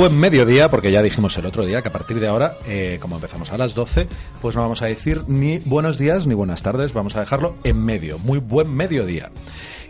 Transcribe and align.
Buen 0.00 0.18
mediodía, 0.18 0.70
porque 0.70 0.90
ya 0.90 1.02
dijimos 1.02 1.36
el 1.36 1.44
otro 1.44 1.66
día 1.66 1.82
que 1.82 1.88
a 1.88 1.92
partir 1.92 2.20
de 2.20 2.26
ahora, 2.26 2.56
eh, 2.66 2.96
como 3.02 3.16
empezamos 3.16 3.52
a 3.52 3.58
las 3.58 3.74
12, 3.74 4.08
pues 4.40 4.56
no 4.56 4.62
vamos 4.62 4.80
a 4.80 4.86
decir 4.86 5.24
ni 5.28 5.58
buenos 5.58 5.98
días 5.98 6.26
ni 6.26 6.32
buenas 6.32 6.62
tardes, 6.62 6.94
vamos 6.94 7.16
a 7.16 7.20
dejarlo 7.20 7.56
en 7.64 7.84
medio. 7.84 8.18
Muy 8.18 8.38
buen 8.38 8.74
mediodía. 8.74 9.30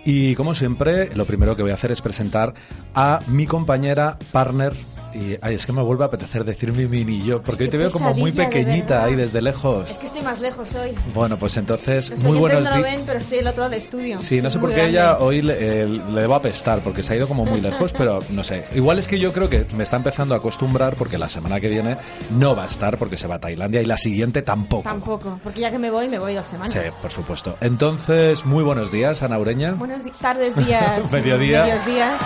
Y 0.04 0.34
como 0.34 0.54
siempre, 0.54 1.10
lo 1.14 1.26
primero 1.26 1.54
que 1.54 1.62
voy 1.62 1.70
a 1.72 1.74
hacer 1.74 1.92
es 1.92 2.00
presentar 2.00 2.54
a 2.94 3.20
mi 3.26 3.46
compañera, 3.46 4.18
partner, 4.32 4.72
y 5.12 5.36
ay, 5.42 5.56
es 5.56 5.66
que 5.66 5.72
me 5.72 5.82
vuelve 5.82 6.04
a 6.04 6.06
apetecer 6.06 6.44
decir 6.44 6.72
mi 6.72 6.86
mini 6.86 7.22
yo, 7.24 7.42
porque 7.42 7.64
hoy 7.64 7.68
te 7.70 7.76
veo 7.76 7.90
como 7.90 8.14
muy 8.14 8.30
de 8.30 8.44
pequeñita 8.44 8.94
verdad. 8.94 9.04
ahí 9.06 9.16
desde 9.16 9.42
lejos. 9.42 9.90
Es 9.90 9.98
que 9.98 10.06
estoy 10.06 10.22
más 10.22 10.40
lejos 10.40 10.72
hoy. 10.76 10.92
Bueno, 11.12 11.36
pues 11.36 11.56
entonces, 11.56 12.10
Los 12.10 12.22
muy 12.22 12.38
buenos 12.38 12.62
no 12.64 12.70
lo 12.70 12.76
días. 12.76 12.90
ven, 12.96 13.02
pero 13.04 13.18
estoy 13.18 13.38
del 13.38 13.46
otro 13.48 13.60
lado 13.62 13.70
del 13.70 13.78
estudio. 13.82 14.18
Sí, 14.20 14.40
no 14.40 14.50
sé 14.50 14.58
por 14.58 14.70
qué 14.70 14.76
grande. 14.76 14.90
ella 14.92 15.18
hoy 15.18 15.42
le, 15.42 15.82
eh, 15.82 15.86
le 15.86 16.20
debo 16.20 16.34
apestar, 16.36 16.80
porque 16.80 17.02
se 17.02 17.12
ha 17.12 17.16
ido 17.16 17.26
como 17.28 17.44
muy 17.44 17.60
lejos, 17.60 17.92
pero 17.92 18.20
no 18.30 18.42
sé. 18.44 18.64
Igual 18.74 18.98
es 19.00 19.06
que 19.08 19.18
yo 19.18 19.32
creo 19.32 19.48
que 19.50 19.66
me 19.76 19.82
está 19.82 19.96
empezando 19.96 20.34
a 20.34 20.38
acostumbrar, 20.38 20.94
porque 20.94 21.18
la 21.18 21.28
semana 21.28 21.60
que 21.60 21.68
viene 21.68 21.96
no 22.38 22.54
va 22.56 22.62
a 22.62 22.66
estar, 22.66 22.96
porque 22.96 23.16
se 23.16 23.26
va 23.26 23.34
a 23.34 23.40
Tailandia, 23.40 23.82
y 23.82 23.86
la 23.86 23.96
siguiente 23.98 24.42
tampoco. 24.42 24.84
Tampoco, 24.84 25.40
porque 25.42 25.60
ya 25.60 25.70
que 25.70 25.78
me 25.78 25.90
voy, 25.90 26.08
me 26.08 26.18
voy 26.20 26.34
dos 26.34 26.46
semanas. 26.46 26.72
Sí, 26.72 26.78
por 27.02 27.10
supuesto. 27.10 27.56
Entonces, 27.60 28.46
muy 28.46 28.62
buenos 28.62 28.90
días, 28.92 29.22
Ana 29.22 29.38
Ureña. 29.38 29.72
Buenas 29.90 30.18
tardes, 30.20 30.54
días. 30.54 31.10
Mediodía. 31.12 31.64
Medios 31.64 31.84
días. 31.84 32.20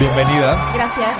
Bienvenida. 0.00 0.72
Gracias. 0.74 1.10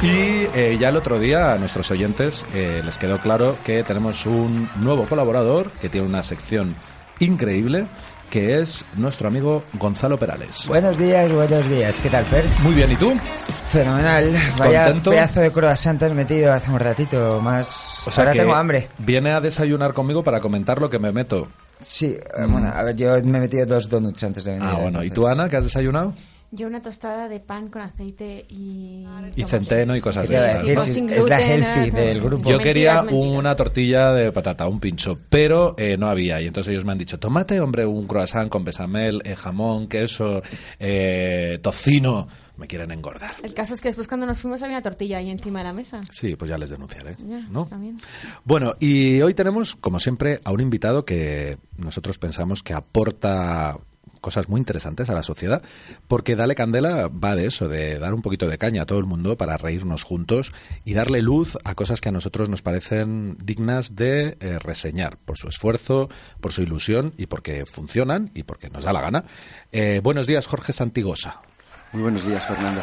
Y 0.00 0.46
eh, 0.56 0.76
ya 0.78 0.90
el 0.90 0.96
otro 0.96 1.18
día 1.18 1.54
a 1.54 1.58
nuestros 1.58 1.90
oyentes 1.90 2.46
eh, 2.54 2.82
les 2.84 2.98
quedó 2.98 3.18
claro 3.18 3.56
que 3.64 3.82
tenemos 3.82 4.26
un 4.26 4.70
nuevo 4.76 5.06
colaborador 5.06 5.72
que 5.72 5.88
tiene 5.88 6.06
una 6.06 6.22
sección 6.22 6.76
increíble, 7.18 7.86
que 8.30 8.60
es 8.60 8.84
nuestro 8.94 9.26
amigo 9.26 9.64
Gonzalo 9.72 10.18
Perales. 10.18 10.68
Buenos 10.68 10.96
días, 10.96 11.32
buenos 11.32 11.68
días. 11.68 11.96
¿Qué 11.96 12.10
tal, 12.10 12.24
Fer? 12.24 12.46
Muy 12.62 12.74
bien, 12.74 12.92
¿y 12.92 12.94
tú? 12.94 13.12
Fenomenal. 13.72 14.40
Vaya 14.56 14.84
¿Contento? 14.84 15.10
pedazo 15.10 15.40
de 15.40 15.50
croissant 15.50 16.00
has 16.00 16.12
metido 16.12 16.52
hace 16.52 16.70
un 16.70 16.78
ratito 16.78 17.40
más. 17.40 18.06
O 18.06 18.12
sea 18.12 18.22
Ahora 18.22 18.34
que 18.34 18.38
tengo 18.38 18.54
hambre. 18.54 18.88
Viene 18.98 19.34
a 19.34 19.40
desayunar 19.40 19.94
conmigo 19.94 20.22
para 20.22 20.38
comentar 20.38 20.80
lo 20.80 20.88
que 20.88 21.00
me 21.00 21.10
meto. 21.10 21.48
Sí, 21.80 22.06
eh, 22.06 22.46
bueno, 22.48 22.68
a 22.74 22.82
ver, 22.82 22.96
yo 22.96 23.12
me 23.24 23.38
he 23.38 23.40
metido 23.40 23.64
dos 23.66 23.88
donuts 23.88 24.22
antes 24.24 24.44
de 24.44 24.52
venir. 24.52 24.66
Mm. 24.66 24.70
Ah, 24.70 24.78
bueno. 24.80 25.04
¿Y 25.04 25.10
tú, 25.10 25.26
Ana, 25.26 25.48
qué 25.48 25.56
has 25.56 25.64
desayunado? 25.64 26.12
Yo 26.50 26.66
una 26.66 26.80
tostada 26.80 27.28
de 27.28 27.40
pan 27.40 27.68
con 27.68 27.82
aceite 27.82 28.46
y... 28.48 29.04
Y 29.36 29.44
centeno 29.44 29.94
y 29.94 30.00
cosas 30.00 30.26
¿Qué 30.26 30.38
de 30.38 30.72
estas. 30.72 30.88
es 30.88 31.28
la 31.28 31.40
healthy 31.42 31.90
del 31.90 32.22
grupo. 32.22 32.48
Yo 32.48 32.56
Mentiras, 32.56 32.62
quería 32.62 32.94
mentiras. 33.02 33.38
una 33.38 33.54
tortilla 33.54 34.12
de 34.14 34.32
patata, 34.32 34.66
un 34.66 34.80
pincho, 34.80 35.18
pero 35.28 35.74
eh, 35.76 35.98
no 35.98 36.08
había. 36.08 36.40
Y 36.40 36.46
entonces 36.46 36.72
ellos 36.72 36.86
me 36.86 36.92
han 36.92 36.98
dicho, 36.98 37.18
tómate, 37.18 37.60
hombre, 37.60 37.84
un 37.84 38.06
croissant 38.06 38.48
con 38.48 38.64
besamel, 38.64 39.20
eh, 39.26 39.36
jamón, 39.36 39.88
queso, 39.88 40.40
eh, 40.80 41.58
tocino. 41.60 42.28
Me 42.58 42.66
quieren 42.66 42.90
engordar. 42.90 43.36
El 43.42 43.54
caso 43.54 43.74
es 43.74 43.80
que 43.80 43.88
después 43.88 44.08
cuando 44.08 44.26
nos 44.26 44.40
fuimos 44.40 44.62
había 44.62 44.76
una 44.76 44.82
tortilla 44.82 45.18
ahí 45.18 45.30
encima 45.30 45.60
de 45.60 45.66
la 45.66 45.72
mesa. 45.72 46.00
Sí, 46.10 46.34
pues 46.34 46.50
ya 46.50 46.58
les 46.58 46.70
denunciaré. 46.70 47.16
Ya, 47.24 47.40
¿no? 47.50 47.62
está 47.62 47.76
bien. 47.76 47.98
Bueno, 48.44 48.74
y 48.80 49.20
hoy 49.22 49.32
tenemos, 49.32 49.76
como 49.76 50.00
siempre, 50.00 50.40
a 50.44 50.50
un 50.50 50.60
invitado 50.60 51.04
que 51.04 51.58
nosotros 51.76 52.18
pensamos 52.18 52.64
que 52.64 52.74
aporta 52.74 53.78
cosas 54.20 54.48
muy 54.48 54.58
interesantes 54.58 55.08
a 55.10 55.14
la 55.14 55.22
sociedad, 55.22 55.62
porque 56.06 56.36
Dale 56.36 56.54
Candela 56.54 57.08
va 57.08 57.36
de 57.36 57.46
eso, 57.46 57.68
de 57.68 57.98
dar 57.98 58.14
un 58.14 58.22
poquito 58.22 58.48
de 58.48 58.58
caña 58.58 58.82
a 58.82 58.86
todo 58.86 58.98
el 58.98 59.06
mundo 59.06 59.36
para 59.36 59.56
reírnos 59.56 60.02
juntos 60.02 60.52
y 60.84 60.94
darle 60.94 61.22
luz 61.22 61.56
a 61.64 61.74
cosas 61.74 62.00
que 62.00 62.08
a 62.08 62.12
nosotros 62.12 62.48
nos 62.48 62.62
parecen 62.62 63.36
dignas 63.42 63.96
de 63.96 64.36
eh, 64.40 64.58
reseñar 64.58 65.18
por 65.18 65.38
su 65.38 65.48
esfuerzo, 65.48 66.08
por 66.40 66.52
su 66.52 66.62
ilusión 66.62 67.14
y 67.16 67.26
porque 67.26 67.64
funcionan 67.66 68.30
y 68.34 68.42
porque 68.42 68.68
nos 68.70 68.84
da 68.84 68.92
la 68.92 69.00
gana. 69.00 69.24
Eh, 69.72 70.00
buenos 70.02 70.26
días, 70.26 70.46
Jorge 70.46 70.72
Santigosa. 70.72 71.42
Muy 71.92 72.02
buenos 72.02 72.26
días, 72.26 72.46
Fernando. 72.46 72.82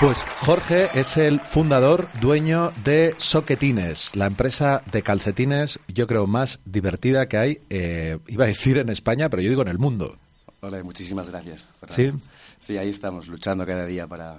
Pues 0.00 0.24
Jorge 0.46 0.88
es 0.94 1.16
el 1.16 1.40
fundador, 1.40 2.08
dueño 2.20 2.72
de 2.84 3.14
Soquetines, 3.18 4.16
la 4.16 4.26
empresa 4.26 4.82
de 4.90 5.02
calcetines, 5.02 5.78
yo 5.88 6.06
creo, 6.06 6.26
más 6.26 6.60
divertida 6.64 7.28
que 7.28 7.36
hay, 7.36 7.60
eh, 7.68 8.18
iba 8.28 8.44
a 8.44 8.46
decir 8.46 8.78
en 8.78 8.88
España, 8.88 9.28
pero 9.28 9.42
yo 9.42 9.50
digo 9.50 9.62
en 9.62 9.68
el 9.68 9.78
mundo. 9.78 10.16
Hola 10.60 10.82
muchísimas 10.82 11.28
gracias. 11.28 11.66
¿Sí? 11.88 12.12
Sí, 12.60 12.78
ahí 12.78 12.88
estamos, 12.88 13.28
luchando 13.28 13.66
cada 13.66 13.84
día 13.84 14.06
para, 14.06 14.38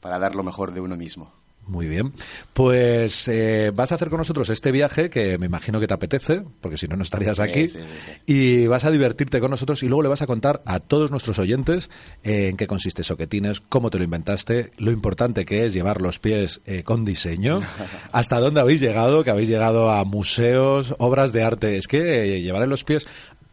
para 0.00 0.18
dar 0.18 0.34
lo 0.34 0.42
mejor 0.42 0.72
de 0.72 0.80
uno 0.80 0.96
mismo. 0.96 1.32
Muy 1.66 1.88
bien. 1.88 2.12
Pues 2.52 3.26
eh, 3.26 3.72
vas 3.74 3.90
a 3.90 3.96
hacer 3.96 4.08
con 4.08 4.18
nosotros 4.18 4.48
este 4.50 4.70
viaje 4.70 5.10
que 5.10 5.36
me 5.36 5.46
imagino 5.46 5.80
que 5.80 5.88
te 5.88 5.94
apetece, 5.94 6.42
porque 6.60 6.76
si 6.76 6.86
no, 6.86 6.96
no 6.96 7.02
estarías 7.02 7.40
aquí. 7.40 7.68
sí, 7.68 7.80
sí, 7.80 7.84
sí. 8.04 8.12
Y 8.26 8.66
vas 8.68 8.84
a 8.84 8.90
divertirte 8.90 9.40
con 9.40 9.50
nosotros 9.50 9.82
y 9.82 9.88
luego 9.88 10.02
le 10.02 10.08
vas 10.08 10.22
a 10.22 10.26
contar 10.26 10.62
a 10.64 10.78
todos 10.78 11.10
nuestros 11.10 11.38
oyentes 11.40 11.90
eh, 12.22 12.48
en 12.48 12.56
qué 12.56 12.68
consiste 12.68 13.02
Soquetines, 13.02 13.60
cómo 13.60 13.90
te 13.90 13.98
lo 13.98 14.04
inventaste, 14.04 14.70
lo 14.78 14.92
importante 14.92 15.44
que 15.44 15.66
es 15.66 15.72
llevar 15.72 16.00
los 16.00 16.20
pies 16.20 16.60
eh, 16.66 16.84
con 16.84 17.04
diseño, 17.04 17.60
hasta 18.12 18.38
dónde 18.38 18.60
habéis 18.60 18.80
llegado, 18.80 19.24
que 19.24 19.30
habéis 19.30 19.48
llegado 19.48 19.90
a 19.90 20.04
museos, 20.04 20.94
obras 20.98 21.32
de 21.32 21.42
arte. 21.42 21.76
Es 21.76 21.88
que 21.88 22.40
llevar 22.40 22.62
en 22.62 22.70
los 22.70 22.84
pies... 22.84 23.06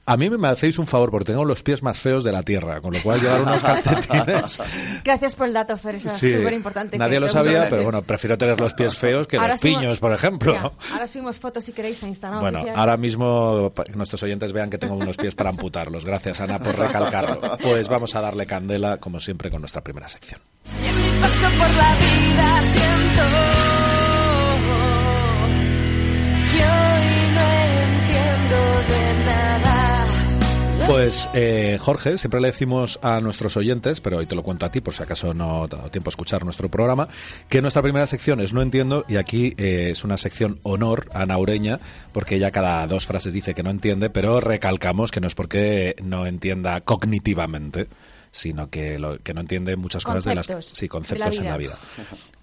A 0.06 0.18
mí 0.18 0.30
me 0.30 0.48
hacéis 0.50 0.78
un 0.80 0.86
favor 0.86 1.12
porque 1.12 1.32
tengo 1.32 1.46
los 1.46 1.64
pies 1.64 1.82
más 1.82 1.98
feos 1.98 2.26
de 2.26 2.34
la 2.34 2.44
tierra, 2.44 2.82
con 2.82 2.94
lo 2.94 3.02
cual 3.02 3.22
llevar 3.22 3.42
unos 3.44 3.64
calcetines 3.64 4.60
Gracias 5.04 5.34
por 5.34 5.48
el 5.48 5.54
dato, 5.54 5.78
Fer, 5.78 5.96
eso 5.96 6.10
Sí, 6.10 6.28
es 6.28 6.40
súper 6.40 6.54
importante. 6.54 6.98
Nadie 6.98 7.22
lo 7.22 7.30
sabía, 7.30 7.68
pero 7.70 7.84
bueno, 7.84 8.02
prefiero 8.02 8.38
tener 8.38 8.60
los 8.60 8.74
pies 8.74 8.98
feos 8.98 9.28
que 9.28 9.38
los 9.38 9.62
piños, 9.62 10.00
por 10.00 10.12
ejemplo. 10.12 10.74
ahora 10.92 11.08
subimos 11.08 11.40
fotos 11.40 11.64
si 11.64 11.72
queréis 11.72 12.04
a 12.04 12.08
Instagram. 12.08 12.42
Bueno, 12.42 12.60
oficial. 12.60 12.80
ahora 12.80 12.98
mismo 12.98 13.72
que 13.74 13.94
nuestros 13.94 14.22
oyentes 14.24 14.52
vean 14.52 14.70
que 14.70 14.78
tengo 14.78 14.96
unos 14.96 15.16
pies 15.16 15.36
para 15.36 15.52
amputarlos. 15.52 16.04
Gracias, 16.04 16.42
Ana, 16.42 16.60
por 16.60 16.78
recalcarlo. 16.78 17.58
Pues 17.62 17.88
vamos 17.88 18.14
a 18.16 18.22
darle 18.22 18.46
candela, 18.46 18.98
como 18.98 19.22
siempre, 19.22 19.50
con 19.50 19.62
nuestra 19.62 19.82
primera 19.82 20.10
sección. 20.10 20.42
Y 20.84 20.88
en 20.88 20.96
mi 20.98 21.22
paso 21.22 21.48
por 21.58 21.70
la 21.70 21.96
vida 21.96 22.62
siento 22.62 23.24
Pues 30.88 31.30
eh, 31.34 31.78
Jorge, 31.80 32.18
siempre 32.18 32.42
le 32.42 32.48
decimos 32.48 33.00
a 33.02 33.22
nuestros 33.22 33.56
oyentes, 33.56 34.02
pero 34.02 34.18
hoy 34.18 34.26
te 34.26 34.36
lo 34.36 34.44
cuento 34.44 34.66
a 34.66 34.72
ti 34.72 34.82
por 34.82 34.94
si 34.94 35.02
acaso 35.02 35.34
no 35.34 35.68
te 35.68 35.76
ha 35.76 35.80
dado 35.80 35.90
tiempo 35.90 36.10
a 36.10 36.12
escuchar 36.12 36.44
nuestro 36.44 36.70
programa, 36.70 37.08
que 37.48 37.62
nuestra 37.62 37.82
primera 37.82 38.06
sección 38.06 38.42
es 38.42 38.54
No 38.54 38.62
entiendo 38.62 39.06
y 39.08 39.16
aquí 39.16 39.54
eh, 39.58 39.90
es 39.92 40.04
una 40.04 40.18
sección 40.18 40.60
honor 40.64 41.10
a 41.14 41.26
Naureña, 41.26 41.80
porque 42.12 42.36
ella 42.36 42.52
cada 42.52 42.86
dos 42.88 43.06
frases 43.06 43.34
dice 43.34 43.54
que 43.54 43.64
no 43.64 43.70
entiende, 43.70 44.10
pero 44.10 44.42
recalcamos 44.42 45.12
que 45.12 45.22
no 45.22 45.28
es 45.28 45.36
porque 45.36 45.96
no 46.04 46.28
entienda 46.28 46.82
cognitivamente 46.82 47.88
sino 48.32 48.70
que, 48.70 48.98
lo, 48.98 49.20
que 49.20 49.34
no 49.34 49.42
entiende 49.42 49.76
muchas 49.76 50.04
cosas 50.04 50.26
de 50.26 50.36
las 50.36 50.48
Conceptos 50.48 50.78
sí, 50.78 50.86
de 50.86 50.90
conceptos 50.90 51.36
la 51.36 51.42
en 51.42 51.50
la 51.50 51.58
vida. 51.58 51.78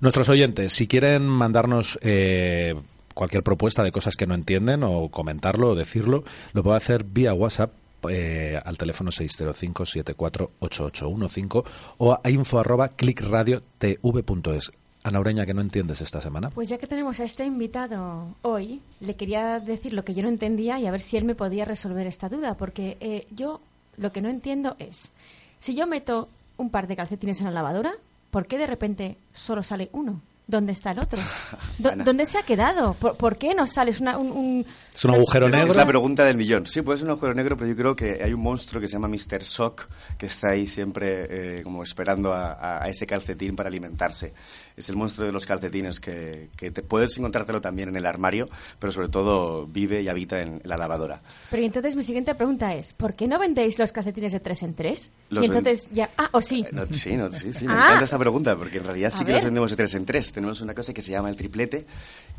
Nuestros 0.01 0.29
oyentes, 0.29 0.73
si 0.73 0.87
quieren 0.87 1.27
mandarnos 1.27 1.99
eh, 2.01 2.75
cualquier 3.13 3.43
propuesta 3.43 3.83
de 3.83 3.91
cosas 3.91 4.17
que 4.17 4.27
no 4.27 4.35
entienden 4.35 4.85
o 4.85 5.09
comentarlo 5.09 5.71
o 5.71 5.75
decirlo, 5.75 6.23
lo 6.53 6.63
puede 6.63 6.77
hacer 6.77 7.05
vía 7.05 7.35
WhatsApp 7.35 7.73
eh, 8.09 8.59
al 8.65 8.79
teléfono 8.79 9.11
605-748815 9.11 11.65
o 11.99 12.19
a 12.23 12.31
info 12.31 12.59
arroba 12.59 12.89
clickradiotv.es. 12.89 14.73
Ana 15.03 15.19
Ureña, 15.19 15.47
que 15.47 15.55
no 15.55 15.63
entiendes 15.63 16.03
esta 16.03 16.21
semana? 16.21 16.51
Pues 16.51 16.69
ya 16.69 16.77
que 16.77 16.87
tenemos 16.87 17.19
a 17.21 17.25
este 17.25 17.47
invitado 17.47 18.35
hoy, 18.43 18.83
le 19.01 19.17
quería 19.17 19.59
decir 19.59 19.95
lo 19.95 20.05
que 20.05 20.13
yo 20.13 20.23
no 20.23 20.29
entendía 20.29 20.79
y 20.79 20.87
a 20.87 20.91
ver 20.91 21.01
si 21.01 21.17
él 21.17 21.25
me 21.25 21.35
podía 21.35 21.65
resolver 21.65 22.07
esta 22.07 22.29
duda, 22.29 22.55
porque 22.55 22.99
eh, 23.01 23.27
yo 23.31 23.63
lo 23.97 24.13
que 24.13 24.21
no 24.21 24.29
entiendo 24.29 24.77
es, 24.79 25.11
si 25.59 25.75
yo 25.75 25.87
meto 25.87 26.29
un 26.59 26.69
par 26.69 26.87
de 26.87 26.97
calcetines 26.97 27.41
en 27.41 27.47
la 27.47 27.53
lavadora, 27.53 27.93
¿por 28.31 28.47
qué 28.47 28.59
de 28.59 28.67
repente 28.67 29.17
solo 29.33 29.63
sale 29.63 29.89
uno? 29.93 30.21
¿Dónde 30.47 30.73
está 30.73 30.91
el 30.91 30.99
otro? 30.99 31.19
¿Dónde 31.79 32.27
se 32.27 32.37
ha 32.39 32.43
quedado? 32.43 32.93
¿Por, 32.95 33.17
por 33.17 33.39
qué 33.39 33.55
no 33.55 33.67
sale? 33.67 33.93
Es 33.93 34.01
una- 34.01 34.19
un, 34.19 34.33
un- 34.33 34.67
Es 34.95 35.05
un 35.05 35.15
agujero 35.15 35.47
Es- 35.47 35.53
negro. 35.53 35.69
Es 35.69 35.77
la 35.77 35.87
pregunta 35.87 36.25
del 36.25 36.37
millón. 36.37 36.67
Sí, 36.67 36.83
puede 36.83 36.99
ser 36.99 37.07
un 37.07 37.13
agujero 37.13 37.33
negro, 37.35 37.57
pero 37.57 37.71
yo 37.71 37.77
creo 37.77 37.97
que 37.97 38.21
hay 38.23 38.33
un 38.33 38.41
monstruo 38.43 38.81
que 38.81 38.89
se 38.89 38.95
llama 38.95 39.09
Mr. 39.09 39.43
Shock 39.43 39.89
que 40.19 40.27
está 40.27 40.51
ahí 40.51 40.67
siempre 40.67 41.59
eh, 41.59 41.63
como 41.63 41.83
esperando 41.83 42.33
a, 42.33 42.53
a- 42.53 42.85
a 42.85 42.89
ese 42.89 43.07
calcetín 43.07 43.55
para 43.57 43.69
alimentarse. 43.69 44.35
Es 44.77 44.89
el 44.89 44.97
monstruo 44.97 45.27
de 45.27 45.33
los 45.33 45.47
calcetines 45.47 46.01
que, 46.01 46.51
que 46.57 46.71
te, 46.71 46.83
puedes 46.83 47.17
encontrártelo 47.19 47.61
también 47.61 47.89
en 47.91 47.97
el 47.97 48.07
armario, 48.07 48.49
pero 48.79 48.91
sobre 48.93 49.09
todo 49.09 49.67
vive 49.67 50.03
y 50.03 50.09
habita 50.09 50.41
en 50.41 50.61
la 50.65 50.77
lavadora. 50.77 51.23
Pero 51.51 51.63
entonces 51.63 51.95
mi 51.97 52.03
siguiente 52.03 52.35
pregunta 52.35 52.75
es, 52.75 52.93
¿por 52.95 53.15
qué 53.15 53.29
no 53.29 53.39
vendéis 53.39 53.79
los 53.79 53.93
calcetines 53.93 54.33
de 54.33 54.41
tres 54.41 54.63
en 54.63 54.75
tres? 54.75 55.11
Los 55.31 55.45
y 55.45 55.49
entonces 55.49 55.89
ya... 55.93 56.11
Ah, 56.19 56.29
o 56.33 56.41
sí. 56.41 56.65
Eh, 56.67 56.73
no, 56.73 56.87
sí, 56.91 57.17
no, 57.17 57.31
sí, 57.39 57.53
sí, 57.53 57.67
me 57.67 57.75
Ah. 57.75 57.85
encanta 57.87 58.05
esta 58.05 58.19
pregunta, 58.19 58.57
porque 58.57 58.79
en 58.79 58.85
realidad 58.85 59.13
A 59.15 59.17
sí 59.19 59.25
que 59.25 59.29
ver. 59.33 59.35
los 59.37 59.45
vendemos 59.45 59.71
de 59.71 59.77
tres 59.77 59.95
en 59.95 60.05
tres. 60.05 60.33
Tenemos 60.33 60.61
una 60.61 60.75
cosa 60.75 60.93
que 60.93 61.03
se 61.03 61.13
llama 61.13 61.29
el 61.31 61.37
triplete, 61.37 61.87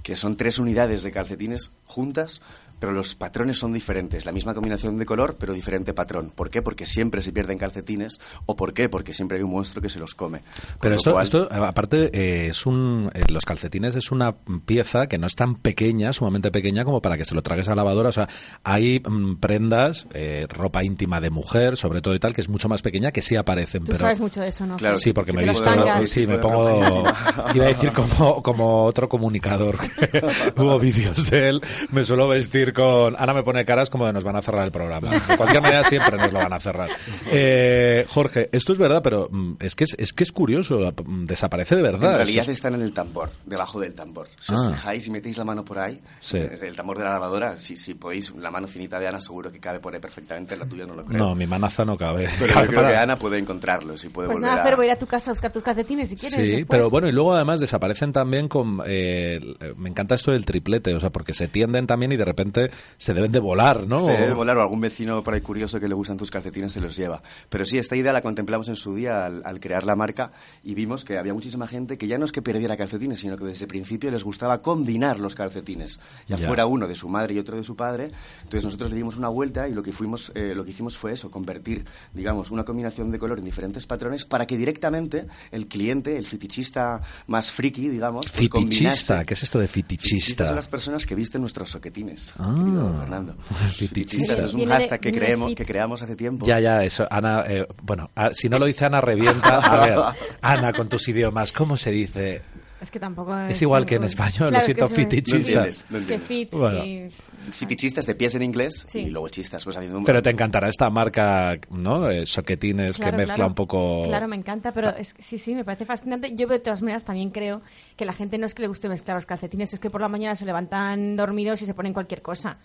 que 0.04 0.16
son 0.18 0.36
tres 0.36 0.60
unidades 0.60 1.04
de 1.04 1.12
calcetines 1.12 1.72
juntas, 1.86 2.42
pero 2.80 2.94
los 2.94 3.14
patrones 3.14 3.60
son 3.60 3.72
diferentes. 3.74 4.26
La 4.26 4.32
misma 4.32 4.56
combinación 4.56 4.98
de 4.98 5.06
color, 5.06 5.36
pero 5.40 5.54
diferente 5.54 5.94
patrón. 5.94 6.32
¿Por 6.34 6.50
qué? 6.50 6.64
Porque 6.64 6.88
siempre 6.88 7.22
se 7.22 7.32
pierden 7.32 7.60
calcetines. 7.60 8.20
¿O 8.48 8.56
por 8.56 8.74
qué? 8.74 8.90
Porque 8.90 9.14
siempre 9.14 9.38
hay 9.38 9.44
un 9.44 9.52
monstruo 9.52 9.84
que 9.84 9.90
se 9.90 10.00
los 10.00 10.16
come. 10.16 10.40
Con 10.40 10.78
Pero 10.80 10.90
lo 10.90 10.96
esto, 10.98 11.12
cual- 11.12 11.24
esto, 11.26 11.44
eh, 11.52 11.58
aparte, 11.64 12.10
eh, 12.12 12.48
es 12.48 12.66
un, 12.66 13.12
eh, 13.14 13.22
los 13.30 13.46
calcetines 13.46 13.96
es 13.96 14.10
una 14.10 14.34
pieza 14.66 15.06
que 15.06 15.20
no 15.20 15.28
es 15.28 15.36
tan 15.36 15.54
pequeña, 15.58 16.12
sumamente 16.12 16.50
pequeña, 16.50 16.84
como 16.84 17.04
para 17.04 17.18
que 17.18 17.24
se 17.26 17.36
lo 17.36 17.44
tragues 17.44 17.68
a 17.68 17.72
la 17.72 17.76
lavadora. 17.84 18.10
O 18.10 18.14
sea, 18.14 18.28
hay 18.64 19.00
mm, 19.00 19.36
prendas, 19.36 20.08
eh, 20.16 20.48
ropa 20.50 20.84
íntima 20.84 21.22
de 21.22 21.30
mujer, 21.30 21.78
sobre 21.78 22.02
todo 22.02 22.16
y 22.16 22.20
tal, 22.20 22.34
que 22.34 22.42
es 22.42 22.50
mucho 22.50 22.68
más 22.68 22.82
pequeña, 22.82 23.12
que 23.12 23.22
sí 23.22 23.36
aparecen. 23.36 23.82
Tú 23.84 23.92
pero 23.92 24.00
sabes 24.00 24.20
mucho 24.20 24.42
de 24.42 24.48
eso, 24.48 24.66
¿no? 24.66 24.78
Claro, 24.78 24.96
Sí, 24.96 25.14
porque 25.14 25.34
me 25.34 25.44
he 25.44 25.50
visto. 25.50 25.64
tangas. 25.66 26.10
Sí, 26.10 26.26
me 26.26 26.40
pongo. 26.40 26.82
Iba 27.54 27.66
a 27.66 27.68
decir 27.68 27.92
como, 27.92 28.42
como 28.42 28.86
otro 28.86 29.08
comunicador. 29.08 29.78
Hubo 30.58 30.80
vídeos 30.80 31.30
de 31.30 31.50
él. 31.50 31.62
Me 31.92 32.04
suelo 32.04 32.28
vestir 32.32 32.74
con. 32.74 33.16
Ana 33.18 33.34
me 33.34 33.44
pone 33.44 33.64
caras 33.66 33.90
como 33.90 34.06
de 34.06 34.14
nos 34.14 34.24
van 34.24 34.36
a 34.36 34.42
cerrar 34.42 34.66
el 34.66 34.72
programa. 34.72 35.10
De 35.10 35.38
cualquier 35.38 35.62
manera, 35.62 35.84
siempre 35.84 36.18
nos 36.18 36.32
lo 36.34 36.40
van 36.40 36.54
a 36.54 36.60
cerrar. 36.60 36.90
Eh, 37.34 38.06
Jorge, 38.10 38.50
esto 38.52 38.74
es 38.74 38.80
verdad, 38.80 39.02
pero 39.04 39.28
mm, 39.32 39.54
es 39.60 39.76
que 39.76 39.84
es, 39.86 39.96
es 39.98 40.14
que 40.14 40.24
es 40.24 40.32
curioso. 40.32 40.94
mm, 41.06 41.26
Desaparece 41.26 41.76
de 41.76 41.82
verdad. 41.82 42.12
En 42.12 42.18
realidad 42.18 42.44
es- 42.44 42.50
están 42.50 42.76
en 42.76 42.82
el 42.82 42.94
tambor, 42.94 43.30
debajo 43.46 43.80
del 43.80 43.94
tambor. 43.94 44.28
Si 44.40 44.54
os 44.54 44.64
Ah. 44.66 44.72
fijáis 44.72 45.08
y 45.08 45.12
metéis 45.12 45.38
la 45.38 45.44
mano 45.46 45.64
por 45.64 45.80
ahí, 45.80 46.00
Sí. 46.20 46.38
eh, 46.38 46.58
el 46.62 46.76
tambor 46.76 46.98
de 46.98 47.04
la 47.06 47.12
lavadora, 47.12 47.58
si, 47.58 47.78
si 47.78 47.94
podéis, 47.94 48.32
la 48.36 48.52
mano 48.52 48.68
finita 48.68 49.00
de 49.00 49.08
Ana 49.08 49.22
seguro 49.22 49.52
que 49.52 49.60
cabe 49.60 49.80
por 49.80 49.94
ahí 49.94 50.00
perfectamente, 50.02 50.56
la 50.58 50.66
tuya 50.66 50.86
no 50.86 50.96
lo 50.96 51.04
creo. 51.06 51.18
No, 51.18 51.36
mi 51.36 51.48
manaza 51.48 51.86
no 51.86 51.98
cabe. 51.98 52.28
Pero 52.40 52.54
Cabe 52.54 52.66
yo 52.66 52.70
creo 52.72 52.82
para- 52.84 52.94
que 52.94 52.98
Ana 53.02 53.16
puede 53.18 53.38
encontrarlos 53.38 54.04
y 54.06 54.10
puede 54.10 54.28
Pues 54.28 54.38
volver 54.38 54.52
nada, 54.52 54.64
a... 54.64 54.66
Fer, 54.66 54.76
voy 54.76 54.86
a 54.86 54.90
ir 54.90 54.94
a 54.96 55.00
tu 55.00 55.08
casa 55.08 55.32
a 55.32 55.34
buscar 55.34 55.52
tus 55.52 55.64
calcetines 55.64 56.10
si 56.10 56.16
quieres. 56.16 56.36
Sí, 56.38 56.42
después. 56.52 56.66
pero 56.68 56.90
bueno, 56.90 57.08
y 57.08 57.12
luego 57.12 57.34
además 57.34 57.60
desaparecen 57.60 58.12
también 58.14 58.48
con... 58.48 58.82
eh, 58.86 59.40
me 59.78 59.90
encanta 59.90 60.16
esto 60.16 60.32
del 60.32 60.46
triplete, 60.46 60.94
o 60.94 61.00
sea, 61.00 61.10
porque 61.10 61.34
se 61.34 61.48
tienden 61.48 61.88
también 61.88 62.12
y 62.12 62.18
de 62.22 62.26
repente 62.26 62.72
se 62.98 63.14
deben 63.14 63.32
de 63.32 63.40
volar, 63.40 63.88
¿no? 63.88 64.00
Se 64.00 64.12
debe 64.12 64.34
volar 64.34 64.58
o 64.58 64.62
algún 64.62 64.80
vecino 64.80 65.24
por 65.24 65.34
ahí 65.34 65.42
curioso 65.42 65.80
que 65.80 65.88
le 65.88 65.96
gustan 65.96 66.18
tus 66.18 66.30
calcetines 66.30 66.72
se 66.72 66.80
los 66.80 66.96
lleva. 66.96 67.22
Pero 67.50 67.66
sí, 67.66 67.78
esta 67.78 67.96
idea 67.96 68.14
la 68.14 68.22
contemplamos 68.22 68.70
en 68.70 68.76
su 68.76 68.94
día 68.96 69.26
al, 69.26 69.42
al 69.44 69.60
crear 69.60 69.84
la 69.86 69.96
marca 69.96 70.32
y 70.64 70.74
vimos 70.76 71.04
que 71.04 71.18
había 71.18 71.34
muchísima 71.34 71.68
gente 71.68 71.98
que 71.98 72.08
ya 72.08 72.18
no 72.18 72.26
es 72.26 72.32
que 72.32 72.42
perdiera 72.42 72.78
calcetines, 72.78 73.20
sino 73.20 73.38
que 73.38 73.46
desde 73.46 73.66
el 73.66 73.68
principio 73.70 74.12
les 74.12 74.24
gustaba 74.24 74.62
combinar 74.62 75.20
los 75.20 75.34
calcetines. 75.36 76.00
Ya, 76.28 76.38
Ya. 76.38 76.48
fuera 76.48 76.66
uno 76.66 76.88
de 76.88 76.96
su 76.96 77.10
madre 77.10 77.34
y 77.34 77.40
otro 77.40 77.58
de 77.58 77.64
su 77.64 77.76
padre. 77.76 78.08
Entonces 78.44 78.64
nosotros 78.66 78.90
le 78.92 78.96
dimos 78.98 79.18
una 79.18 79.30
vuelta 79.30 79.68
y 79.68 79.74
lo 79.74 79.82
que, 79.84 79.92
fuimos, 79.92 80.32
eh, 80.36 80.54
lo 80.56 80.64
que 80.64 80.72
hicimos 80.72 80.98
fue 80.98 81.14
eso, 81.14 81.32
convertir, 81.32 81.86
digamos, 82.14 82.52
una 82.52 82.64
combinación 82.64 83.12
de 83.12 83.20
color 83.20 83.40
en 83.40 83.46
diferentes 83.46 83.86
patrones 83.86 84.26
para 84.26 84.46
que 84.46 84.58
directamente 84.58 85.28
el 85.52 85.68
cliente, 85.68 86.18
el 86.18 86.26
fetichista 86.26 87.02
más 87.28 87.52
friki, 87.52 87.90
digamos, 87.90 88.26
pues 88.28 88.38
Fitichista, 88.38 89.24
¿qué 89.26 89.34
es 89.34 89.44
esto 89.44 89.60
de 89.60 89.68
fitichista? 89.68 90.46
son 90.46 90.56
las 90.56 90.68
personas 90.68 91.06
que 91.06 91.16
visten 91.16 91.42
nuestros 91.42 91.70
soquetines, 91.72 92.11
Ah. 92.38 92.94
Fernando. 93.00 93.36
Es 93.82 94.54
un 94.54 94.68
hashtag 94.70 95.00
que, 95.00 95.12
creemos, 95.12 95.54
que 95.56 95.66
creamos 95.66 96.02
hace 96.02 96.16
tiempo. 96.16 96.46
Ya, 96.46 96.60
ya, 96.60 96.84
eso, 96.84 97.08
Ana, 97.10 97.44
eh, 97.48 97.68
bueno, 97.82 98.10
a- 98.16 98.34
si 98.34 98.50
no 98.50 98.60
lo 98.60 98.66
dice 98.66 98.86
Ana, 98.86 99.02
revienta. 99.02 99.60
A 99.60 99.86
ver, 99.86 100.00
Ana, 100.42 100.74
con 100.74 100.90
tus 100.90 101.08
idiomas, 101.08 101.52
¿cómo 101.52 101.78
se 101.78 101.92
dice? 101.92 102.42
Es 102.82 102.90
que 102.90 103.00
tampoco 103.00 103.38
Es 103.38 103.62
igual 103.62 103.86
que 103.86 103.96
en 103.96 104.04
español, 104.06 104.52
lo 104.52 104.58
es 104.58 104.66
siento, 104.66 104.88
que 104.90 104.96
se 104.96 104.98
me- 105.02 105.04
fetichista. 105.06 105.38
No 105.38 105.66
entiendes, 105.68 105.86
no 105.92 105.98
Es 106.00 106.06
que 106.06 106.14
entiendes. 106.16 106.50
fit 106.50 106.60
Bueno. 106.60 106.84
y- 106.84 107.10
Fetichistas 107.52 108.06
de 108.08 108.16
pies 108.16 108.34
en 108.36 108.42
inglés 108.42 108.86
Sí. 108.88 109.00
y 109.00 109.10
luego 109.12 109.30
chistas, 109.30 109.64
pues 109.64 109.78
haciendo 109.78 110.00
un... 110.00 110.04
Pero 110.06 110.22
te 110.22 110.32
encantará 110.32 110.68
esta 110.68 110.90
marca, 110.90 111.60
¿no? 111.70 112.10
Eh, 112.10 112.26
soquetines 112.26 112.98
Claro, 112.98 113.12
que 113.12 113.18
mezcla 113.18 113.36
claro. 113.36 113.50
un 113.50 113.56
poco... 113.56 114.04
Claro, 114.08 114.28
me 114.28 114.36
encanta, 114.36 114.72
pero 114.72 114.90
es, 114.96 115.14
sí, 115.20 115.38
sí, 115.38 115.54
me 115.54 115.64
parece 115.64 115.86
fascinante. 115.86 116.34
Yo 116.36 116.48
de 116.48 116.60
todas 116.60 116.82
maneras 116.82 117.04
también 117.04 117.30
creo 117.30 117.62
que 117.96 118.06
la 118.06 118.14
gente 118.14 118.38
no 118.40 118.46
es 118.48 118.56
que 118.56 118.64
le 118.64 118.68
guste 118.68 118.90
mezclar 118.90 119.16
los 119.16 119.26
calcetines, 119.28 119.74
es 119.74 119.80
que 119.80 119.90
por 119.92 120.02
la 120.02 120.08
mañana 120.08 120.36
se 120.36 120.46
levantan 120.46 121.16
dormidos 121.16 121.62
y 121.62 121.66
se 121.68 121.74
ponen 121.76 121.94
cualquier 121.94 122.22
cosa. 122.24 122.58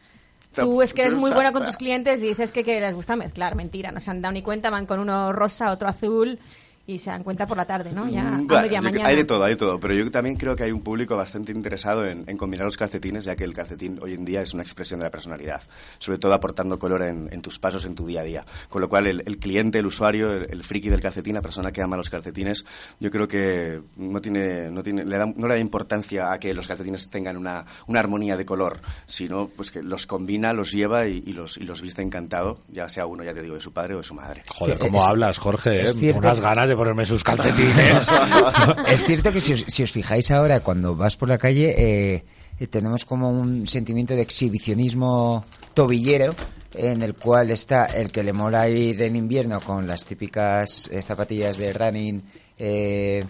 Tú 0.54 0.80
es 0.80 0.94
que 0.94 1.02
eres 1.02 1.12
muy 1.14 1.30
buena 1.32 1.52
con 1.52 1.66
tus 1.66 1.76
clientes 1.76 2.22
y 2.22 2.28
dices 2.28 2.50
que, 2.52 2.64
que 2.64 2.80
les 2.80 2.94
gusta 2.94 3.14
mezclar. 3.16 3.54
Mentira, 3.54 3.92
no 3.92 4.00
se 4.00 4.10
han 4.10 4.22
dado 4.22 4.32
ni 4.32 4.40
cuenta, 4.40 4.70
van 4.70 4.86
con 4.86 4.98
uno 4.98 5.30
rosa, 5.32 5.70
otro 5.70 5.86
azul 5.88 6.38
y 6.86 6.98
se 6.98 7.10
dan 7.10 7.24
cuenta 7.24 7.46
por 7.46 7.56
la 7.56 7.64
tarde, 7.64 7.90
¿no? 7.92 8.08
Ya 8.08 8.22
Mm, 8.22 8.26
a 8.26 8.30
bueno, 8.30 8.62
media 8.62 8.62
yo 8.62 8.76
que- 8.76 8.80
mañana. 8.92 9.08
Hay 9.08 9.16
de 9.16 9.24
todo, 9.24 9.42
hay 9.44 9.50
de 9.52 9.56
todo, 9.56 9.80
pero 9.80 9.94
yo 9.94 10.08
también 10.10 10.36
creo 10.36 10.54
que 10.54 10.62
hay 10.64 10.70
un 10.72 10.82
público 10.82 11.16
bastante 11.16 11.50
interesado 11.52 12.06
en, 12.06 12.22
en 12.28 12.36
combinar 12.36 12.64
los 12.66 12.76
calcetines, 12.76 13.24
ya 13.24 13.34
que 13.34 13.42
el 13.44 13.52
calcetín 13.54 13.98
hoy 14.00 14.14
en 14.14 14.24
día 14.24 14.40
es 14.42 14.54
una 14.54 14.62
expresión 14.62 15.00
de 15.00 15.06
la 15.06 15.10
personalidad, 15.10 15.62
sobre 15.98 16.18
todo 16.18 16.32
aportando 16.34 16.78
color 16.78 17.02
en, 17.02 17.28
en 17.32 17.42
tus 17.42 17.58
pasos 17.58 17.84
en 17.86 17.94
tu 17.96 18.06
día 18.06 18.20
a 18.20 18.24
día. 18.24 18.46
Con 18.68 18.80
lo 18.82 18.88
cual, 18.88 19.06
el, 19.08 19.22
el 19.26 19.38
cliente, 19.38 19.80
el 19.80 19.86
usuario, 19.86 20.32
el, 20.32 20.46
el 20.50 20.62
friki 20.62 20.88
del 20.88 21.00
calcetín, 21.00 21.34
la 21.34 21.42
persona 21.42 21.72
que 21.72 21.82
ama 21.82 21.96
los 21.96 22.08
calcetines, 22.08 22.64
yo 23.00 23.10
creo 23.10 23.26
que 23.26 23.80
no 23.96 24.20
tiene, 24.20 24.70
no 24.70 24.82
tiene, 24.84 25.04
le 25.04 25.18
da, 25.18 25.26
no 25.26 25.48
le 25.48 25.54
da 25.54 25.58
importancia 25.60 26.30
a 26.32 26.38
que 26.38 26.54
los 26.54 26.68
calcetines 26.68 27.10
tengan 27.10 27.36
una, 27.36 27.64
una 27.88 27.98
armonía 27.98 28.36
de 28.36 28.46
color, 28.46 28.80
sino 29.06 29.48
pues 29.48 29.72
que 29.72 29.82
los 29.82 30.06
combina, 30.06 30.52
los 30.52 30.70
lleva 30.72 31.08
y, 31.08 31.22
y 31.26 31.32
los, 31.32 31.56
y 31.56 31.64
los 31.64 31.82
viste 31.82 32.02
encantado, 32.02 32.60
ya 32.68 32.88
sea 32.88 33.06
uno, 33.06 33.24
ya 33.24 33.34
te 33.34 33.42
digo, 33.42 33.56
de 33.56 33.60
su 33.60 33.72
padre 33.72 33.94
o 33.94 33.98
de 33.98 34.04
su 34.04 34.14
madre. 34.14 34.42
Joder, 34.54 34.78
¿cómo 34.78 34.98
Es- 35.00 35.04
hablas, 35.06 35.38
Jorge? 35.38 35.82
es 35.82 35.90
eh? 35.90 35.94
cierto. 35.94 36.18
Unas 36.20 36.40
ganas 36.40 36.68
de 36.68 36.75
ponerme 36.76 37.06
sus 37.06 37.25
calcetines. 37.25 38.06
Es 38.88 39.05
cierto 39.05 39.32
que 39.32 39.40
si 39.40 39.55
os, 39.55 39.64
si 39.67 39.82
os 39.82 39.90
fijáis 39.90 40.31
ahora, 40.31 40.61
cuando 40.61 40.94
vas 40.94 41.17
por 41.17 41.28
la 41.28 41.38
calle, 41.38 41.75
eh, 41.76 42.25
eh, 42.58 42.67
tenemos 42.69 43.05
como 43.05 43.28
un 43.28 43.67
sentimiento 43.67 44.14
de 44.14 44.23
exhibicionismo 44.23 45.44
tobillero, 45.75 46.34
en 46.75 47.02
el 47.02 47.14
cual 47.14 47.50
está 47.50 47.87
el 47.87 48.11
que 48.11 48.23
le 48.23 48.32
mola 48.32 48.68
ir 48.68 49.02
en 49.02 49.16
invierno 49.16 49.61
con 49.61 49.87
las 49.87 50.04
típicas 50.04 50.88
eh, 50.90 51.02
zapatillas 51.02 51.59
de 51.59 51.73
running 51.73 52.23
eh, 52.59 53.25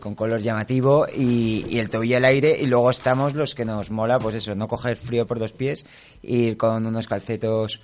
con 0.00 0.14
color 0.16 0.40
llamativo 0.40 1.06
y, 1.06 1.64
y 1.68 1.78
el 1.78 1.90
tobillo 1.90 2.16
al 2.16 2.24
aire, 2.24 2.58
y 2.58 2.66
luego 2.66 2.90
estamos 2.90 3.34
los 3.34 3.54
que 3.54 3.64
nos 3.64 3.90
mola, 3.90 4.18
pues 4.18 4.34
eso, 4.34 4.54
no 4.54 4.66
coger 4.66 4.96
frío 4.96 5.26
por 5.26 5.38
dos 5.38 5.52
pies, 5.52 5.86
ir 6.22 6.56
con 6.56 6.86
unos 6.86 7.06
calcetos 7.06 7.82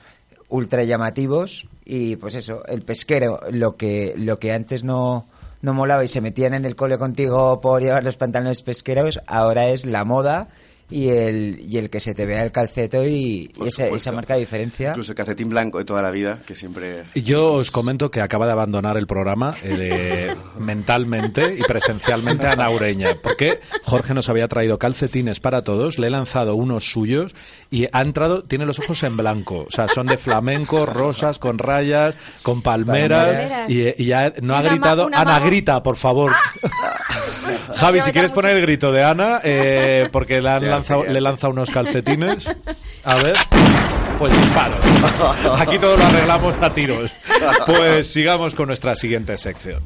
ultra 0.48 0.82
llamativos 0.82 1.68
y 1.84 2.16
pues 2.16 2.34
eso, 2.34 2.64
el 2.66 2.82
pesquero, 2.82 3.40
lo 3.50 3.76
que, 3.76 4.14
lo 4.16 4.36
que 4.36 4.52
antes 4.52 4.84
no, 4.84 5.26
no 5.60 5.74
molaba 5.74 6.04
y 6.04 6.08
se 6.08 6.20
metían 6.20 6.54
en 6.54 6.64
el 6.64 6.76
cole 6.76 6.98
contigo 6.98 7.60
por 7.60 7.82
llevar 7.82 8.04
los 8.04 8.16
pantalones 8.16 8.62
pesqueros, 8.62 9.20
ahora 9.26 9.68
es 9.68 9.86
la 9.86 10.04
moda 10.04 10.48
y 10.92 11.08
el, 11.08 11.60
y 11.66 11.78
el 11.78 11.90
que 11.90 12.00
se 12.00 12.14
te 12.14 12.26
vea 12.26 12.42
el 12.42 12.52
calceto 12.52 13.04
y, 13.04 13.50
y 13.60 13.66
esa, 13.66 13.86
esa 13.88 14.12
marca 14.12 14.34
diferencia. 14.36 14.90
Incluso 14.90 15.12
el 15.12 15.16
calcetín 15.16 15.48
blanco 15.48 15.78
de 15.78 15.84
toda 15.84 16.02
la 16.02 16.10
vida, 16.10 16.40
que 16.46 16.54
siempre... 16.54 17.04
Yo 17.14 17.54
os 17.54 17.70
comento 17.70 18.10
que 18.10 18.20
acaba 18.20 18.46
de 18.46 18.52
abandonar 18.52 18.96
el 18.96 19.06
programa 19.06 19.54
eh, 19.62 19.76
de- 19.76 20.36
mentalmente 20.62 21.56
y 21.58 21.62
presencialmente 21.62 22.46
a 22.46 22.56
Naureña, 22.56 23.16
porque 23.22 23.60
Jorge 23.84 24.14
nos 24.14 24.28
había 24.28 24.48
traído 24.48 24.78
calcetines 24.78 25.40
para 25.40 25.62
todos, 25.62 25.98
le 25.98 26.08
he 26.08 26.10
lanzado 26.10 26.54
unos 26.54 26.84
suyos 26.84 27.34
y 27.70 27.86
ha 27.92 28.00
entrado, 28.02 28.44
tiene 28.44 28.66
los 28.66 28.78
ojos 28.78 29.02
en 29.02 29.16
blanco, 29.16 29.66
o 29.68 29.70
sea, 29.70 29.88
son 29.88 30.06
de 30.06 30.18
flamenco, 30.18 30.84
rosas, 30.86 31.38
con 31.38 31.58
rayas, 31.58 32.14
con 32.42 32.60
palmeras, 32.62 33.28
Palmeras. 33.28 33.70
y, 33.70 34.02
y 34.02 34.06
ya 34.06 34.32
no 34.42 34.54
ha 34.54 34.60
Una 34.60 34.68
gritado, 34.70 35.08
Ana, 35.12 35.38
grita, 35.40 35.82
por 35.82 35.96
favor. 35.96 36.32
Javi, 37.76 37.92
Quiero 37.98 38.04
si 38.06 38.12
quieres 38.12 38.32
poner 38.32 38.56
el 38.56 38.62
grito 38.62 38.92
de 38.92 39.02
Ana, 39.02 39.40
eh, 39.42 40.08
porque 40.12 40.40
le, 40.40 40.48
han 40.50 40.81
Le 41.08 41.20
lanza 41.20 41.48
unos 41.48 41.70
calcetines. 41.70 42.46
A 43.04 43.14
ver. 43.16 43.36
Pues 44.18 44.32
disparo. 44.40 44.76
Aquí 45.58 45.78
todo 45.78 45.96
lo 45.96 46.04
arreglamos 46.04 46.56
a 46.60 46.72
tiros. 46.72 47.10
Pues 47.66 48.06
sigamos 48.12 48.54
con 48.54 48.68
nuestra 48.68 48.94
siguiente 48.94 49.36
sección. 49.36 49.82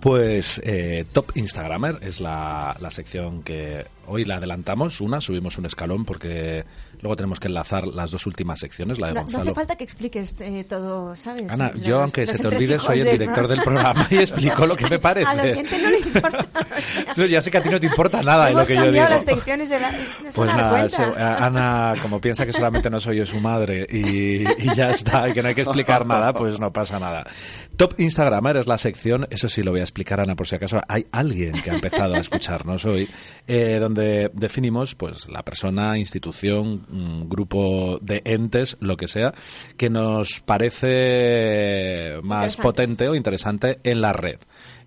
Pues 0.00 0.60
eh, 0.64 1.04
Top 1.12 1.32
Instagramer 1.36 1.98
es 2.02 2.20
la, 2.20 2.76
la 2.80 2.90
sección 2.90 3.42
que 3.42 3.84
hoy 4.10 4.24
la 4.24 4.36
adelantamos, 4.36 5.00
una, 5.00 5.20
subimos 5.20 5.56
un 5.58 5.66
escalón 5.66 6.04
porque 6.04 6.64
luego 7.00 7.16
tenemos 7.16 7.40
que 7.40 7.48
enlazar 7.48 7.86
las 7.86 8.10
dos 8.10 8.26
últimas 8.26 8.58
secciones, 8.58 8.98
la 8.98 9.08
de 9.08 9.14
No, 9.14 9.20
no 9.20 9.24
Gonzalo. 9.26 9.42
hace 9.44 9.54
falta 9.54 9.76
que 9.76 9.84
expliques 9.84 10.34
eh, 10.40 10.64
todo, 10.68 11.14
¿sabes? 11.16 11.50
Ana, 11.50 11.70
Los- 11.74 11.82
yo 11.82 12.00
aunque 12.02 12.26
se 12.26 12.38
te 12.38 12.46
olvide 12.48 12.78
soy 12.78 13.00
el 13.00 13.10
director 13.12 13.48
del 13.48 13.62
programa 13.62 14.06
y 14.10 14.16
explico 14.18 14.66
lo 14.66 14.76
que 14.76 14.88
me 14.88 14.98
parece. 15.00 15.26
Al 15.28 15.40
oyente 15.40 15.78
no 15.78 15.90
le 15.90 15.98
importa. 15.98 16.46
Ya 17.30 17.40
sé 17.40 17.50
que 17.50 17.58
a 17.58 17.62
ti 17.62 17.68
no 17.68 17.78
te 17.78 17.86
importa 17.86 18.22
nada 18.22 18.46
de 18.46 18.54
lo 18.54 18.64
que 18.64 18.74
yo 18.74 18.90
digo. 18.90 19.06
las 19.08 19.22
secciones 19.24 19.68
de 19.70 19.78
la... 19.80 19.90
no 19.90 19.96
Pues 20.34 20.54
nada, 20.56 20.88
se- 20.88 21.02
a- 21.02 21.44
Ana, 21.46 21.94
como 22.02 22.20
piensa 22.20 22.44
que 22.46 22.52
solamente 22.52 22.88
no 22.90 22.98
soy 23.00 23.18
yo 23.18 23.26
su 23.26 23.38
madre 23.40 23.86
y, 23.90 24.42
y 24.42 24.74
ya 24.74 24.90
está, 24.90 25.28
y 25.28 25.32
que 25.32 25.42
no 25.42 25.48
hay 25.48 25.54
que 25.54 25.62
explicar 25.62 26.06
nada, 26.06 26.32
pues 26.32 26.58
no 26.58 26.72
pasa 26.72 26.98
nada. 26.98 27.24
Top 27.76 27.94
Instagramer 27.98 28.56
es 28.56 28.66
la 28.66 28.78
sección, 28.78 29.26
eso 29.30 29.48
sí 29.48 29.62
lo 29.62 29.70
voy 29.70 29.80
a 29.80 29.84
explicar, 29.84 30.20
Ana, 30.20 30.34
por 30.34 30.46
si 30.48 30.56
acaso 30.56 30.80
hay 30.88 31.06
alguien 31.12 31.52
que 31.52 31.70
ha 31.70 31.74
empezado 31.74 32.14
a 32.14 32.18
escucharnos 32.18 32.84
hoy, 32.84 33.08
eh, 33.46 33.78
donde 33.80 33.99
definimos 34.32 34.94
pues 34.94 35.28
la 35.28 35.42
persona, 35.42 35.98
institución, 35.98 36.84
mm, 36.88 37.28
grupo 37.28 37.98
de 38.00 38.22
entes, 38.24 38.76
lo 38.80 38.96
que 38.96 39.08
sea, 39.08 39.32
que 39.76 39.90
nos 39.90 40.40
parece 40.40 42.20
más 42.22 42.56
potente 42.56 43.08
o 43.08 43.14
interesante 43.14 43.78
en 43.84 44.00
la 44.00 44.12
red. 44.12 44.38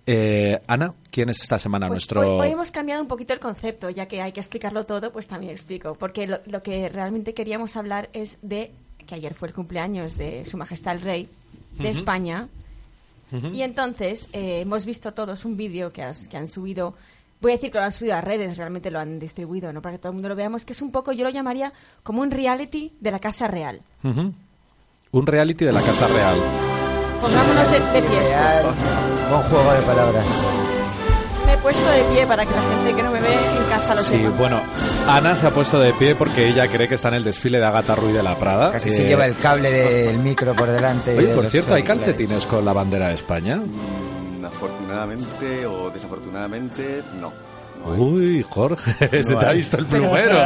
Eh, 0.06 0.60
Ana, 0.66 0.94
¿quién 1.10 1.30
es 1.30 1.40
esta 1.42 1.58
semana 1.58 1.86
Pues 1.88 2.00
nuestro...? 2.00 2.20
hoy, 2.38 2.46
hoy 2.48 2.52
hemos 2.52 2.70
cambiado 2.70 3.00
un 3.00 3.08
poquito 3.08 3.32
el 3.32 3.40
concepto, 3.40 3.88
ya 3.90 4.06
que 4.06 4.20
hay 4.20 4.32
que 4.32 4.40
explicarlo 4.40 4.84
todo, 4.84 5.10
pues 5.12 5.26
también 5.26 5.52
explico. 5.52 5.94
Porque 5.94 6.26
lo, 6.26 6.40
lo 6.46 6.62
que 6.62 6.88
realmente 6.90 7.32
queríamos 7.32 7.76
hablar 7.76 8.10
es 8.12 8.36
de 8.42 8.72
que 9.06 9.14
ayer 9.14 9.34
fue 9.34 9.48
el 9.48 9.54
cumpleaños 9.54 10.16
de 10.18 10.44
Su 10.44 10.56
Majestad 10.58 10.96
el 10.96 11.00
Rey 11.00 11.28
de 11.78 11.88
España. 11.88 12.48
Y 13.52 13.62
entonces 13.62 14.28
eh, 14.32 14.60
hemos 14.60 14.84
visto 14.84 15.12
todos 15.12 15.44
un 15.44 15.56
vídeo 15.56 15.90
que, 15.92 16.02
has- 16.02 16.28
que 16.28 16.36
han 16.36 16.46
subido. 16.48 16.94
Voy 17.40 17.52
a 17.52 17.54
decir 17.56 17.70
que 17.70 17.78
lo 17.78 17.84
han 17.84 17.92
subido 17.92 18.14
a 18.16 18.20
redes, 18.22 18.56
realmente 18.56 18.90
lo 18.90 18.98
han 19.00 19.18
distribuido, 19.18 19.72
¿no? 19.72 19.82
Para 19.82 19.94
que 19.94 19.98
todo 19.98 20.08
el 20.10 20.14
mundo 20.14 20.28
lo 20.30 20.36
veamos, 20.36 20.64
que 20.64 20.72
es 20.72 20.80
un 20.80 20.90
poco, 20.90 21.12
yo 21.12 21.24
lo 21.24 21.30
llamaría 21.30 21.72
como 22.02 22.22
un 22.22 22.30
reality 22.30 22.92
de 23.00 23.10
la 23.10 23.18
Casa 23.18 23.48
Real. 23.48 23.82
Ujú. 24.02 24.32
Un 25.12 25.26
reality 25.26 25.64
de 25.66 25.72
la 25.72 25.80
Casa 25.82 26.08
Real. 26.08 26.38
Pongámonos 27.20 27.70
de, 27.70 27.78
pie. 28.02 28.20
Real, 28.20 28.64
buen 29.30 29.42
juego 29.42 29.72
de 29.72 29.82
palabras. 29.82 30.24
Me 31.46 31.52
he 31.52 31.56
puesto 31.58 31.90
de 31.90 32.02
pie 32.14 32.26
para 32.26 32.46
que 32.46 32.54
la 32.54 32.62
gente 32.62 32.94
que 32.96 33.02
no 33.02 33.10
me 33.10 33.20
ve 33.20 33.28
en 33.28 33.68
casa 33.68 33.94
lo 33.94 34.00
Sí, 34.00 34.16
sepa. 34.16 34.30
bueno, 34.30 34.62
Ana 35.08 35.36
se 35.36 35.46
ha 35.46 35.50
puesto 35.52 35.78
de 35.78 35.92
pie 35.94 36.14
porque 36.14 36.48
ella 36.48 36.66
cree 36.68 36.88
que 36.88 36.94
está 36.94 37.08
en 37.08 37.14
el 37.14 37.24
desfile 37.24 37.58
de 37.58 37.66
Agatha 37.66 37.94
Ruiz 37.94 38.14
de 38.14 38.22
la 38.22 38.36
Prada. 38.36 38.72
Casi 38.72 38.88
Eh, 38.88 38.92
se 38.92 39.04
lleva 39.04 39.26
el 39.26 39.36
cable 39.36 39.70
del 39.70 40.18
micro 40.18 40.54
por 40.54 40.68
delante. 40.70 41.14
y 41.14 41.18
Oye, 41.18 41.34
por 41.34 41.46
cierto, 41.48 41.74
¿hay 41.74 41.82
calcetines 41.82 42.46
con 42.46 42.64
la 42.64 42.72
bandera 42.72 43.08
de 43.08 43.14
España? 43.14 43.60
Afortunadamente 44.44 45.66
o 45.66 45.90
desafortunadamente, 45.90 47.02
no. 47.20 47.53
Uy, 47.84 48.42
Jorge, 48.48 49.22
se 49.24 49.36
te 49.36 49.46
ha 49.46 49.52
visto 49.52 49.78
el 49.78 49.86
plumero. 49.86 50.36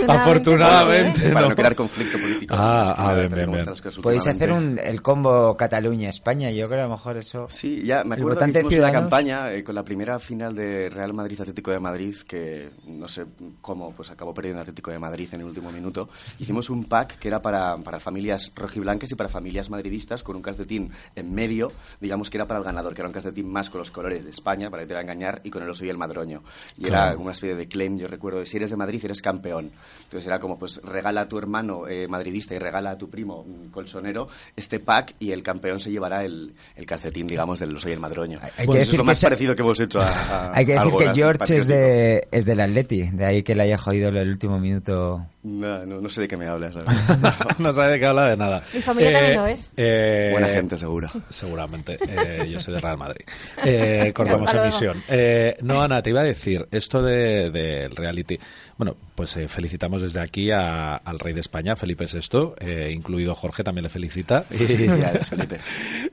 pero 0.00 0.12
afortunadamente, 0.12 1.30
para 1.30 1.48
no. 1.48 1.54
crear 1.54 1.74
conflicto 1.74 2.18
político. 2.18 2.54
Ah, 2.56 2.94
ah, 2.96 3.14
bien, 3.14 3.28
bien, 3.32 3.50
bien. 3.52 3.66
Podéis 4.02 4.26
hacer 4.26 4.52
un, 4.52 4.78
el 4.82 5.00
combo 5.02 5.56
Cataluña-España. 5.56 6.50
Yo 6.50 6.66
creo 6.66 6.78
que 6.78 6.82
a 6.82 6.86
lo 6.86 6.90
mejor 6.90 7.16
eso. 7.16 7.46
Sí, 7.48 7.82
ya 7.84 8.04
me 8.04 8.16
acuerdo 8.16 8.40
que 8.40 8.50
hicimos 8.50 8.64
una 8.64 8.70
Ciudadanos. 8.70 9.00
campaña 9.02 9.52
eh, 9.52 9.64
con 9.64 9.74
la 9.74 9.84
primera 9.84 10.18
final 10.18 10.54
de 10.54 10.88
Real 10.88 11.12
Madrid 11.14 11.40
Atlético 11.40 11.70
de 11.70 11.80
Madrid 11.80 12.16
que 12.26 12.70
no 12.86 13.08
sé 13.08 13.24
cómo 13.60 13.92
pues 13.92 14.10
acabó 14.10 14.34
perdiendo 14.34 14.60
Atlético 14.60 14.90
de 14.90 14.98
Madrid 14.98 15.28
en 15.32 15.40
el 15.40 15.46
último 15.46 15.70
minuto. 15.70 16.08
Hicimos 16.38 16.70
un 16.70 16.84
pack 16.84 17.18
que 17.18 17.28
era 17.28 17.40
para, 17.40 17.76
para 17.78 18.00
familias 18.00 18.52
rojiblancas 18.54 19.10
y 19.12 19.14
para 19.14 19.28
familias 19.28 19.70
madridistas 19.70 20.22
con 20.22 20.36
un 20.36 20.42
calcetín 20.42 20.90
en 21.14 21.34
medio, 21.34 21.72
digamos 22.00 22.30
que 22.30 22.36
era 22.36 22.46
para 22.46 22.58
el 22.58 22.64
ganador, 22.64 22.94
que 22.94 23.00
era 23.00 23.08
un 23.08 23.14
calcetín 23.14 23.50
más 23.50 23.70
con 23.70 23.78
los 23.78 23.90
colores 23.90 24.24
de 24.24 24.30
España 24.30 24.70
para 24.70 24.82
que 24.82 24.88
te 24.88 24.94
va 24.94 25.00
a 25.00 25.02
engañar 25.02 25.40
y 25.44 25.50
con 25.50 25.62
el 25.62 25.70
oso 25.70 25.84
y 25.84 25.88
el 25.88 25.98
madroño. 25.98 26.42
Y 26.76 26.87
Claro. 26.90 27.12
era 27.12 27.18
una 27.18 27.32
especie 27.32 27.56
de 27.56 27.68
claim, 27.68 27.98
yo 27.98 28.08
recuerdo, 28.08 28.40
de 28.40 28.46
si 28.46 28.56
eres 28.56 28.70
de 28.70 28.76
Madrid 28.76 29.04
eres 29.04 29.22
campeón. 29.22 29.70
Entonces 30.04 30.26
era 30.26 30.38
como 30.38 30.58
pues 30.58 30.80
regala 30.82 31.22
a 31.22 31.28
tu 31.28 31.38
hermano 31.38 31.86
eh, 31.88 32.08
madridista 32.08 32.54
y 32.54 32.58
regala 32.58 32.90
a 32.92 32.98
tu 32.98 33.08
primo 33.10 33.46
colchonero 33.70 34.28
este 34.56 34.80
pack 34.80 35.14
y 35.18 35.32
el 35.32 35.42
campeón 35.42 35.80
se 35.80 35.90
llevará 35.90 36.24
el, 36.24 36.54
el 36.76 36.86
calcetín, 36.86 37.26
digamos, 37.26 37.60
del 37.60 37.74
oso 37.76 37.88
y 37.88 37.92
el 37.92 38.00
madroño. 38.00 38.38
Hay- 38.56 38.66
Pues 38.66 38.76
que 38.78 38.82
eso 38.82 38.82
es 38.82 38.86
decir 38.86 38.98
lo 38.98 39.04
que 39.04 39.06
más 39.06 39.22
parecido 39.22 39.54
que 39.56 39.62
hemos 39.62 39.80
hecho 39.80 40.00
a, 40.00 40.08
a- 40.08 40.52
Hay 40.56 40.64
que 40.66 40.72
decir 40.72 40.78
algo 40.86 40.98
que 40.98 41.14
George 41.14 41.56
es, 41.56 41.66
de, 41.66 42.28
es 42.30 42.44
del 42.44 42.60
Atleti. 42.60 43.02
De 43.10 43.24
ahí 43.24 43.42
que 43.42 43.54
le 43.54 43.62
haya 43.64 43.78
jodido 43.78 44.08
el 44.08 44.28
último 44.28 44.58
minuto. 44.58 45.26
No, 45.48 45.86
no, 45.86 46.00
no 46.00 46.08
sé 46.08 46.22
de 46.22 46.28
qué 46.28 46.36
me 46.36 46.46
hablas. 46.46 46.74
la 46.74 46.82
verdad. 47.08 47.34
no 47.58 47.72
sabe 47.72 47.92
de 47.92 47.98
qué 48.00 48.06
habla 48.06 48.28
de 48.30 48.36
nada. 48.36 48.62
Mi 48.74 48.80
familia 48.80 49.12
también 49.12 49.36
lo 49.38 49.46
es. 49.46 49.70
eh, 49.76 50.28
Buena 50.32 50.48
gente, 50.48 50.76
seguro. 50.76 51.08
Seguramente. 51.30 51.98
Eh, 52.06 52.48
yo 52.50 52.60
soy 52.60 52.74
de 52.74 52.80
Real 52.80 52.98
Madrid. 52.98 53.24
Eh, 53.64 54.12
cortamos 54.14 54.52
emisión. 54.52 55.02
Eh, 55.08 55.56
no, 55.62 55.80
Ana, 55.82 56.02
te 56.02 56.10
iba 56.10 56.20
a 56.20 56.24
decir, 56.24 56.66
esto 56.70 57.02
del 57.02 57.52
de, 57.52 57.88
reality. 57.88 58.38
Bueno, 58.76 58.94
pues 59.14 59.36
eh, 59.36 59.48
felicitamos 59.48 60.02
desde 60.02 60.20
aquí 60.20 60.50
a- 60.50 60.96
al 60.96 61.18
rey 61.18 61.34
de 61.34 61.40
España, 61.40 61.74
Felipe 61.74 62.04
VI, 62.06 62.52
eh, 62.60 62.92
incluido 62.94 63.34
Jorge, 63.34 63.64
también 63.64 63.82
le 63.84 63.88
felicita. 63.90 64.42
Felicidades, 64.48 65.28
Felipe. 65.30 65.58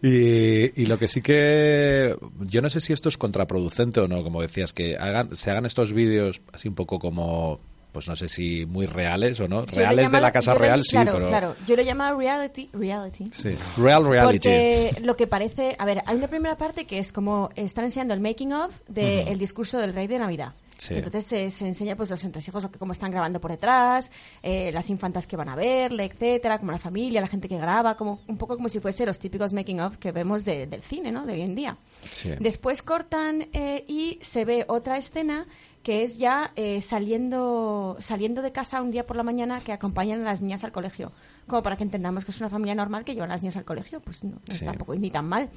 Y, 0.02 0.82
y 0.82 0.86
lo 0.88 0.98
que 0.98 1.08
sí 1.08 1.22
que 1.22 2.16
yo 2.40 2.62
no 2.62 2.70
sé 2.70 2.82
si 2.82 2.94
esto 2.94 3.10
es 3.10 3.18
contraproducente 3.18 4.00
o 4.00 4.08
no, 4.08 4.24
como 4.24 4.42
decías, 4.42 4.74
que 4.74 4.98
hagan, 4.98 5.36
se 5.36 5.52
hagan 5.52 5.66
estos 5.66 5.94
vídeos 5.94 6.42
así 6.54 6.68
un 6.68 6.76
poco 6.76 6.98
como, 7.00 7.60
pues 7.96 8.08
no 8.10 8.16
sé 8.18 8.28
si 8.28 8.66
muy 8.66 8.86
reales 8.88 9.40
o 9.40 9.48
no, 9.48 9.66
reales 9.66 10.12
de 10.12 10.20
la 10.22 10.32
Casa 10.34 10.54
Real, 10.54 10.84
sí, 10.84 10.92
claro, 10.92 11.14
pero 11.14 11.28
Claro, 11.30 11.56
yo 11.66 11.76
lo 11.78 11.82
llamo 11.84 12.14
reality, 12.20 12.70
reality. 12.74 13.24
sí, 13.32 13.56
real 13.78 14.06
reality. 14.06 14.38
Porque 14.50 14.96
lo 15.02 15.16
que 15.16 15.28
parece, 15.28 15.76
a 15.80 15.86
ver, 15.86 16.04
hay 16.06 16.18
una 16.18 16.28
primera 16.28 16.58
parte 16.58 16.86
que 16.86 17.00
es 17.00 17.14
como 17.14 17.50
están 17.56 17.86
enseñando 17.86 18.14
el 18.14 18.20
making 18.20 18.52
of 18.52 18.78
del 18.90 19.40
discurso 19.40 19.78
del 19.80 19.94
rey 19.94 20.08
de 20.08 20.20
Navidad. 20.20 20.54
Sí. 20.78 20.94
Entonces 20.94 21.24
se, 21.26 21.50
se 21.52 21.66
enseña 21.66 21.96
pues 21.96 22.10
los 22.10 22.22
entresijos, 22.26 22.68
cómo 22.78 22.92
están 22.92 23.10
grabando 23.10 23.40
por 23.40 23.50
detrás, 23.50 24.12
eh, 24.44 24.74
las 24.74 24.90
infantas 24.90 25.26
que 25.26 25.38
van 25.38 25.48
a 25.48 25.56
verle, 25.56 26.04
etcétera, 26.04 26.60
como 26.60 26.74
la 26.74 26.80
familia, 26.80 27.22
la 27.22 27.28
gente 27.28 27.48
que 27.48 27.58
graba, 27.58 27.96
como 27.96 28.20
un 28.28 28.38
poco 28.38 28.58
como 28.58 28.68
si 28.68 28.82
fuese 28.82 29.06
los 29.06 29.18
típicos 29.18 29.54
making 29.54 29.80
of 29.80 29.96
que 30.00 30.12
vemos 30.12 30.44
de- 30.44 30.68
del 30.68 30.82
cine, 30.82 31.14
¿no? 31.14 31.26
De 31.26 31.32
hoy 31.32 31.44
en 31.44 31.56
día. 31.56 31.78
Sí. 32.10 32.32
Después 32.42 32.82
cortan 32.82 33.48
eh, 33.54 33.86
y 33.88 34.20
se 34.22 34.44
ve 34.44 34.66
otra 34.68 34.98
escena 34.98 35.46
que 35.86 36.02
es 36.02 36.18
ya 36.18 36.52
eh, 36.56 36.82
saliendo 36.82 37.96
saliendo 38.00 38.42
de 38.42 38.52
casa 38.52 38.82
un 38.82 38.90
día 38.90 39.06
por 39.06 39.16
la 39.18 39.22
mañana 39.22 39.60
que 39.62 39.72
acompañan 39.72 40.22
a 40.22 40.24
las 40.24 40.42
niñas 40.42 40.64
al 40.64 40.72
colegio. 40.72 41.12
Como 41.46 41.62
para 41.62 41.78
que 41.78 41.84
entendamos 41.84 42.26
que 42.26 42.32
es 42.32 42.40
una 42.42 42.50
familia 42.50 42.74
normal 42.74 43.06
que 43.06 43.14
lleva 43.14 43.28
a 43.28 43.30
las 43.30 43.44
niñas 43.44 43.56
al 43.58 43.66
colegio, 43.66 44.00
pues 44.02 44.24
no, 44.24 44.32
no 44.32 44.40
es 44.48 44.56
Sí. 44.56 44.66
tampoco 44.66 44.96
ni 44.96 45.12
tan 45.12 45.30
mal. 45.30 45.48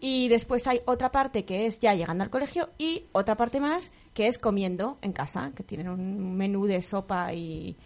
Y 0.00 0.28
después 0.28 0.66
hay 0.66 0.80
otra 0.86 1.10
parte 1.12 1.44
que 1.44 1.66
es 1.66 1.80
ya 1.80 1.92
llegando 1.92 2.24
al 2.24 2.30
colegio 2.30 2.70
y 2.78 3.04
otra 3.12 3.36
parte 3.36 3.60
más 3.60 3.92
que 4.14 4.26
es 4.26 4.38
comiendo 4.38 4.96
en 5.02 5.12
casa, 5.12 5.52
que 5.54 5.62
tienen 5.64 5.90
un 5.90 6.34
menú 6.34 6.64
de 6.64 6.80
sopa 6.80 7.34
y 7.34 7.76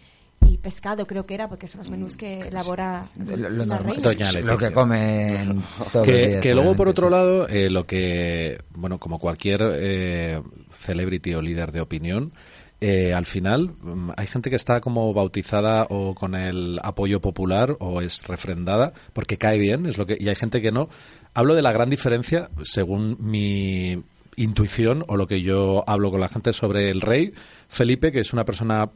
pescado, 0.63 1.05
creo 1.05 1.25
que 1.27 1.35
era, 1.35 1.47
porque 1.47 1.67
son 1.67 1.79
los 1.79 1.89
menús 1.91 2.17
que 2.17 2.39
elabora 2.39 3.05
Lo, 3.17 3.35
lo 3.37 3.49
la 3.49 3.65
normal. 3.65 3.83
reina. 3.97 4.01
Doña 4.01 4.41
lo 4.41 4.57
que 4.57 4.71
comen 4.71 5.61
todos 5.91 6.07
los 6.07 6.15
que, 6.15 6.27
días, 6.27 6.41
que 6.41 6.53
luego 6.55 6.75
por 6.75 6.87
otro 6.87 7.07
sí. 7.07 7.11
lado 7.11 7.47
eh, 7.49 7.69
lo 7.69 7.85
que 7.85 8.59
bueno 8.73 8.97
como 8.97 9.19
cualquier 9.19 9.61
eh, 9.73 10.41
celebrity 10.71 11.35
o 11.35 11.41
líder 11.41 11.71
de 11.71 11.81
opinión 11.81 12.31
eh, 12.79 13.13
al 13.13 13.25
final 13.25 13.75
mm, 13.81 14.11
hay 14.15 14.27
gente 14.27 14.49
que 14.49 14.55
está 14.55 14.79
como 14.81 15.13
bautizada 15.13 15.85
o 15.89 16.15
con 16.15 16.33
el 16.33 16.79
apoyo 16.81 17.19
popular 17.21 17.75
o 17.79 18.01
es 18.01 18.25
refrendada 18.25 18.93
porque 19.11 19.37
cae 19.37 19.59
bien 19.59 19.85
es 19.85 19.97
lo 19.97 20.05
que 20.05 20.17
y 20.19 20.29
hay 20.29 20.35
gente 20.35 20.61
que 20.61 20.71
no 20.71 20.87
hablo 21.33 21.55
de 21.55 21.61
la 21.61 21.71
gran 21.73 21.89
diferencia 21.89 22.49
según 22.63 23.17
mi 23.19 24.01
intuición 24.37 25.03
o 25.07 25.17
lo 25.17 25.27
que 25.27 25.41
yo 25.41 25.83
hablo 25.87 26.11
con 26.11 26.19
la 26.19 26.29
gente 26.29 26.53
sobre 26.53 26.89
el 26.89 27.01
rey 27.01 27.33
Felipe 27.67 28.11
que 28.11 28.19
es 28.19 28.33
una 28.33 28.45
persona 28.45 28.89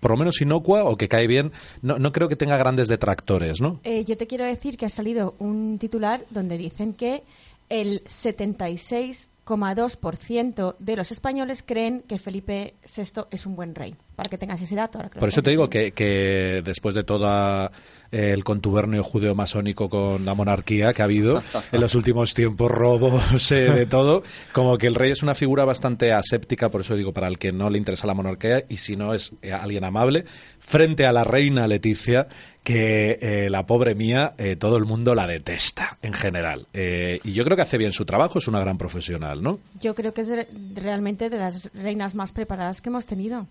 por 0.00 0.10
lo 0.10 0.16
menos 0.16 0.40
inocua 0.40 0.84
o 0.84 0.96
que 0.96 1.08
cae 1.08 1.26
bien 1.26 1.52
no, 1.82 1.98
no 1.98 2.12
creo 2.12 2.28
que 2.28 2.36
tenga 2.36 2.56
grandes 2.56 2.88
detractores 2.88 3.60
no 3.60 3.80
Eh, 3.84 4.04
yo 4.04 4.16
te 4.16 4.26
quiero 4.26 4.44
decir 4.44 4.76
que 4.76 4.86
ha 4.86 4.90
salido 4.90 5.34
un 5.38 5.78
titular 5.78 6.24
donde 6.30 6.58
dicen 6.58 6.94
que 6.94 7.22
el 7.68 8.02
76,2% 8.04 10.76
de 10.78 10.96
los 10.96 11.12
españoles 11.12 11.62
creen 11.62 12.02
que 12.02 12.18
Felipe 12.18 12.74
VI 12.84 13.22
es 13.30 13.46
un 13.46 13.56
buen 13.56 13.74
rey. 13.74 13.94
Para 14.16 14.28
que 14.28 14.38
tengas 14.38 14.60
ese 14.62 14.74
dato. 14.76 14.98
ahora 14.98 15.10
que 15.10 15.18
Por 15.18 15.28
eso 15.28 15.42
te 15.42 15.50
digo 15.50 15.68
que, 15.68 15.92
que 15.92 16.62
después 16.64 16.94
de 16.94 17.02
todo 17.04 17.70
el 18.12 18.44
contubernio 18.44 19.02
judeo-masónico 19.02 19.88
con 19.88 20.24
la 20.24 20.34
monarquía 20.34 20.92
que 20.92 21.02
ha 21.02 21.06
habido 21.06 21.42
en 21.72 21.80
los 21.80 21.94
últimos 21.96 22.32
tiempos, 22.34 22.70
robos, 22.70 23.50
eh, 23.50 23.72
de 23.72 23.86
todo, 23.86 24.22
como 24.52 24.78
que 24.78 24.86
el 24.86 24.94
rey 24.94 25.10
es 25.10 25.22
una 25.24 25.34
figura 25.34 25.64
bastante 25.64 26.12
aséptica, 26.12 26.68
por 26.70 26.82
eso 26.82 26.94
digo, 26.94 27.12
para 27.12 27.26
el 27.26 27.38
que 27.38 27.50
no 27.52 27.70
le 27.70 27.78
interesa 27.78 28.06
la 28.06 28.14
monarquía 28.14 28.64
y 28.68 28.76
si 28.76 28.94
no 28.96 29.14
es 29.14 29.32
eh, 29.42 29.52
alguien 29.52 29.82
amable, 29.84 30.24
frente 30.60 31.06
a 31.06 31.12
la 31.12 31.24
reina 31.24 31.66
Leticia, 31.66 32.28
que 32.62 33.18
eh, 33.20 33.50
la 33.50 33.66
pobre 33.66 33.94
mía, 33.94 34.32
eh, 34.38 34.56
todo 34.56 34.76
el 34.78 34.84
mundo 34.86 35.14
la 35.14 35.26
detesta 35.26 35.98
en 36.00 36.14
general. 36.14 36.66
Eh, 36.72 37.20
y 37.22 37.32
yo 37.32 37.44
creo 37.44 37.56
que 37.56 37.62
hace 37.62 37.76
bien 37.76 37.92
su 37.92 38.06
trabajo, 38.06 38.38
es 38.38 38.48
una 38.48 38.58
gran 38.60 38.78
profesional, 38.78 39.42
¿no? 39.42 39.58
Yo 39.80 39.94
creo 39.94 40.14
que 40.14 40.22
es 40.22 40.28
re- 40.30 40.48
realmente 40.74 41.28
de 41.28 41.36
las 41.36 41.68
reinas 41.74 42.14
más 42.14 42.32
preparadas 42.32 42.80
que 42.80 42.88
hemos 42.88 43.04
tenido 43.04 43.46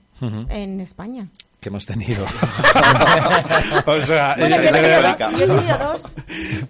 en 0.53 0.79
España. 0.79 1.29
Que 1.63 1.69
hemos 1.69 1.85
tenido. 1.85 2.23
o 3.85 4.01
sea, 4.01 4.35
Bueno, 4.37 4.45
eh, 4.45 4.49
yo 4.49 4.55
he 4.55 4.61
de 4.61 4.71
tenido 4.71 4.81
verdad, 5.01 5.17
dos, 5.19 5.39
yo 5.39 5.45
he 5.45 5.47
tenido 5.47 5.77
dos. 5.77 6.03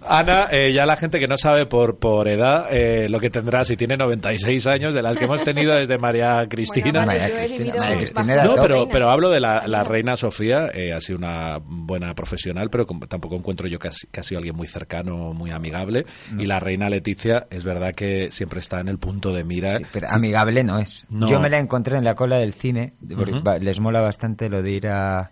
Ana, 0.06 0.48
eh, 0.50 0.72
ya 0.72 0.86
la 0.86 0.96
gente 0.96 1.18
que 1.18 1.28
no 1.28 1.36
sabe 1.38 1.66
por, 1.66 1.98
por 1.98 2.28
edad 2.28 2.66
eh, 2.70 3.08
lo 3.08 3.18
que 3.20 3.30
tendrá 3.30 3.64
si 3.64 3.76
tiene 3.76 3.96
96 3.96 4.66
años, 4.66 4.94
de 4.94 5.02
las 5.02 5.16
que 5.16 5.24
hemos 5.24 5.42
tenido 5.42 5.74
desde 5.74 5.98
María 5.98 6.46
Cristina. 6.48 7.04
Bueno, 7.04 7.06
María 7.06 7.30
Cristina- 7.36 7.74
María 7.78 7.96
Cristina 7.96 8.44
No, 8.44 8.54
pero, 8.56 8.88
pero 8.88 9.10
hablo 9.10 9.30
de 9.30 9.40
la, 9.40 9.64
la 9.66 9.82
reina 9.84 10.16
Sofía, 10.16 10.68
eh, 10.72 10.92
ha 10.92 11.00
sido 11.00 11.18
una 11.18 11.58
buena 11.64 12.14
profesional, 12.14 12.70
pero 12.70 12.86
como 12.86 13.06
tampoco 13.06 13.36
encuentro 13.36 13.66
yo 13.68 13.78
que 13.78 13.88
ha, 13.88 13.92
que 14.10 14.20
ha 14.20 14.22
sido 14.22 14.38
alguien 14.38 14.56
muy 14.56 14.66
cercano, 14.66 15.32
muy 15.32 15.50
amigable. 15.50 16.06
Y 16.38 16.46
la 16.46 16.60
reina 16.60 16.88
Leticia, 16.88 17.46
es 17.50 17.64
verdad 17.64 17.94
que 17.94 18.30
siempre 18.30 18.58
está 18.60 18.80
en 18.80 18.88
el 18.88 18.98
punto 18.98 19.32
de 19.32 19.44
mira. 19.44 19.78
Sí, 19.78 19.84
pero 19.92 20.06
amigable 20.10 20.62
no 20.64 20.78
es. 20.78 21.04
No. 21.10 21.28
Yo 21.28 21.40
me 21.40 21.48
la 21.50 21.58
encontré 21.58 21.96
en 21.96 22.04
la 22.04 22.14
cola 22.14 22.36
del 22.36 22.52
cine, 22.54 22.94
porque 23.16 23.32
Ujú. 23.32 23.42
va- 23.42 23.58
les 23.58 23.80
mola 23.80 24.00
bastante 24.00 24.48
lo 24.48 24.62
de 24.62 24.70
ir 24.70 24.83
a, 24.90 25.30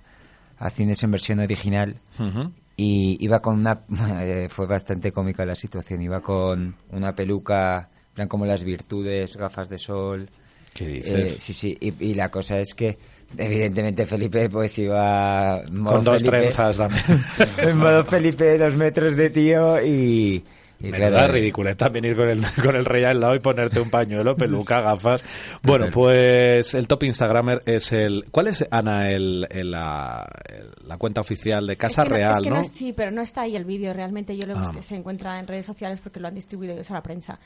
a 0.59 0.71
cines 0.71 1.02
en 1.02 1.11
versión 1.11 1.38
original. 1.40 1.97
Ujú. 2.18 2.52
Y 2.76 3.16
iba 3.21 3.40
con 3.40 3.59
una... 3.59 3.82
eh, 4.23 4.49
fue 4.50 4.66
bastante 4.66 5.12
cómica 5.12 5.44
la 5.44 5.54
situación. 5.54 6.02
Iba 6.02 6.21
con 6.21 6.75
una 6.90 7.14
peluca, 7.14 7.88
en 8.09 8.14
plan 8.14 8.28
como 8.28 8.47
las 8.47 8.64
virtudes, 8.64 9.37
gafas 9.37 9.68
de 9.68 9.78
sol. 9.78 10.28
¿Qué 10.75 10.87
dices? 10.88 11.14
Eh, 11.14 11.35
sí, 11.38 11.52
sí. 11.52 11.76
Y, 11.80 11.92
y 12.04 12.14
la 12.14 12.30
cosa 12.30 12.59
es 12.59 12.73
que, 12.75 12.99
evidentemente, 13.37 14.06
Felipe 14.06 14.49
pues 14.49 14.78
iba... 14.78 15.62
Con 15.64 16.02
dos 16.02 16.23
Felipe- 16.23 16.30
trenzas 16.38 16.76
también. 16.78 17.25
en 17.59 17.76
modo 17.76 18.04
Felipe, 18.04 18.56
dos 18.56 18.75
metros 18.76 19.14
de 19.16 19.30
tío 19.30 19.85
y... 19.85 20.42
y 20.83 20.91
Menuda 20.91 21.09
claro, 21.11 21.33
ridícula 21.33 21.75
también 21.77 22.05
ir 22.05 22.17
con 22.17 22.29
el, 22.29 22.43
con 22.65 22.75
el 22.77 22.85
rey 22.85 23.05
al 23.05 23.21
lado 23.21 23.35
y 23.35 23.39
ponerte 23.41 23.81
un 23.81 23.89
pañuelo, 23.91 24.35
peluca, 24.37 24.81
gafas. 24.81 25.25
Bueno, 25.62 25.87
pues 25.93 26.75
el 26.75 26.89
top 26.89 27.05
Instagramer 27.05 27.61
es 27.67 27.93
el... 27.93 28.25
¿Cuál 28.31 28.49
es, 28.49 28.67
Ana, 28.71 29.11
el, 29.11 29.47
el- 29.51 29.71
la, 29.71 30.29
el- 30.49 30.71
la 30.89 30.97
cuenta 30.99 31.21
oficial 31.21 31.67
de 31.67 31.77
Casa 31.77 32.03
Es 32.03 32.09
que 32.09 32.11
no- 32.11 32.17
Real, 32.17 32.33
es 32.33 32.41
que 32.43 32.51
no? 32.51 32.57
no- 32.57 32.65
sí, 32.65 32.93
pero 32.93 33.11
no 33.11 33.23
está 33.23 33.43
ahí 33.43 33.55
el 33.57 33.65
vídeo 33.65 33.93
realmente. 33.93 34.37
Yo 34.37 34.47
lo 34.47 34.57
Ah. 34.57 34.62
busqué, 34.62 34.83
se 34.83 34.97
encuentra 34.97 35.39
en 35.39 35.47
redes 35.47 35.65
sociales 35.67 36.01
porque 36.01 36.21
lo 36.21 36.29
han 36.29 36.35
distribuido 36.35 36.75
ellos 36.75 36.91
a 36.91 36.95
la 36.95 37.03
prensa. 37.03 37.39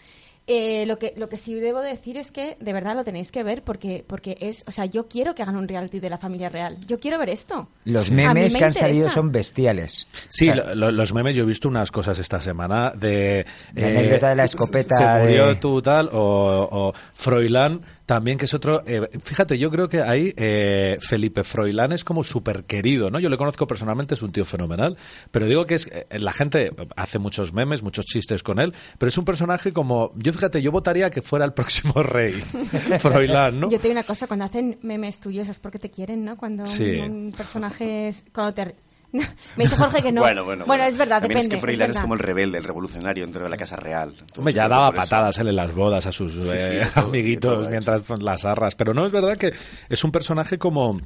Eh, 0.48 0.86
lo 0.86 0.96
que 0.96 1.12
lo 1.16 1.28
que 1.28 1.36
sí 1.38 1.54
debo 1.54 1.80
decir 1.80 2.16
es 2.16 2.30
que 2.30 2.56
de 2.60 2.72
verdad 2.72 2.94
lo 2.94 3.02
tenéis 3.02 3.32
que 3.32 3.42
ver 3.42 3.64
porque 3.64 4.04
porque 4.06 4.36
es, 4.40 4.62
o 4.68 4.70
sea, 4.70 4.84
yo 4.84 5.08
quiero 5.08 5.34
que 5.34 5.42
hagan 5.42 5.56
un 5.56 5.66
reality 5.66 5.98
de 5.98 6.08
la 6.08 6.18
familia 6.18 6.48
real. 6.48 6.76
Yo 6.86 7.00
quiero 7.00 7.18
ver 7.18 7.30
esto. 7.30 7.68
Los 7.84 8.12
memes 8.12 8.52
me 8.52 8.58
que 8.60 8.64
han 8.64 8.72
salido 8.72 9.08
son 9.08 9.32
bestiales. 9.32 10.06
Sí, 10.28 10.48
O 10.48 10.54
sea, 10.54 10.64
lo- 10.66 10.74
lo- 10.76 10.92
los 10.92 11.12
memes, 11.12 11.34
yo 11.34 11.42
he 11.42 11.46
visto 11.46 11.66
unas 11.68 11.90
cosas 11.90 12.16
esta 12.20 12.40
semana 12.40 12.92
de... 12.96 13.40
eh, 13.40 13.44
La 13.74 13.86
anécdota 13.88 14.28
de 14.28 14.36
la 14.36 14.44
escopeta 14.44 14.96
Se 14.96 15.22
murió 15.24 15.46
de- 15.48 15.54
tú 15.56 15.82
tal, 15.82 16.10
o, 16.12 16.68
o 16.70 16.92
Froilán 17.14 17.80
también, 18.06 18.38
que 18.38 18.44
es 18.46 18.54
otro... 18.54 18.82
eh, 18.86 19.08
fíjate, 19.22 19.58
yo 19.58 19.70
creo 19.70 19.88
que 19.88 20.00
ahí 20.00 20.32
eh, 20.36 20.96
Felipe 21.00 21.42
Froilán 21.44 21.92
es 21.92 22.04
como 22.04 22.22
súper 22.24 22.64
querido, 22.64 23.10
¿no? 23.10 23.18
Yo 23.18 23.28
le 23.28 23.36
conozco 23.36 23.66
personalmente, 23.66 24.14
es 24.14 24.22
un 24.22 24.30
tío 24.32 24.44
fenomenal, 24.44 24.96
pero 25.32 25.46
digo 25.46 25.66
que 25.66 25.74
es 25.74 25.88
eh, 25.88 26.06
la 26.18 26.32
gente 26.32 26.70
hace 26.96 27.18
muchos 27.18 27.52
memes, 27.52 27.82
muchos 27.82 28.04
chistes 28.06 28.42
con 28.42 28.60
él, 28.60 28.72
pero 28.98 29.08
es 29.08 29.18
un 29.18 29.24
personaje 29.24 29.72
como... 29.72 30.12
Yo 30.16 30.32
fíjate, 30.32 30.62
yo 30.62 30.70
votaría 30.72 31.10
que 31.10 31.20
fuera 31.20 31.44
el 31.44 31.52
próximo 31.52 31.94
rey, 32.02 32.32
Froilán, 33.00 33.60
¿no? 33.60 33.70
Yo 33.70 33.78
te 33.78 33.88
digo 33.88 33.92
una 33.98 34.04
cosa, 34.04 34.26
cuando 34.26 34.44
hacen 34.44 34.78
memes 34.82 35.18
tuyos 35.20 35.48
es 35.48 35.58
porque 35.58 35.78
te 35.78 35.90
quieren, 35.90 36.24
¿no? 36.24 36.36
Cuando 36.36 36.66
Sí. 36.66 36.84
un 36.96 37.32
personaje 37.36 38.08
es, 38.08 38.24
cuando 38.32 38.54
te 38.54 38.74
me 39.12 39.64
dice 39.64 39.76
Jorge 39.76 40.02
que 40.02 40.12
no. 40.12 40.20
Bueno, 40.20 40.44
bueno, 40.44 40.64
bueno. 40.66 40.84
es 40.84 40.96
verdad, 40.96 41.20
También 41.20 41.38
depende. 41.38 41.56
es 41.56 41.60
que 41.60 41.60
Froilán 41.60 41.90
es, 41.90 41.94
verdad. 41.94 42.02
como 42.02 42.14
el 42.14 42.20
rebelde, 42.20 42.58
el 42.58 42.64
revolucionario 42.64 43.24
dentro 43.24 43.44
de 43.44 43.48
la 43.48 43.56
Casa 43.56 43.76
Real. 43.76 44.14
Hombre, 44.36 44.52
ya 44.52 44.64
que 44.64 44.68
daba 44.68 44.92
patadas 44.92 45.38
él 45.38 45.48
en 45.48 45.56
las 45.56 45.74
bodas 45.74 46.06
a 46.06 46.12
sus 46.12 46.32
Sí, 46.32 46.42
sí, 46.42 46.48
eh, 46.50 46.86
todo, 46.92 47.06
amiguitos 47.06 47.68
mientras 47.68 48.02
pues, 48.02 48.22
las 48.22 48.44
arras. 48.44 48.74
Pero 48.74 48.94
no, 48.94 49.06
es 49.06 49.12
verdad 49.12 49.36
que 49.36 49.52
es 49.88 50.04
un 50.04 50.12
personaje 50.12 50.58
como... 50.58 51.00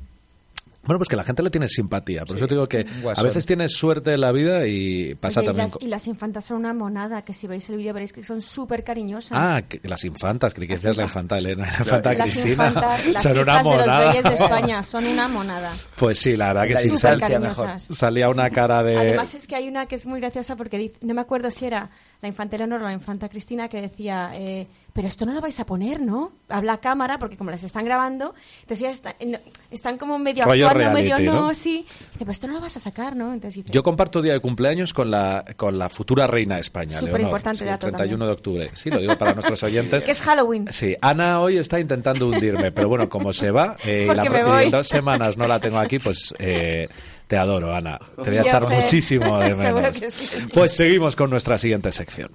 Bueno, 0.82 0.98
pues 0.98 1.08
que 1.10 1.16
la 1.16 1.24
gente 1.24 1.42
le 1.42 1.50
tiene 1.50 1.68
simpatía. 1.68 2.24
Por 2.24 2.36
eso 2.36 2.48
te 2.48 2.54
digo 2.54 2.66
que 2.66 2.86
a 3.14 3.22
veces 3.22 3.44
tienes 3.44 3.72
suerte 3.72 4.14
en 4.14 4.20
la 4.22 4.32
vida 4.32 4.66
y 4.66 5.14
pasa 5.14 5.40
Oye, 5.40 5.44
y 5.44 5.48
también... 5.48 5.68
las, 5.70 5.82
y 5.82 5.86
las 5.88 6.06
infantas 6.08 6.44
son 6.46 6.56
una 6.56 6.72
monada, 6.72 7.22
que 7.22 7.34
si 7.34 7.46
veis 7.46 7.68
el 7.68 7.76
vídeo 7.76 7.92
veréis 7.92 8.12
que 8.14 8.22
son 8.24 8.40
súper 8.40 8.82
cariñosas. 8.82 9.32
Ah, 9.32 9.60
que 9.68 9.78
las 9.86 10.02
infantas, 10.06 10.54
creí 10.54 10.66
que 10.66 10.74
decías 10.74 10.96
la 10.96 11.02
infa- 11.04 11.06
infanta 11.08 11.38
Elena, 11.38 11.64
la 11.70 11.78
infanta 11.80 12.14
las 12.14 12.22
Cristina. 12.30 12.50
infantas, 12.68 13.06
las 13.12 13.22
Son 13.22 13.38
una 13.38 13.52
hijas 13.52 13.64
de 13.64 13.70
los 13.70 13.78
monada. 13.86 14.08
reyes 14.12 14.24
de 14.24 14.34
España, 14.44 14.82
son 14.82 15.06
una 15.06 15.28
monada. 15.28 15.72
Pues 15.98 16.18
sí, 16.18 16.36
la 16.36 16.46
verdad 16.48 16.62
que 16.66 16.74
La 16.74 16.80
sí. 16.80 16.88
Infancia 16.88 17.28
cariñosas. 17.28 17.86
Salía 17.90 18.28
una 18.30 18.48
cara 18.50 18.82
de... 18.82 18.96
Además 18.96 19.34
es 19.34 19.46
que 19.46 19.56
hay 19.56 19.68
una 19.68 19.84
que 19.86 19.96
es 19.96 20.06
muy 20.06 20.18
graciosa 20.20 20.56
porque 20.56 20.78
dice- 20.78 20.96
no 21.02 21.12
me 21.14 21.20
acuerdo 21.20 21.50
si 21.50 21.66
era 21.66 21.90
la 22.22 22.28
infanta 22.28 22.56
Eleonor 22.56 22.82
o 22.82 22.84
la 22.84 22.92
infanta 22.92 23.28
Cristina 23.28 23.68
que 23.68 23.80
decía, 23.80 24.28
eh, 24.34 24.66
pero 24.92 25.08
esto 25.08 25.24
no 25.24 25.32
lo 25.32 25.40
vais 25.40 25.58
a 25.60 25.64
poner, 25.64 26.00
¿no? 26.00 26.32
Habla 26.48 26.74
a 26.74 26.78
cámara 26.78 27.18
porque 27.18 27.36
como 27.36 27.50
las 27.50 27.62
están 27.62 27.84
grabando, 27.84 28.34
entonces 28.62 28.80
ya 28.80 28.90
está- 28.90 29.16
no, 29.26 29.38
están 29.70 29.96
como 29.96 30.18
medio 30.18 30.44
Rollo 30.44 30.66
actuando, 30.68 30.92
medio 30.94 31.18
no, 31.20 31.32
¿no? 31.32 31.54
sí. 31.54 31.86
Dice, 31.88 32.04
pero 32.18 32.30
esto 32.32 32.46
no 32.48 32.54
lo 32.54 32.60
vas 32.60 32.76
a 32.76 32.80
sacar, 32.80 33.16
¿no? 33.16 33.32
Entonces 33.32 33.64
dice, 33.64 33.72
Yo 33.72 33.82
comparto 33.82 34.20
día 34.20 34.32
de 34.34 34.40
cumpleaños 34.40 34.92
con 34.92 35.10
la, 35.10 35.44
con 35.56 35.78
la 35.78 35.88
futura 35.88 36.26
reina 36.26 36.56
de 36.56 36.60
España, 36.62 36.94
Súper 36.98 37.12
Leonor. 37.14 37.20
importante 37.28 37.58
Sí, 37.60 37.64
el 37.64 37.70
dato 37.70 37.86
31 37.86 38.10
también. 38.10 38.26
de 38.28 38.32
octubre. 38.34 38.70
Sí, 38.74 38.90
lo 38.90 38.98
digo 38.98 39.16
para 39.16 39.32
nuestros 39.32 39.62
oyentes. 39.62 40.04
que 40.04 40.10
es 40.10 40.20
Halloween. 40.20 40.66
Sí, 40.72 40.94
Ana 41.00 41.40
hoy 41.40 41.56
está 41.56 41.80
intentando 41.80 42.28
hundirme, 42.28 42.72
pero 42.72 42.88
bueno, 42.88 43.08
como 43.08 43.32
se 43.32 43.50
va, 43.50 43.76
eh, 43.84 44.02
y 44.04 44.06
porque 44.06 44.24
la- 44.28 44.30
me 44.30 44.40
y 44.40 44.42
voy. 44.42 44.64
en 44.64 44.70
dos 44.72 44.88
semanas 44.88 45.38
no 45.38 45.46
la 45.46 45.58
tengo 45.60 45.78
aquí, 45.78 45.98
pues 45.98 46.34
eh, 46.38 46.88
te 47.30 47.36
adoro, 47.36 47.72
Ana. 47.72 47.96
Te 48.24 48.28
voy 48.28 48.38
a 48.38 48.42
echar 48.42 48.68
muchísimo 48.68 49.38
de 49.38 49.54
menos. 49.54 49.96
sí. 49.96 50.48
Pues 50.52 50.72
seguimos 50.74 51.14
con 51.14 51.30
nuestra 51.30 51.58
siguiente 51.58 51.92
sección. 51.92 52.28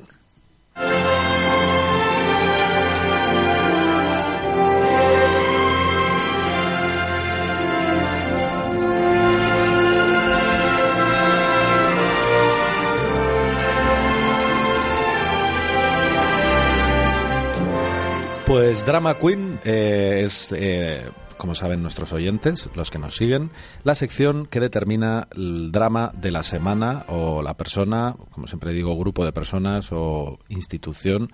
Pues 18.56 18.86
Drama 18.86 19.16
Queen 19.16 19.60
eh, 19.66 20.22
es, 20.24 20.54
eh, 20.56 21.04
como 21.36 21.56
saben 21.56 21.82
nuestros 21.82 22.14
oyentes, 22.14 22.70
los 22.74 22.90
que 22.90 22.98
nos 22.98 23.18
siguen, 23.18 23.52
la 23.84 23.96
sección 23.96 24.46
que 24.46 24.62
determina 24.62 25.28
el 25.36 25.74
drama 25.74 26.14
de 26.16 26.32
la 26.32 26.42
semana 26.42 27.04
o 27.10 27.42
la 27.42 27.58
persona, 27.58 28.16
como 28.32 28.48
siempre 28.48 28.72
digo, 28.72 28.98
grupo 28.98 29.26
de 29.26 29.34
personas 29.34 29.90
o 29.92 30.40
institución 30.48 31.34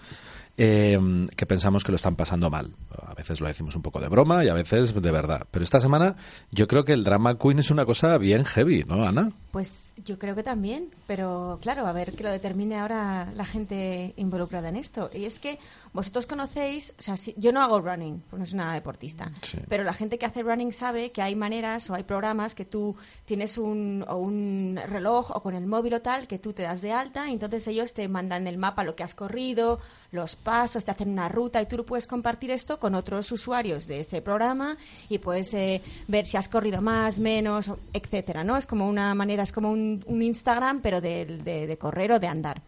eh, 0.57 0.99
que 1.37 1.45
pensamos 1.45 1.83
que 1.83 1.91
lo 1.91 1.97
están 1.97 2.15
pasando 2.15 2.49
mal. 2.49 2.73
A 3.05 3.13
veces 3.13 3.39
lo 3.41 3.47
decimos 3.47 3.75
un 3.75 3.81
poco 3.81 3.99
de 3.99 4.07
broma 4.09 4.43
y 4.43 4.49
a 4.49 4.53
veces 4.53 4.93
de 4.99 5.11
verdad. 5.11 5.45
Pero 5.51 5.63
esta 5.63 5.79
semana 5.81 6.15
yo 6.51 6.67
creo 6.67 6.85
que 6.85 6.93
el 6.93 7.03
Drama 7.03 7.37
Queen 7.37 7.59
es 7.59 7.71
una 7.71 7.85
cosa 7.85 8.17
bien 8.17 8.43
heavy, 8.45 8.83
¿no, 8.87 9.03
Ana? 9.03 9.31
Pues 9.51 9.93
yo 10.05 10.17
creo 10.17 10.33
que 10.33 10.43
también, 10.43 10.89
pero 11.07 11.59
claro, 11.61 11.85
a 11.85 11.91
ver 11.91 12.13
que 12.13 12.23
lo 12.23 12.29
determine 12.31 12.77
ahora 12.79 13.31
la 13.35 13.43
gente 13.45 14.13
involucrada 14.15 14.69
en 14.69 14.77
esto. 14.77 15.09
Y 15.13 15.25
es 15.25 15.39
que 15.39 15.59
vosotros 15.93 16.25
conocéis, 16.25 16.93
o 16.97 17.01
sea, 17.01 17.17
si- 17.17 17.33
yo 17.37 17.51
no 17.51 17.61
hago 17.61 17.81
running, 17.81 18.21
porque 18.29 18.39
no 18.39 18.45
soy 18.45 18.55
una 18.59 18.73
deportista, 18.73 19.29
Sí. 19.41 19.57
pero 19.67 19.83
la 19.83 19.93
gente 19.93 20.17
que 20.17 20.25
hace 20.25 20.41
running 20.41 20.71
sabe 20.71 21.11
que 21.11 21.21
hay 21.21 21.35
maneras 21.35 21.89
o 21.89 21.93
hay 21.95 22.03
programas 22.03 22.55
que 22.55 22.63
tú 22.63 22.95
tienes 23.25 23.57
un, 23.57 24.05
o 24.07 24.15
un 24.15 24.79
reloj 24.87 25.31
o 25.35 25.41
con 25.43 25.53
el 25.53 25.67
móvil 25.67 25.95
o 25.95 26.01
tal, 26.01 26.27
que 26.27 26.39
tú 26.39 26.53
te 26.53 26.63
das 26.63 26.81
de 26.81 26.93
alta 26.93 27.27
y 27.29 27.33
entonces 27.33 27.67
ellos 27.67 27.93
te 27.93 28.07
mandan 28.07 28.47
el 28.47 28.57
mapa, 28.57 28.85
lo 28.85 28.95
que 28.95 29.03
has 29.03 29.15
corrido, 29.15 29.79
los 30.11 30.37
pasos, 30.37 30.85
te 30.85 30.91
hacen 30.91 31.09
una 31.09 31.27
ruta 31.27 31.61
y 31.61 31.65
tú 31.65 31.85
puedes 31.85 32.07
compartir 32.07 32.51
esto 32.51 32.79
con 32.81 32.95
otros 32.95 33.31
usuarios 33.31 33.87
de 33.87 34.01
ese 34.01 34.21
programa 34.21 34.75
y 35.07 35.19
puedes 35.19 35.53
eh, 35.53 35.81
ver 36.09 36.25
si 36.25 36.35
has 36.35 36.49
corrido 36.49 36.81
más, 36.81 37.19
menos, 37.19 37.71
etcétera, 37.93 38.43
¿no? 38.43 38.57
Es 38.57 38.65
como 38.65 38.89
una 38.89 39.15
manera, 39.15 39.43
es 39.43 39.53
como 39.53 39.71
un, 39.71 40.03
Instagram, 40.21 40.81
pero 40.81 40.99
de, 40.99 41.25
de- 41.25 41.77
correr 41.77 42.11
o 42.11 42.19
de 42.19 42.27
andar 42.27 42.61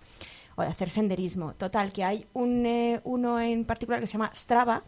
o 0.56 0.62
de 0.62 0.70
hacer 0.70 0.90
senderismo. 0.90 1.54
Total, 1.56 1.92
que 1.92 2.06
hay 2.06 2.26
un, 2.34 2.66
eh, 2.66 3.02
uno 3.04 3.42
en 3.42 3.66
particular 3.66 4.00
que 4.00 4.08
se 4.08 4.14
llama 4.14 4.32
Strava 4.34 4.84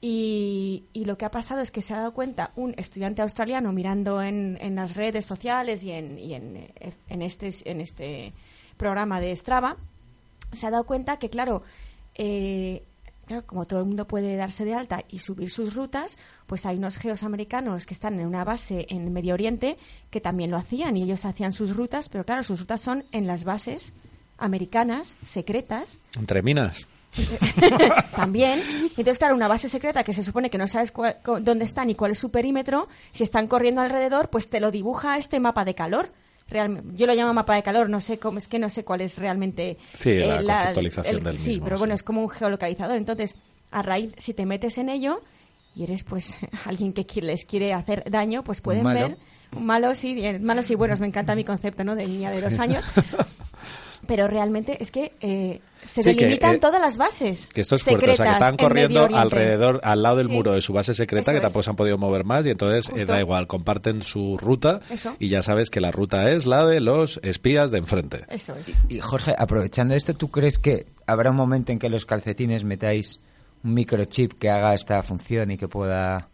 y, 0.00 0.84
y 0.92 1.04
lo 1.06 1.16
que 1.16 1.24
ha 1.24 1.30
pasado 1.30 1.60
es 1.60 1.70
que 1.70 1.82
se 1.82 1.94
ha 1.94 1.98
dado 1.98 2.12
cuenta 2.12 2.50
un 2.56 2.74
estudiante 2.76 3.22
australiano 3.22 3.72
mirando 3.72 4.22
en, 4.22 4.58
en 4.60 4.76
las 4.76 4.94
redes 4.96 5.24
sociales 5.24 5.82
y 5.82 5.92
en, 5.92 6.18
y 6.18 6.34
en, 6.34 6.56
eh, 6.56 6.92
en 7.08 7.22
este, 7.22 7.50
en 7.64 7.80
este 7.80 8.32
programa 8.76 9.20
de 9.20 9.34
Strava, 9.34 9.76
se 10.52 10.66
ha 10.66 10.70
dado 10.70 10.84
cuenta 10.84 11.18
que, 11.18 11.30
claro, 11.30 11.62
eh, 12.14 12.82
claro, 13.28 13.46
como 13.46 13.64
todo 13.66 13.78
el 13.80 13.86
mundo 13.86 14.06
puede 14.08 14.34
darse 14.36 14.64
de 14.64 14.74
alta 14.74 15.04
y 15.08 15.20
subir 15.20 15.50
sus 15.50 15.74
rutas, 15.76 16.18
pues 16.48 16.66
hay 16.66 16.76
unos 16.76 16.96
geos 16.96 17.22
americanos 17.22 17.86
que 17.86 17.94
están 17.94 18.18
en 18.18 18.26
una 18.26 18.42
base 18.42 18.86
en 18.90 19.12
Medio 19.12 19.34
Oriente 19.34 19.78
que 20.10 20.20
también 20.20 20.50
lo 20.50 20.56
hacían 20.56 20.96
y 20.96 21.04
ellos 21.04 21.24
hacían 21.24 21.52
sus 21.52 21.76
rutas, 21.76 22.08
pero 22.08 22.24
claro, 22.24 22.42
sus 22.42 22.58
rutas 22.58 22.80
son 22.80 23.04
en 23.12 23.26
las 23.28 23.44
bases 23.44 23.92
americanas, 24.38 25.16
secretas, 25.24 26.00
Entre 26.18 26.42
minas. 26.42 26.86
también. 28.14 28.60
Entonces, 28.90 29.18
claro, 29.18 29.34
una 29.34 29.48
base 29.48 29.68
secreta 29.68 30.04
que 30.04 30.12
se 30.12 30.22
supone 30.24 30.50
que 30.50 30.58
no 30.58 30.68
sabes 30.68 30.92
cuál- 30.92 31.16
dónde 31.42 31.64
están 31.64 31.90
y 31.90 31.94
cuál 31.94 32.12
es 32.12 32.18
su 32.18 32.30
perímetro, 32.30 32.88
si 33.12 33.24
están 33.24 33.46
corriendo 33.48 33.80
alrededor, 33.80 34.30
pues 34.30 34.48
te 34.50 34.60
lo 34.60 34.70
dibuja 34.70 35.16
este 35.18 35.40
mapa 35.40 35.64
de 35.64 35.74
calor. 35.74 36.12
Realmente, 36.48 36.88
yo 36.96 37.06
lo 37.06 37.14
llamo 37.14 37.34
mapa 37.34 37.54
de 37.54 37.62
calor, 37.62 37.90
no 37.90 38.00
sé 38.00 38.18
cómo, 38.18 38.38
es 38.38 38.48
que 38.48 38.58
no 38.58 38.68
sé 38.70 38.84
cuál 38.84 39.02
es 39.02 39.18
realmente 39.18 39.76
Sí, 39.92 40.14
la 40.14 40.42
conceptualización 40.42 41.22
del 41.22 41.38
sí, 41.38 41.50
mismo, 41.50 41.64
pero 41.64 41.78
bueno, 41.78 41.92
sí. 41.92 41.96
es 41.96 42.02
como 42.02 42.22
un 42.22 42.30
geolocalizador. 42.30 42.96
Entonces, 42.96 43.36
a 43.70 43.82
raíz, 43.82 44.12
si 44.16 44.32
te 44.34 44.46
metes 44.46 44.78
en 44.78 44.88
ello 44.88 45.20
y 45.74 45.84
eres 45.84 46.04
pues 46.04 46.38
alguien 46.64 46.92
que 46.92 47.04
les 47.20 47.44
quiere 47.44 47.72
hacer 47.74 48.04
daño, 48.10 48.42
pues 48.42 48.60
pueden 48.60 48.82
malo. 48.82 49.00
ver 49.08 49.18
un 49.56 49.64
malo 49.64 49.94
sí, 49.94 50.18
eh, 50.24 50.38
malos 50.38 50.70
y 50.70 50.74
buenos, 50.74 51.00
me 51.00 51.06
encanta 51.06 51.34
mi 51.34 51.44
concepto, 51.44 51.82
¿no? 51.84 51.94
De 51.94 52.06
niña 52.06 52.30
de 52.30 52.40
dos 52.40 52.58
años. 52.58 52.84
Pero 54.06 54.28
realmente 54.28 54.76
es 54.82 54.90
que 54.90 55.12
eh, 55.20 55.60
se 55.82 56.02
Sí, 56.02 56.14
que, 56.14 56.24
delimitan 56.24 56.54
eh, 56.54 56.58
todas 56.58 56.80
las 56.80 56.96
bases. 56.96 57.48
Que 57.52 57.60
esto 57.62 57.74
es 57.74 57.82
fuerte, 57.82 58.10
o 58.12 58.16
sea, 58.16 58.26
que 58.26 58.32
están 58.32 58.56
corriendo 58.56 59.04
alrededor, 59.12 59.80
al 59.82 60.02
lado 60.02 60.16
del 60.16 60.26
Sí. 60.26 60.32
muro 60.32 60.52
de 60.52 60.60
su 60.62 60.72
base 60.72 60.94
secreta, 60.94 61.22
Eso 61.22 61.30
que 61.32 61.36
es. 61.38 61.42
tampoco 61.42 61.62
se 61.62 61.70
han 61.70 61.76
podido 61.76 61.98
mover 61.98 62.24
más, 62.24 62.46
y 62.46 62.50
entonces 62.50 62.90
eh, 62.96 63.04
da 63.04 63.18
igual, 63.20 63.46
comparten 63.46 64.02
su 64.02 64.38
ruta, 64.38 64.80
Eso. 64.90 65.14
y 65.18 65.28
ya 65.28 65.42
sabes 65.42 65.68
que 65.70 65.80
la 65.80 65.90
ruta 65.90 66.30
es 66.30 66.46
la 66.46 66.64
de 66.66 66.80
los 66.80 67.18
espías 67.22 67.70
de 67.70 67.78
enfrente. 67.78 68.24
Eso 68.28 68.54
es. 68.54 68.72
Y 68.88 69.00
Jorge, 69.00 69.34
aprovechando 69.36 69.94
esto, 69.94 70.14
¿tú 70.14 70.30
crees 70.30 70.58
que 70.58 70.86
habrá 71.06 71.30
un 71.30 71.36
momento 71.36 71.72
en 71.72 71.78
que 71.78 71.88
los 71.88 72.06
calcetines 72.06 72.64
metáis 72.64 73.20
un 73.64 73.74
microchip 73.74 74.34
que 74.38 74.48
haga 74.50 74.74
esta 74.74 75.02
función 75.02 75.50
y 75.50 75.56
que 75.56 75.66
pueda 75.68 76.28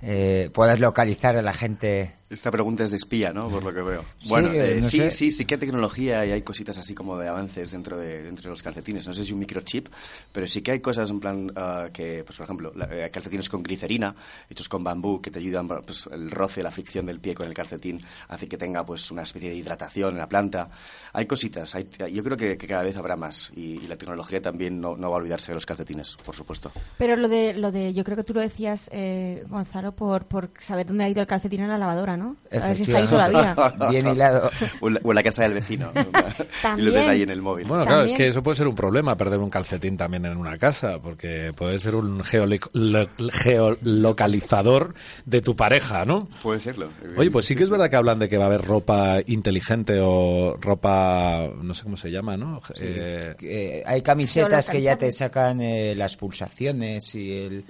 eh, 0.00 0.50
puedas 0.52 0.80
localizar 0.80 1.36
a 1.36 1.42
la 1.42 1.52
gente? 1.52 2.14
Esta 2.32 2.50
pregunta 2.50 2.82
es 2.84 2.90
de 2.92 2.96
espía, 2.96 3.32
¿no? 3.32 3.48
Por 3.50 3.62
lo 3.62 3.74
que 3.74 3.82
veo. 3.82 4.02
Sí, 4.16 4.30
Bueno, 4.30 4.50
eh, 4.52 4.78
eh, 4.78 4.80
no 4.80 4.88
sí, 4.88 5.10
sí, 5.10 5.30
sí 5.30 5.44
que 5.44 5.54
hay 5.54 5.60
tecnología 5.60 6.24
y 6.24 6.32
hay 6.32 6.40
cositas 6.42 6.78
así 6.78 6.94
como 6.94 7.18
de 7.18 7.28
avances 7.28 7.72
dentro 7.72 7.98
de, 7.98 8.22
dentro 8.22 8.44
de 8.44 8.48
los 8.50 8.62
calcetines. 8.62 9.06
No 9.06 9.12
sé 9.12 9.24
si 9.24 9.32
un 9.34 9.38
microchip, 9.40 9.88
pero 10.32 10.46
sí 10.46 10.62
que 10.62 10.70
hay 10.70 10.80
cosas 10.80 11.10
en 11.10 11.20
plan 11.20 11.52
ah, 11.56 11.88
que, 11.92 12.24
pues 12.24 12.38
por 12.38 12.44
ejemplo, 12.44 12.72
la- 12.74 12.88
eh, 12.90 13.10
calcetines 13.10 13.50
con 13.50 13.62
glicerina, 13.62 14.14
hechos 14.48 14.68
con 14.68 14.82
bambú, 14.82 15.20
que 15.20 15.30
te 15.30 15.40
ayudan, 15.40 15.68
pues 15.68 16.08
el 16.10 16.30
roce, 16.30 16.62
la 16.62 16.70
fricción 16.70 17.04
del 17.04 17.20
pie 17.20 17.34
con 17.34 17.46
el 17.46 17.52
calcetín 17.52 18.00
hace 18.28 18.48
que 18.48 18.56
tenga 18.56 18.86
pues 18.86 19.10
una 19.10 19.22
especie 19.24 19.50
de 19.50 19.56
hidratación 19.56 20.12
en 20.14 20.18
la 20.18 20.28
planta. 20.28 20.70
Hay 21.12 21.26
cositas, 21.26 21.74
hay- 21.74 21.86
yo 22.12 22.24
creo 22.24 22.36
que, 22.38 22.56
que 22.56 22.66
cada 22.66 22.82
vez 22.82 22.96
habrá 22.96 23.14
más 23.14 23.52
y, 23.54 23.72
y 23.74 23.86
la 23.88 23.96
tecnología 23.96 24.40
también 24.40 24.80
no, 24.80 24.96
no 24.96 25.10
va 25.10 25.16
a 25.16 25.18
olvidarse 25.18 25.52
de 25.52 25.56
los 25.56 25.66
calcetines, 25.66 26.16
por 26.24 26.34
supuesto. 26.34 26.72
Pero 26.96 27.16
lo 27.16 27.28
de, 27.28 27.52
lo 27.52 27.70
de, 27.70 27.92
yo 27.92 28.04
creo 28.04 28.16
que 28.16 28.24
tú 28.24 28.32
lo 28.32 28.40
decías, 28.40 28.88
eh, 28.90 29.44
Gonzalo, 29.48 29.92
por, 29.92 30.24
por 30.24 30.50
saber 30.58 30.86
dónde 30.86 31.04
ha 31.04 31.08
ido 31.10 31.20
el 31.20 31.26
calcetín 31.26 31.60
en 31.60 31.68
la 31.68 31.76
lavadora, 31.76 32.16
¿no? 32.16 32.21
A 32.50 32.68
ver 32.68 32.76
si 32.76 32.82
está 32.82 32.98
ahí 32.98 33.06
todavía. 33.06 33.54
Bien 33.90 34.08
hilado. 34.08 34.50
o, 34.80 34.88
en 34.88 35.14
la, 35.14 35.22
casa 35.22 35.42
del 35.42 35.54
vecino. 35.54 35.90
¿no? 35.94 36.02
y 36.02 36.06
lo 36.06 36.12
ves 36.12 36.34
También. 36.62 37.08
ahí 37.08 37.22
en 37.22 37.30
el 37.30 37.40
móvil. 37.42 37.66
Bueno, 37.66 37.84
claro, 37.84 38.02
es 38.04 38.12
que 38.12 38.28
eso 38.28 38.42
puede 38.42 38.56
ser 38.56 38.68
un 38.68 38.74
problema, 38.74 39.16
perder 39.16 39.38
un 39.40 39.48
calcetín 39.50 39.96
también 39.96 40.24
en 40.26 40.36
una 40.36 40.58
casa, 40.58 40.98
porque 40.98 41.52
puede 41.56 41.78
ser 41.78 41.94
un 41.94 42.22
geolocalizador 42.22 44.94
de 45.24 45.40
tu 45.42 45.56
pareja, 45.56 46.04
¿no? 46.04 46.28
Puede 46.42 46.58
serlo. 46.60 46.88
Oye, 47.16 47.30
pues 47.30 47.46
sí 47.46 47.54
que 47.56 47.62
es 47.62 47.70
verdad 47.70 47.88
que 47.90 47.96
hablan 47.96 48.18
de 48.18 48.28
que 48.28 48.36
va 48.38 48.44
a 48.44 48.48
haber 48.48 48.62
ropa 48.62 49.18
inteligente 49.26 49.98
o 50.00 50.56
ropa, 50.60 51.48
no 51.60 51.74
sé 51.74 51.82
cómo 51.84 51.96
se 51.96 52.10
llama, 52.10 52.36
¿no? 52.36 52.60
Eh, 52.78 53.34
Eh, 53.40 53.82
hay 53.84 54.02
camisetas 54.02 54.70
que 54.70 54.82
ya 54.82 54.96
te 54.96 55.10
sacan 55.12 55.60
eh, 55.60 55.94
las 55.94 56.16
pulsaciones 56.16 57.14
y 57.14 57.30
el, 57.32 57.64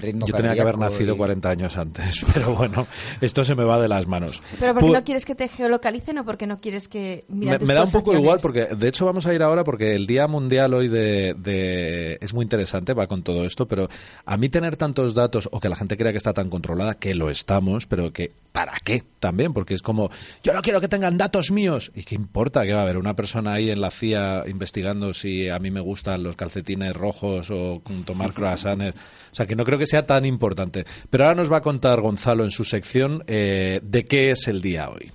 ritmo 0.00 0.26
Yo 0.26 0.34
tenía 0.34 0.54
que 0.54 0.60
haber 0.60 0.78
nacido 0.78 1.14
y- 1.14 1.16
40 1.16 1.50
años 1.50 1.76
antes, 1.76 2.24
pero 2.34 2.54
bueno, 2.54 2.86
esto 3.20 3.44
se 3.44 3.54
me 3.54 3.64
va 3.66 3.80
de 3.80 3.88
las 3.88 4.06
manos. 4.06 4.40
Pero 4.58 4.72
porque 4.74 4.88
Pu- 4.90 4.92
no 4.94 5.04
quieres 5.04 5.24
que 5.24 5.34
te 5.34 5.48
geolocalicen 5.48 6.18
o 6.18 6.24
porque 6.24 6.46
no 6.46 6.60
quieres 6.60 6.88
que 6.88 7.24
me, 7.28 7.58
tus 7.58 7.68
me 7.68 7.74
da 7.74 7.84
un 7.84 7.90
poco 7.92 8.14
igual 8.14 8.38
porque 8.40 8.66
de 8.74 8.88
hecho 8.88 9.04
vamos 9.04 9.26
a 9.26 9.34
ir 9.34 9.42
ahora 9.42 9.64
porque 9.64 9.94
el 9.94 10.06
día 10.06 10.26
mundial 10.26 10.72
hoy 10.74 10.88
de, 10.88 11.34
de- 11.34 12.18
es 12.20 12.32
muy 12.32 12.42
interesante 12.44 12.94
va 12.94 13.06
con 13.06 13.22
todo 13.22 13.44
esto 13.44 13.66
pero 13.66 13.88
a 14.24 14.36
mí 14.36 14.48
tener 14.48 14.76
tantos 14.76 15.14
datos 15.14 15.48
o 15.52 15.60
que 15.60 15.68
la 15.68 15.76
gente 15.76 15.96
crea 15.96 16.12
que 16.12 16.18
está 16.18 16.32
tan 16.32 16.48
controlada 16.50 16.94
que 16.94 17.14
lo 17.14 17.30
estamos 17.30 17.86
pero 17.86 18.12
que 18.12 18.32
para 18.52 18.74
qué 18.84 19.02
también 19.20 19.52
porque 19.52 19.74
es 19.74 19.82
como 19.82 20.10
yo 20.42 20.52
no 20.52 20.62
quiero 20.62 20.80
que 20.80 20.88
tengan 20.88 21.18
datos 21.18 21.50
míos 21.50 21.90
y 21.94 22.04
qué 22.04 22.14
importa 22.14 22.64
que 22.64 22.72
va 22.72 22.80
a 22.80 22.82
haber 22.82 22.96
una 22.96 23.14
persona 23.14 23.54
ahí 23.54 23.70
en 23.70 23.80
la 23.80 23.90
CIA 23.90 24.44
investigando 24.46 25.12
si 25.14 25.48
a 25.48 25.58
mí 25.58 25.70
me 25.70 25.80
gustan 25.80 26.22
los 26.22 26.36
calcetines 26.36 26.94
rojos 26.94 27.48
o 27.50 27.82
tomar 28.04 28.32
croissants 28.32 28.94
o 28.96 29.34
sea 29.36 29.46
que 29.46 29.54
no 29.56 29.64
creo 29.64 29.78
que 29.78 29.86
sea 29.86 30.06
tan 30.06 30.24
importante. 30.24 30.86
Pero 31.10 31.24
ahora 31.24 31.34
nos 31.36 31.52
va 31.52 31.58
a 31.58 31.60
contar 31.60 32.00
Gonzalo 32.00 32.42
en 32.44 32.50
su 32.50 32.64
sección 32.64 33.22
eh, 33.26 33.55
de 33.82 34.06
qué 34.06 34.30
es 34.30 34.48
el 34.48 34.60
día 34.60 34.90
hoy 34.90 35.12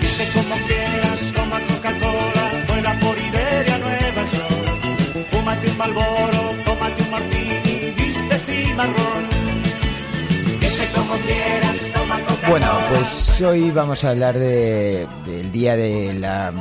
Viste 0.00 0.24
como 0.34 0.54
quieras, 0.66 1.32
toma 1.34 1.60
Coca-Cola, 1.60 2.64
vuela 2.68 3.00
por 3.00 3.18
Iberia, 3.18 3.78
Nueva 3.78 4.22
York. 4.32 5.26
Fúmate 5.30 5.70
un 5.70 5.78
Malboro, 5.78 6.54
tómate 6.64 7.02
un 7.02 7.10
martini, 7.10 7.90
viste 7.96 8.36
cimarrón. 8.46 9.24
Viste 10.60 10.86
como 10.94 11.14
quieras, 11.16 11.90
toma 11.94 12.18
Coca-Cola. 12.20 12.48
Bueno, 12.50 12.66
pues 12.90 13.40
hoy 13.42 13.70
vamos 13.70 14.04
a 14.04 14.10
hablar 14.10 14.38
de, 14.38 15.06
del 15.26 15.52
día 15.52 15.76
de 15.76 16.14
la 16.14 16.52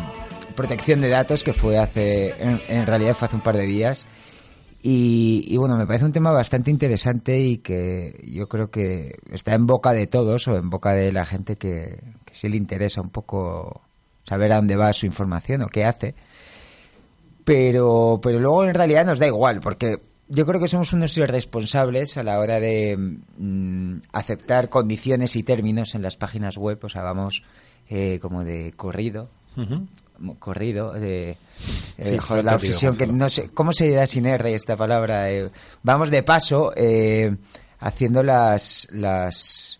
protección 0.55 1.01
de 1.01 1.09
datos 1.09 1.43
que 1.43 1.53
fue 1.53 1.77
hace, 1.77 2.35
en, 2.39 2.61
en 2.67 2.85
realidad 2.85 3.15
fue 3.15 3.27
hace 3.27 3.35
un 3.35 3.41
par 3.41 3.57
de 3.57 3.65
días. 3.65 4.05
Y, 4.81 5.43
y 5.47 5.57
bueno, 5.57 5.75
me 5.75 5.85
parece 5.85 6.05
un 6.05 6.11
tema 6.13 6.31
bastante 6.31 6.71
interesante 6.71 7.37
y 7.39 7.57
que 7.57 8.23
yo 8.31 8.47
creo 8.47 8.71
que 8.71 9.17
está 9.31 9.53
en 9.53 9.65
boca 9.67 9.91
de 9.91 10.07
todos 10.07 10.47
o 10.47 10.55
en 10.55 10.69
boca 10.69 10.93
de 10.93 11.11
la 11.11 11.25
gente 11.25 11.55
que, 11.57 11.99
que 12.25 12.33
sí 12.33 12.47
le 12.47 12.55
interesa 12.57 13.01
un 13.01 13.09
poco 13.09 13.81
saber 14.23 14.53
a 14.53 14.57
dónde 14.57 14.75
va 14.77 14.93
su 14.93 15.05
información 15.05 15.63
o 15.63 15.67
qué 15.67 15.83
hace. 15.85 16.15
Pero, 17.43 18.19
pero 18.21 18.39
luego 18.39 18.63
en 18.63 18.73
realidad 18.75 19.05
nos 19.05 19.19
da 19.19 19.27
igual, 19.27 19.59
porque 19.59 20.01
yo 20.27 20.45
creo 20.45 20.59
que 20.61 20.67
somos 20.67 20.93
unos 20.93 21.17
irresponsables 21.17 22.15
a 22.17 22.23
la 22.23 22.39
hora 22.39 22.59
de 22.59 22.95
mm, 23.37 23.95
aceptar 24.13 24.69
condiciones 24.69 25.35
y 25.35 25.43
términos 25.43 25.95
en 25.95 26.03
las 26.03 26.15
páginas 26.15 26.57
web. 26.57 26.79
O 26.83 26.89
sea, 26.89 27.01
vamos 27.01 27.43
eh, 27.89 28.19
como 28.21 28.43
de 28.43 28.73
corrido. 28.75 29.29
mo- 29.55 29.87
Corrido, 30.39 30.93
de. 30.93 31.31
eh, 31.31 31.37
Sí, 32.01 32.17
joder, 32.17 32.43
no 32.43 32.51
la 32.51 32.55
obsesión 32.57 32.97
que 32.97 33.07
no 33.07 33.29
sé. 33.29 33.49
¿Cómo 33.49 33.71
se 33.71 33.89
da 33.91 34.05
sin 34.07 34.25
R 34.25 34.53
esta 34.53 34.75
palabra? 34.75 35.31
Eh, 35.31 35.49
vamos 35.83 36.09
de 36.09 36.23
paso 36.23 36.71
eh, 36.75 37.35
haciendo 37.79 38.23
las. 38.23 38.87
las 38.91 39.75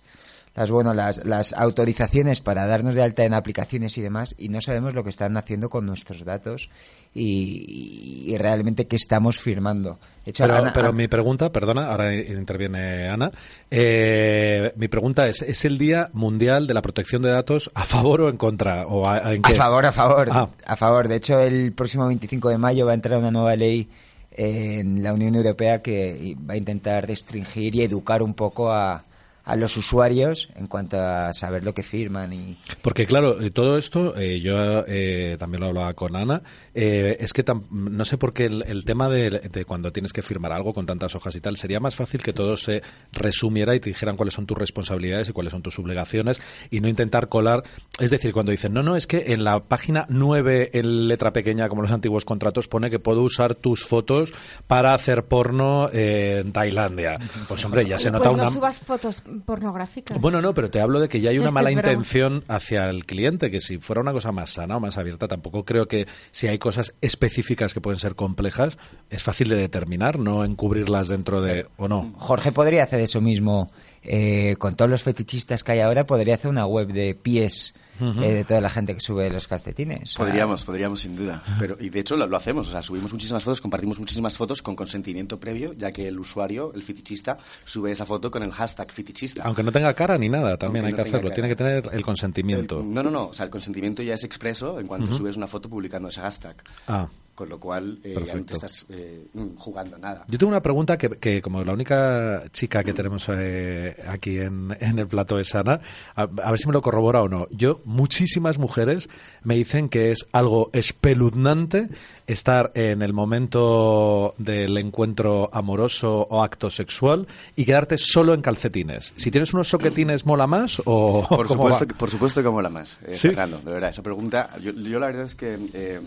las 0.56 0.71
bueno 0.71 0.93
las, 0.93 1.23
las 1.25 1.54
autorizaciones 1.54 2.41
para 2.41 2.67
darnos 2.67 2.93
de 2.93 3.04
alta 3.04 3.23
en 3.23 3.34
aplicaciones 3.34 3.97
y 3.97 4.02
demás 4.02 4.36
y 4.38 4.49
no 4.49 4.60
sabemos 4.60 4.93
lo 4.93 5.06
que 5.06 5.10
están 5.10 5.38
haciendo 5.38 5.69
con 5.69 5.86
nuestros 5.86 6.25
datos 6.25 6.69
y, 7.15 8.26
y 8.28 8.38
realmente 8.38 8.88
qué 8.88 8.95
estamos 8.95 9.39
firmando. 9.39 10.00
Hecho, 10.26 10.43
Pero, 10.43 10.58
Ana- 10.58 10.74
pero 10.74 10.89
Ana- 10.89 10.98
mi 10.98 11.08
pregunta, 11.08 11.52
perdona, 11.52 11.88
ahora 11.91 12.13
interviene 12.15 13.08
Ana. 13.10 13.32
eh, 13.72 14.74
mi 14.76 14.88
pregunta 14.88 15.28
es: 15.28 15.41
¿es 15.41 15.65
el 15.65 15.78
Día 15.78 16.10
Mundial 16.13 16.67
de 16.67 16.74
la 16.74 16.82
Protección 16.82 17.22
de 17.22 17.30
Datos 17.32 17.72
a 17.74 17.84
favor 17.86 18.22
o 18.22 18.30
en 18.30 18.38
contra? 18.38 18.86
¿O 18.88 19.08
a, 19.08 19.15
a- 19.28 19.34
en 19.34 19.45
A 19.45 19.50
favor, 19.52 19.86
a 19.86 19.91
favor. 19.91 20.30
Ah. 20.32 20.50
A 20.65 20.76
favor. 20.76 21.08
De 21.08 21.15
hecho, 21.15 21.39
el 21.39 21.72
próximo 21.74 22.06
25 22.08 22.50
de 22.50 22.58
mayo 22.58 22.86
va 22.86 22.91
a 22.91 22.95
entrar 22.95 23.17
una 23.17 23.32
nueva 23.32 23.56
ley 23.56 23.88
en 24.32 25.02
la 25.02 25.13
Unión 25.13 25.34
Europea 25.36 25.82
que 25.82 26.36
va 26.48 26.54
a 26.54 26.58
intentar 26.58 27.08
restringir 27.08 27.74
y 27.76 27.82
educar 27.82 28.22
un 28.22 28.34
poco 28.36 28.72
a, 28.72 29.04
a 29.50 29.56
los 29.56 29.76
usuarios 29.78 30.50
en 30.56 30.68
cuanto 30.68 31.00
a 31.00 31.34
saber 31.34 31.64
lo 31.64 31.74
que 31.74 31.84
firman 31.84 32.32
y 32.34 32.58
Porque 32.82 33.06
claro, 33.06 33.42
eh, 33.42 33.52
todo 33.52 33.78
esto, 33.78 34.16
eh, 34.18 34.40
yo 34.42 34.84
eh, 34.88 35.36
también 35.40 35.62
lo 35.62 35.68
hablaba 35.68 35.94
con 35.94 36.16
Ana, 36.16 36.42
eh, 36.74 37.18
es 37.20 37.34
que 37.34 37.44
tam- 37.44 37.68
no 37.70 38.06
sé 38.06 38.18
por 38.18 38.34
qué 38.34 38.46
el, 38.46 38.64
el 38.68 38.86
tema 38.86 39.10
de, 39.10 39.30
de 39.32 39.66
cuando 39.66 39.92
tienes 39.92 40.14
que 40.14 40.22
firmar 40.22 40.52
algo 40.52 40.74
con 40.74 40.86
tantas 40.86 41.16
hojas 41.16 41.36
y 41.36 41.42
tal, 41.42 41.58
sería 41.58 41.80
más 41.80 41.96
fácil 41.96 42.22
que 42.22 42.34
todo 42.34 42.56
se 42.58 42.82
resumiera 43.12 43.76
y 43.76 43.80
te 43.80 43.90
dijeran 43.90 44.16
cuáles 44.16 44.34
son 44.34 44.46
tus 44.46 44.58
responsabilidades 44.58 45.30
y 45.30 45.34
cuáles 45.34 45.52
son 45.52 45.62
tus 45.62 45.78
obligaciones 45.80 46.40
y 46.70 46.80
no 46.80 46.88
intentar 46.88 47.28
colar. 47.30 47.64
Es 48.00 48.12
decir, 48.12 48.32
cuando 48.34 48.52
dicen, 48.52 48.74
no, 48.74 48.84
no, 48.84 48.96
es 48.96 49.08
que 49.08 49.34
en 49.34 49.44
la 49.44 49.60
página 49.64 50.06
9, 50.10 50.72
en 50.74 51.08
letra 51.08 51.32
pequeña, 51.34 51.68
como 51.70 51.82
los 51.82 51.92
antiguos 51.92 52.26
contratos, 52.26 52.68
pone 52.68 52.90
que 52.90 53.00
puedo 53.00 53.22
usar 53.24 53.56
tus 53.56 53.84
fotos 53.84 54.32
para 54.68 54.94
hacer 54.94 55.26
porno 55.26 55.90
eh, 55.92 56.42
en 56.46 56.52
Tailandia. 56.52 57.20
Pues 57.48 57.64
hombre, 57.66 57.86
ya 57.86 57.98
se 57.98 58.12
pues 58.12 58.22
nota 58.24 58.30
no 58.38 58.44
una... 58.44 58.50
subas 58.52 58.80
fotos 58.80 59.24
pornográficas. 59.41 60.19
Bueno, 60.19 60.41
no, 60.41 60.54
pero 60.54 60.69
te 60.69 60.82
hablo 60.82 60.99
de 60.99 61.10
que 61.10 61.21
ya 61.21 61.30
hay 61.30 61.39
una 61.39 61.52
mala 61.60 61.71
intención 61.71 62.43
hacia 62.47 62.89
el 62.89 63.06
cliente, 63.06 63.52
que 63.52 63.60
si 63.60 63.78
fuera 63.78 64.02
una 64.02 64.13
cosa 64.13 64.32
más 64.32 64.52
sana 64.52 64.78
o 64.78 64.80
más 64.80 64.97
abierta, 64.97 65.28
tampoco 65.28 65.65
creo 65.65 65.88
que 65.88 66.08
si 66.32 66.47
hay 66.47 66.58
cosas 66.58 66.95
específicas 67.02 67.73
que 67.73 67.82
pueden 67.82 67.99
ser 67.99 68.15
complejas, 68.15 68.78
es 69.10 69.23
fácil 69.23 69.49
de 69.49 69.56
determinar, 69.56 70.19
no 70.19 70.43
encubrirlas 70.43 71.08
dentro 71.08 71.41
de... 71.41 71.67
o 71.78 71.88
no. 71.88 72.13
Jorge 72.17 72.52
podría 72.52 72.84
hacer 72.84 73.02
eso 73.02 73.21
mismo 73.21 73.71
eh, 74.04 74.56
con 74.58 74.75
todos 74.75 74.89
los 74.89 75.04
fetichistas 75.04 75.63
que 75.63 75.73
hay 75.73 75.80
ahora, 75.80 76.06
podría 76.06 76.36
hacer 76.36 76.49
una 76.49 76.65
web 76.65 76.88
de 76.93 77.15
pies 77.15 77.73
eh, 78.00 78.34
de 78.34 78.44
toda 78.46 78.62
la 78.62 78.70
gente 78.70 78.94
que 78.96 79.02
sube 79.02 79.30
los 79.30 79.48
calcetines. 79.48 80.14
Podríamos, 80.16 80.64
podríamos 80.64 81.02
sin 81.02 81.16
duda. 81.16 81.44
Pero, 81.60 81.78
y 81.80 81.90
de 81.90 82.00
hecho 82.00 82.16
lo, 82.18 82.28
lo 82.28 82.38
hacemos, 82.38 82.68
o 82.68 82.72
sea, 82.72 82.82
subimos 82.82 83.12
muchísimas 83.12 83.44
fotos, 83.44 83.62
compartimos 83.62 84.00
muchísimas 84.00 84.38
fotos 84.38 84.62
con 84.62 84.76
consentimiento 84.76 85.40
previo, 85.40 85.74
ya 85.74 85.92
que 85.92 86.08
el 86.08 86.20
usuario, 86.20 86.72
el 86.74 86.84
fetichista, 86.84 87.38
sube 87.64 87.92
esa 87.92 88.06
foto 88.06 88.32
con 88.32 88.44
el 88.44 88.52
hashtag 88.52 88.92
fetichista. 88.92 89.44
Aunque 89.44 89.64
no 89.64 89.72
tenga 89.72 89.94
cara 89.94 90.18
ni 90.18 90.30
nada, 90.30 90.58
también 90.58 90.86
Aunque 90.86 90.88
hay 90.88 90.92
no 90.92 91.04
que 91.04 91.10
hacerlo. 91.10 91.30
cara. 91.30 91.36
Tiene 91.36 91.50
que 91.50 91.56
tener 91.56 91.90
el 91.92 92.04
consentimiento. 92.04 92.80
El- 92.82 92.94
no, 92.94 93.04
no, 93.04 93.10
no, 93.12 93.28
o 93.28 93.34
sea, 93.34 93.46
el 93.46 93.52
consentimiento 93.52 94.02
ya 94.04 94.14
es 94.14 94.24
expreso 94.24 94.80
en 94.80 94.88
cuanto 94.88 95.12
subes 95.12 95.38
una 95.38 95.48
foto 95.48 95.70
publicando 95.70 96.10
ese 96.10 96.22
hashtag. 96.22 96.56
Ah. 96.88 97.08
Con 97.39 97.47
lo 97.47 97.58
cual 97.58 97.99
eh, 98.04 98.21
ya 98.28 98.36
no 98.36 98.43
te 98.43 98.54
estás 98.54 98.86
eh, 98.89 99.28
jugando 99.56 99.97
nada. 99.97 100.25
Yo 100.28 100.38
tengo 100.38 100.49
una 100.49 100.62
pregunta 100.62 100.97
que, 100.97 101.08
que 101.12 101.41
como 101.41 101.63
la 101.63 101.71
única 101.71 102.43
chica 102.52 102.84
que 102.84 102.91
tenemos 102.91 103.28
eh, 103.30 103.95
aquí 104.10 104.39
en, 104.39 104.75
en 104.78 104.99
el 104.99 105.08
plato 105.08 105.39
es 105.39 105.56
Ana, 105.56 105.80
a, 106.17 106.23
a 106.23 106.52
ver 106.52 106.60
si 106.60 106.67
me 106.67 106.73
lo 106.73 106.82
corrobora 106.82 107.21
o 107.21 107.30
no. 107.30 107.47
Yo, 107.52 107.80
muchísimas 107.86 108.58
mujeres 108.58 109.08
me 109.41 109.56
dicen 109.56 109.88
que 109.88 110.12
es 110.12 110.28
algo 110.34 110.69
espeluznante 110.73 111.88
estar 112.28 112.73
en 112.75 113.04
el 113.04 113.13
momento 113.13 114.36
del 114.38 114.78
encuentro 114.78 115.49
amoroso 115.54 116.28
o 116.30 116.43
acto 116.43 116.69
sexual 116.69 117.25
y 117.56 117.63
quedarte 117.63 117.97
solo 117.97 118.34
en 118.34 118.41
calcetines. 118.41 119.13
Si 119.15 119.32
tienes 119.32 119.54
unos 119.54 119.69
soquetines, 119.69 120.25
¿mola 120.25 120.45
más 120.45 120.82
o 120.84 121.25
Por 121.30 121.47
supuesto, 121.47 121.86
va? 121.89 121.97
por 121.97 122.10
supuesto 122.10 122.43
que 122.43 122.49
mola 122.49 122.69
más, 122.69 122.97
eh, 123.08 123.13
¿Sí? 123.13 123.30
Fernando, 123.30 123.60
de 123.60 123.71
verdad. 123.71 123.91
Esa 123.91 124.04
pregunta, 124.04 124.49
yo, 124.62 124.73
yo 124.73 124.99
la 124.99 125.08
verdad 125.08 125.23
es 125.23 125.36
que 125.36 125.58
eh, 125.73 126.02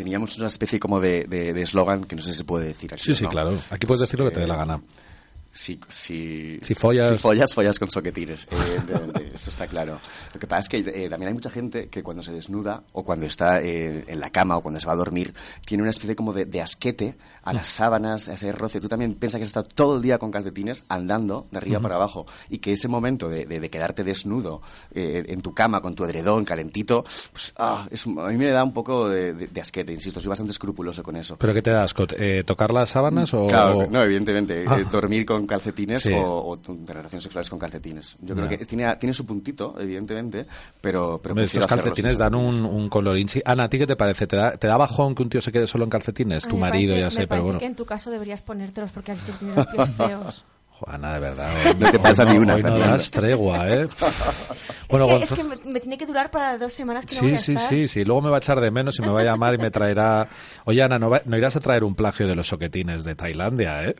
teníamos 0.00 0.38
una 0.38 0.46
especie 0.46 0.78
como 0.80 0.98
de 1.00 1.24
de- 1.28 1.52
de 1.52 1.62
eslogan 1.62 2.04
que 2.04 2.16
no 2.16 2.22
sé 2.22 2.32
si 2.32 2.38
se 2.38 2.44
puede 2.44 2.66
decir 2.68 2.90
aquí. 2.94 3.02
Sí, 3.04 3.14
sí, 3.14 3.24
no. 3.24 3.28
claro. 3.30 3.58
Aquí 3.70 3.86
puedes 3.86 4.00
decir 4.00 4.18
lo 4.18 4.24
que 4.26 4.30
te 4.32 4.40
dé 4.40 4.46
la 4.46 4.56
gana. 4.56 4.80
Si, 5.52 5.80
si, 5.88 6.58
Si 6.62 6.74
follas- 6.74 7.08
si 7.08 7.16
follas, 7.16 7.52
follas 7.54 7.78
con 7.78 7.90
soquetines, 7.90 8.46
evidentemente, 8.50 9.30
esto 9.34 9.50
está 9.50 9.66
claro. 9.66 9.98
Lo 10.32 10.38
que 10.38 10.46
pasa 10.46 10.60
es 10.60 10.68
que 10.68 11.04
eh, 11.04 11.08
también 11.08 11.28
hay 11.28 11.34
mucha 11.34 11.50
gente 11.50 11.88
que 11.88 12.02
cuando 12.04 12.22
se 12.22 12.30
desnuda 12.32 12.84
o 12.92 13.02
cuando 13.04 13.26
está 13.26 13.60
eh, 13.60 14.04
en 14.06 14.20
la 14.20 14.30
cama 14.30 14.56
o 14.56 14.62
cuando 14.62 14.78
se 14.78 14.86
va 14.86 14.92
a 14.92 14.96
dormir, 14.96 15.34
tiene 15.66 15.82
una 15.82 15.90
especie 15.90 16.14
como 16.14 16.32
de, 16.32 16.44
de 16.44 16.60
asquete 16.62 17.16
a 17.42 17.52
las 17.52 17.66
sábanas, 17.68 18.28
a 18.28 18.34
ese 18.34 18.52
roce. 18.52 18.80
Tú 18.80 18.86
también 18.88 19.14
piensas 19.14 19.38
que 19.38 19.42
has 19.42 19.48
estado 19.48 19.66
todo 19.66 19.96
el 19.96 20.02
día 20.02 20.18
con 20.18 20.30
calcetines 20.30 20.84
andando 20.88 21.48
de 21.50 21.58
arriba 21.58 21.80
para 21.80 21.96
abajo 21.96 22.26
y 22.48 22.58
que 22.58 22.72
ese 22.74 22.86
momento 22.86 23.28
de, 23.28 23.44
de- 23.46 23.58
de 23.60 23.70
quedarte 23.70 24.04
desnudo 24.04 24.62
eh, 24.94 25.24
en 25.26 25.42
tu 25.42 25.52
cama 25.52 25.80
con 25.80 25.94
tu 25.96 26.04
edredón 26.04 26.44
calentito, 26.44 27.02
pues 27.32 27.52
ah, 27.56 27.88
es 27.90 28.06
a 28.06 28.10
mí 28.10 28.36
me 28.36 28.50
da 28.50 28.62
un 28.62 28.72
poco 28.72 29.08
de, 29.08 29.32
de- 29.34 29.60
asquete, 29.60 29.92
insisto, 29.92 30.20
soy 30.20 30.28
bastante 30.28 30.52
escrupuloso 30.52 31.02
con 31.02 31.16
eso. 31.16 31.36
¿Pero 31.38 31.52
qué 31.54 31.60
te 31.62 31.70
das? 31.70 31.90
Scott? 31.90 32.12
Eh, 32.16 32.44
¿Tocar 32.46 32.72
las 32.72 32.90
sábanas 32.90 33.34
o...? 33.34 33.46
Claro, 33.48 33.86
no, 33.90 34.00
evidentemente. 34.02 34.64
Ah. 34.68 34.78
eh, 34.78 34.84
dormir 34.90 35.26
con 35.26 35.39
calcetines 35.46 36.00
Sí. 36.02 36.12
o, 36.12 36.52
o 36.52 36.58
relaciones 36.86 37.22
sexuales 37.24 37.48
con 37.50 37.58
calcetines. 37.58 38.16
Yo 38.20 38.34
creo 38.34 38.48
que 38.48 38.58
tiene, 38.64 38.94
tiene 38.96 39.12
su 39.14 39.24
puntito, 39.26 39.74
evidentemente, 39.78 40.46
pero, 40.80 41.20
pero 41.22 41.40
estos 41.40 41.66
calcetines 41.66 42.18
dan 42.18 42.34
un, 42.34 42.64
un 42.64 42.88
colorín. 42.88 43.28
Sí. 43.28 43.40
Ana, 43.44 43.64
¿a 43.64 43.68
ti 43.68 43.78
qué 43.78 43.86
te 43.86 43.96
parece? 43.96 44.26
¿Te 44.26 44.36
da, 44.36 44.56
¿Te 44.56 44.66
da 44.66 44.76
bajón 44.76 45.14
que 45.14 45.22
un 45.22 45.28
tío 45.30 45.40
se 45.42 45.52
quede 45.52 45.66
solo 45.66 45.84
en 45.84 45.90
calcetines? 45.90 46.46
A 46.46 46.48
Tu 46.48 46.56
marido, 46.56 46.92
parece- 46.94 47.00
ya 47.00 47.06
me 47.06 47.22
sé, 47.22 47.26
pero 47.28 47.42
bueno. 47.44 47.58
que 47.58 47.66
en 47.66 47.74
tu 47.74 47.84
caso 47.84 48.10
deberías 48.10 48.42
ponértelos 48.42 48.90
porque 48.90 49.12
has 49.12 49.20
dicho 49.24 49.32
que 49.38 49.44
tienes 49.46 49.56
los 49.56 49.66
pies 49.66 49.90
feos. 49.96 50.44
Jo, 50.68 50.88
Ana, 50.88 51.12
de 51.14 51.20
verdad. 51.20 51.50
hoy 51.66 51.76
No 51.78 51.90
te 51.90 51.98
pasa 51.98 52.24
hoy 52.24 52.32
ni 52.32 52.38
una, 52.38 52.54
Hoy 52.54 52.62
no 52.62 52.78
das 52.78 53.10
tregua, 53.10 53.68
¿eh? 53.68 53.86
bueno, 54.88 55.06
es 55.10 55.18
que, 55.18 55.24
es 55.24 55.30
que 55.34 55.44
me, 55.44 55.56
me 55.72 55.78
tiene 55.80 55.98
que 55.98 56.06
durar 56.06 56.30
para 56.30 56.56
dos 56.56 56.72
semanas 56.72 57.04
que 57.06 57.16
no 57.16 57.20
voy 57.22 57.30
Sí, 57.30 57.34
a 57.34 57.38
sí, 57.38 57.52
estar. 57.54 57.68
sí, 57.68 57.88
sí. 57.88 58.04
Luego 58.04 58.22
me 58.22 58.30
va 58.30 58.36
a 58.36 58.38
echar 58.38 58.60
de 58.60 58.70
menos 58.70 58.98
y 58.98 59.02
me 59.02 59.08
va 59.08 59.20
a 59.20 59.24
llamar 59.24 59.54
y 59.54 59.58
me 59.58 59.70
traerá... 59.70 60.26
Oye, 60.64 60.82
Ana, 60.82 60.98
¿no, 60.98 61.10
va- 61.10 61.20
no 61.26 61.36
irás 61.36 61.54
a 61.56 61.60
traer 61.60 61.84
un 61.84 61.94
plagio 61.94 62.26
de 62.26 62.34
los 62.34 62.48
soquetines 62.48 63.04
de 63.04 63.14
Tailandia, 63.14 63.84
eh? 63.84 63.96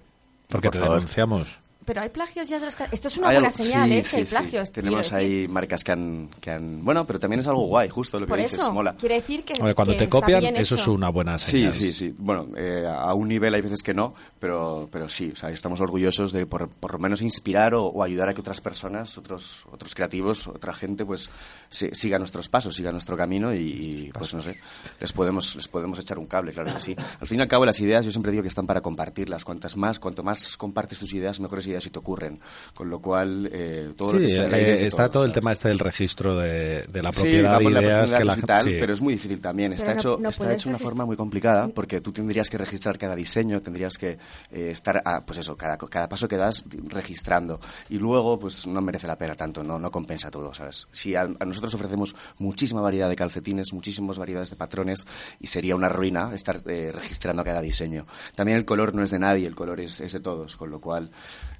Porque 0.51 0.69
Por 0.69 0.73
te 0.73 0.79
favor. 0.81 0.95
denunciamos. 0.97 1.59
Pero 1.91 2.03
hay 2.03 2.09
plagios 2.11 2.49
ya 2.49 2.61
de 2.61 2.67
los... 2.67 2.77
Esto 2.93 3.09
es 3.09 3.17
una 3.17 3.31
Hay 3.31 3.35
buena 3.39 3.49
algo- 3.49 3.65
señal, 3.65 3.89
sí, 3.89 3.95
¿eh? 3.97 4.05
sí, 4.05 4.11
que 4.11 4.17
hay 4.21 4.27
sí. 4.27 4.31
plagios. 4.31 4.71
Tenemos 4.71 5.09
quiero 5.09 5.17
decir. 5.25 5.39
ahí 5.43 5.49
marcas 5.49 5.83
que 5.83 5.91
han, 5.91 6.31
que 6.41 6.51
han... 6.53 6.85
Bueno, 6.85 7.05
pero 7.05 7.19
también 7.19 7.41
es 7.41 7.49
algo 7.49 7.67
guay, 7.67 7.89
justo 7.89 8.21
lo 8.21 8.27
que 8.27 8.31
Por 8.31 8.39
dices, 8.39 8.61
eso, 8.61 8.73
mola. 8.73 8.95
quiere 8.97 9.17
decir 9.17 9.43
que, 9.43 9.55
Hombre, 9.59 9.75
cuando 9.75 9.95
que 9.95 9.99
te 9.99 10.05
está 10.05 10.21
copian, 10.21 10.39
bien 10.41 10.55
eso 10.57 10.77
es 10.77 10.83
hecho. 10.83 10.93
una 10.93 11.09
buena 11.09 11.37
Sí, 11.37 11.59
señal. 11.59 11.75
sí, 11.75 11.91
sí. 11.93 12.15
Bueno, 12.17 12.47
eh, 12.57 12.87
a 12.89 13.13
un 13.15 13.27
nivel 13.27 13.53
hay 13.55 13.61
veces 13.61 13.83
que 13.83 13.93
no, 13.93 14.15
pero, 14.39 14.89
pero 14.93 15.09
sí, 15.09 15.31
o 15.33 15.37
sea, 15.37 15.51
estamos 15.51 15.81
orgullosos 15.81 16.31
de 16.31 16.47
por, 16.47 16.69
por 16.69 16.93
lo 16.93 17.01
menos 17.01 17.23
inspirar 17.23 17.75
o, 17.75 17.87
o 17.87 18.05
ayudar 18.05 18.29
a 18.29 18.35
que 18.35 18.41
otras 18.41 18.61
personas, 18.61 19.19
otros, 19.19 19.65
otros 19.73 19.93
creativos, 19.97 20.47
otra 20.47 20.73
gente, 20.73 21.05
pues 21.05 21.29
se- 21.71 21.93
siga 21.97 22.21
nuestros 22.21 22.49
pasos, 22.49 22.77
siga 22.77 22.93
nuestro 22.93 23.17
camino 23.17 23.53
y, 23.53 23.59
y, 24.07 24.13
pues 24.17 24.33
no 24.33 24.43
sé, 24.43 24.61
les 25.01 25.13
podemos, 25.13 25.57
les 25.57 25.67
podemos 25.67 25.99
echar 25.99 26.21
un 26.21 26.27
cable, 26.27 26.53
claro 26.53 26.73
que 26.73 26.81
sí. 26.81 26.95
Al 27.21 27.27
fin 27.27 27.41
y 27.41 27.43
al 27.43 27.49
cabo, 27.49 27.65
las 27.65 27.81
ideas 27.81 28.05
yo 28.05 28.13
siempre 28.13 28.31
digo 28.31 28.43
que 28.43 28.49
están 28.49 28.69
para 28.69 28.81
compartirlas. 28.81 29.45
Cuantas 29.45 29.77
más, 29.77 29.99
cuanto 29.99 30.23
más 30.23 30.57
compartes 30.57 31.01
tus 31.01 31.13
ideas, 31.15 31.41
mejores 31.41 31.67
ideas 31.67 31.80
se 31.81 31.91
te 31.91 31.99
ocurren. 31.99 32.41
Con 32.75 32.91
lo 32.91 33.01
cual, 33.01 33.49
eh, 33.53 33.93
todo 33.97 34.13
lo 34.15 34.19
Sí, 34.19 34.27
que 34.27 34.33
está, 34.37 34.49
la 34.49 34.59
eh, 34.59 34.73
es 34.75 34.81
está 34.83 35.09
todo 35.11 35.25
el 35.25 35.33
tema 35.33 35.53
este 35.53 35.69
del 35.69 35.79
registro 35.79 36.37
de, 36.37 36.83
de 36.85 37.03
la 37.03 37.11
Sí, 37.11 37.15
propiedad 37.21 37.59
de 37.59 37.65
la 37.65 37.71
ideas 37.81 37.99
propiedad 38.11 38.19
que 38.19 38.25
la 38.25 38.33
y 38.33 38.37
gente... 38.37 38.47
tal, 38.47 38.65
sí. 38.65 38.77
pero 38.81 38.93
es 38.93 39.01
muy 39.01 39.15
difícil 39.15 39.41
también. 39.41 39.73
Está 39.73 39.87
no- 39.95 40.01
hecho, 40.01 40.19
no 40.21 40.29
está 40.29 40.53
hecho 40.53 40.65
de 40.65 40.71
una 40.71 40.79
registrar- 40.79 40.81
forma 40.81 41.07
muy 41.07 41.17
complicada 41.17 41.69
porque 41.69 42.01
tú 42.01 42.13
tendrías 42.13 42.49
que 42.51 42.59
registrar 42.59 42.99
cada 42.99 43.15
diseño, 43.17 43.61
tendrías 43.63 43.97
que 43.99 44.19
eh, 44.51 44.71
estar, 44.71 45.03
a, 45.05 45.25
pues 45.25 45.39
eso, 45.39 45.57
cada, 45.57 45.77
cada 45.79 46.09
paso 46.09 46.29
que 46.29 46.37
das 46.37 46.65
registrando 46.89 47.61
y 47.89 47.99
luego 47.99 48.39
pues 48.39 48.67
no 48.67 48.81
merece 48.83 49.07
la 49.07 49.17
pena 49.17 49.35
tanto, 49.35 49.63
no, 49.63 49.79
no 49.79 49.91
compensa 49.91 50.31
todo, 50.31 50.53
¿sabes? 50.55 50.87
Si 50.93 51.15
a, 51.15 51.23
a 51.23 51.45
nosotros 51.45 51.75
ofrecemos 51.75 52.15
muchísima 52.39 52.81
variedad 52.81 53.09
de 53.09 53.17
calcetines, 53.17 53.73
muchísimas 53.73 54.19
variedades 54.19 54.51
de 54.51 54.57
patrones 54.57 55.07
y 55.41 55.47
sería 55.47 55.75
una 55.77 55.89
ruina 55.89 56.35
estar 56.35 56.63
eh, 56.67 56.91
registrando 56.93 57.45
cada 57.45 57.61
diseño. 57.61 58.07
También 58.35 58.59
el 58.59 58.65
color 58.65 58.95
no 58.95 59.03
es 59.03 59.11
de 59.11 59.19
nadie, 59.19 59.47
el 59.47 59.55
color 59.55 59.81
es, 59.81 60.01
es 60.01 60.13
de 60.13 60.21
todos, 60.21 60.57
con 60.57 60.71
lo 60.71 60.81
cual 60.81 61.11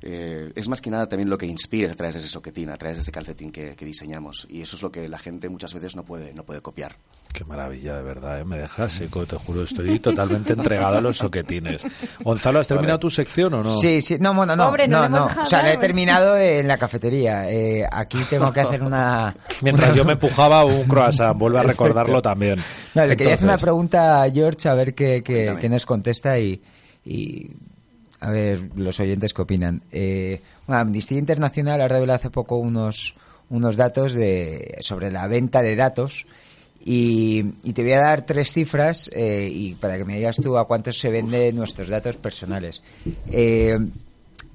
eh, 0.03 0.53
es 0.55 0.69
más 0.69 0.81
que 0.81 0.91
nada 0.91 1.09
también 1.09 1.29
lo 1.29 1.37
que 1.39 1.47
inspira 1.47 1.93
a 1.93 1.95
través 1.95 2.15
de 2.15 2.21
ese 2.21 2.29
soquetín, 2.29 2.71
a 2.71 2.77
través 2.77 2.97
de 2.97 3.03
ese 3.03 3.13
calcetín 3.13 3.51
que, 3.53 3.75
que 3.77 3.85
diseñamos 3.85 4.47
y 4.49 4.63
eso 4.63 4.77
es 4.77 4.83
lo 4.83 4.91
que 4.91 5.07
la 5.09 5.19
gente 5.19 5.49
muchas 5.49 5.75
veces 5.75 5.95
no 5.97 6.05
puede, 6.05 6.33
no 6.35 6.43
puede 6.45 6.61
copiar. 6.61 6.97
Qué 7.33 7.45
maravilla, 7.45 7.97
de 7.97 8.03
verdad, 8.03 8.41
¿eh? 8.41 8.45
me 8.45 8.59
dejas 8.59 8.93
seco, 8.93 9.25
te 9.25 9.37
juro, 9.37 9.63
estoy 9.63 10.01
totalmente 10.01 10.53
entregado 10.55 10.99
a 10.99 11.01
los 11.01 11.17
soquetines. 11.19 11.81
Gonzalo, 12.25 12.59
¿has 12.59 12.67
terminado 12.67 12.99
tu 12.99 13.09
sección 13.11 13.55
o 13.55 13.63
no? 13.63 13.79
Sí, 13.79 14.01
sí, 14.03 14.17
no, 14.19 14.35
bueno, 14.35 14.57
no, 14.57 14.67
Pobre, 14.67 14.89
no 14.89 15.09
no, 15.09 15.27
no. 15.29 15.43
O 15.43 15.47
sea, 15.47 15.63
la 15.63 15.73
he 15.73 15.77
terminado 15.77 16.37
en 16.37 16.67
la 16.67 16.77
cafetería. 16.77 17.49
Eh, 17.49 17.87
aquí 17.91 18.19
tengo 18.29 18.53
que 18.53 18.61
hacer 18.61 18.83
una... 18.83 19.37
Mientras 19.63 19.95
yo 19.95 20.05
me 20.05 20.15
empujaba 20.15 20.65
un 20.65 20.85
croissant, 20.89 21.39
vuelve 21.39 21.61
a 21.61 21.63
recordarlo 21.63 22.21
también. 22.21 22.59
No, 22.95 23.07
le 23.07 23.17
quería 23.17 23.35
hacer 23.35 23.45
una 23.45 23.53
Entonces, 23.55 23.63
pregunta 23.63 24.23
a 24.25 24.31
George 24.31 24.69
a 24.69 24.75
ver 24.75 24.95
qué, 24.95 25.23
qué- 25.23 25.57
qué 25.61 25.69
nos 25.69 25.87
contesta 25.87 26.37
y, 26.37 26.61
y 27.05 27.49
a 28.21 28.31
ver 28.31 28.71
los 28.77 29.01
oyentes 29.01 29.35
qué 29.35 29.43
opinan. 29.43 29.83
Eh, 29.91 30.41
bueno, 30.67 30.81
Amnistía 30.81 31.19
Internacional 31.19 31.81
ha 31.81 31.89
revelado 31.89 32.17
hace 32.17 32.31
poco 32.31 32.57
unos, 32.57 33.15
unos 33.49 33.77
datos 33.77 34.13
de, 34.13 34.77
sobre 34.81 35.11
la 35.11 35.27
venta 35.27 35.63
de 35.63 35.77
datos 35.77 36.27
y, 36.85 37.45
y 37.63 37.73
te 37.73 37.83
voy 37.83 37.93
a 37.93 38.01
dar 38.01 38.27
tres 38.27 38.53
cifras 38.53 39.11
eh, 39.13 39.49
y 39.51 39.75
para 39.75 39.99
que 39.99 40.05
me 40.05 40.17
digas 40.17 40.37
tú 40.37 40.57
a 40.57 40.67
cuánto 40.67 40.93
se 40.93 41.11
venden 41.11 41.57
nuestros 41.57 41.89
datos 41.89 42.17
personales. 42.17 42.83
Eh, 43.31 43.79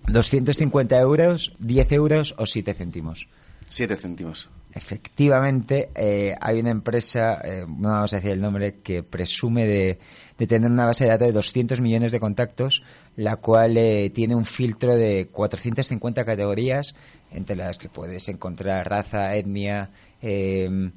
250 0.08 0.99
euros, 0.99 1.54
10 1.60 1.91
euros 1.93 2.36
o 2.38 2.45
7 2.45 2.73
céntimos. 2.73 3.28
Siete 3.69 3.97
céntimos. 3.97 4.49
Efectivamente, 4.73 5.89
eh, 5.95 6.36
hay 6.39 6.60
una 6.60 6.69
empresa, 6.69 7.39
eh, 7.43 7.65
no 7.65 7.89
vamos 7.89 8.13
a 8.13 8.17
decir 8.17 8.32
el 8.32 8.41
nombre, 8.41 8.82
que 8.84 9.04
presume 9.04 9.65
de, 9.65 9.99
de 10.38 10.47
tener 10.47 10.69
una 10.69 10.86
base 10.86 11.06
de 11.06 11.12
datos 11.12 11.28
de 11.28 11.34
200 11.34 11.82
millones 11.82 12.12
de 12.12 12.19
contactos, 12.19 12.84
la 13.15 13.38
cual 13.38 13.78
eh, 13.78 14.10
tiene 14.13 14.36
un 14.36 14.45
filtro 14.45 14.95
de 14.95 15.28
450 15.32 16.25
categorías, 16.25 16.95
entre 17.32 17.56
las 17.56 17.78
que 17.78 17.89
puedes 17.89 18.28
encontrar 18.30 18.89
raza, 18.89 19.36
etnia, 19.36 19.91
eh, 20.21 20.91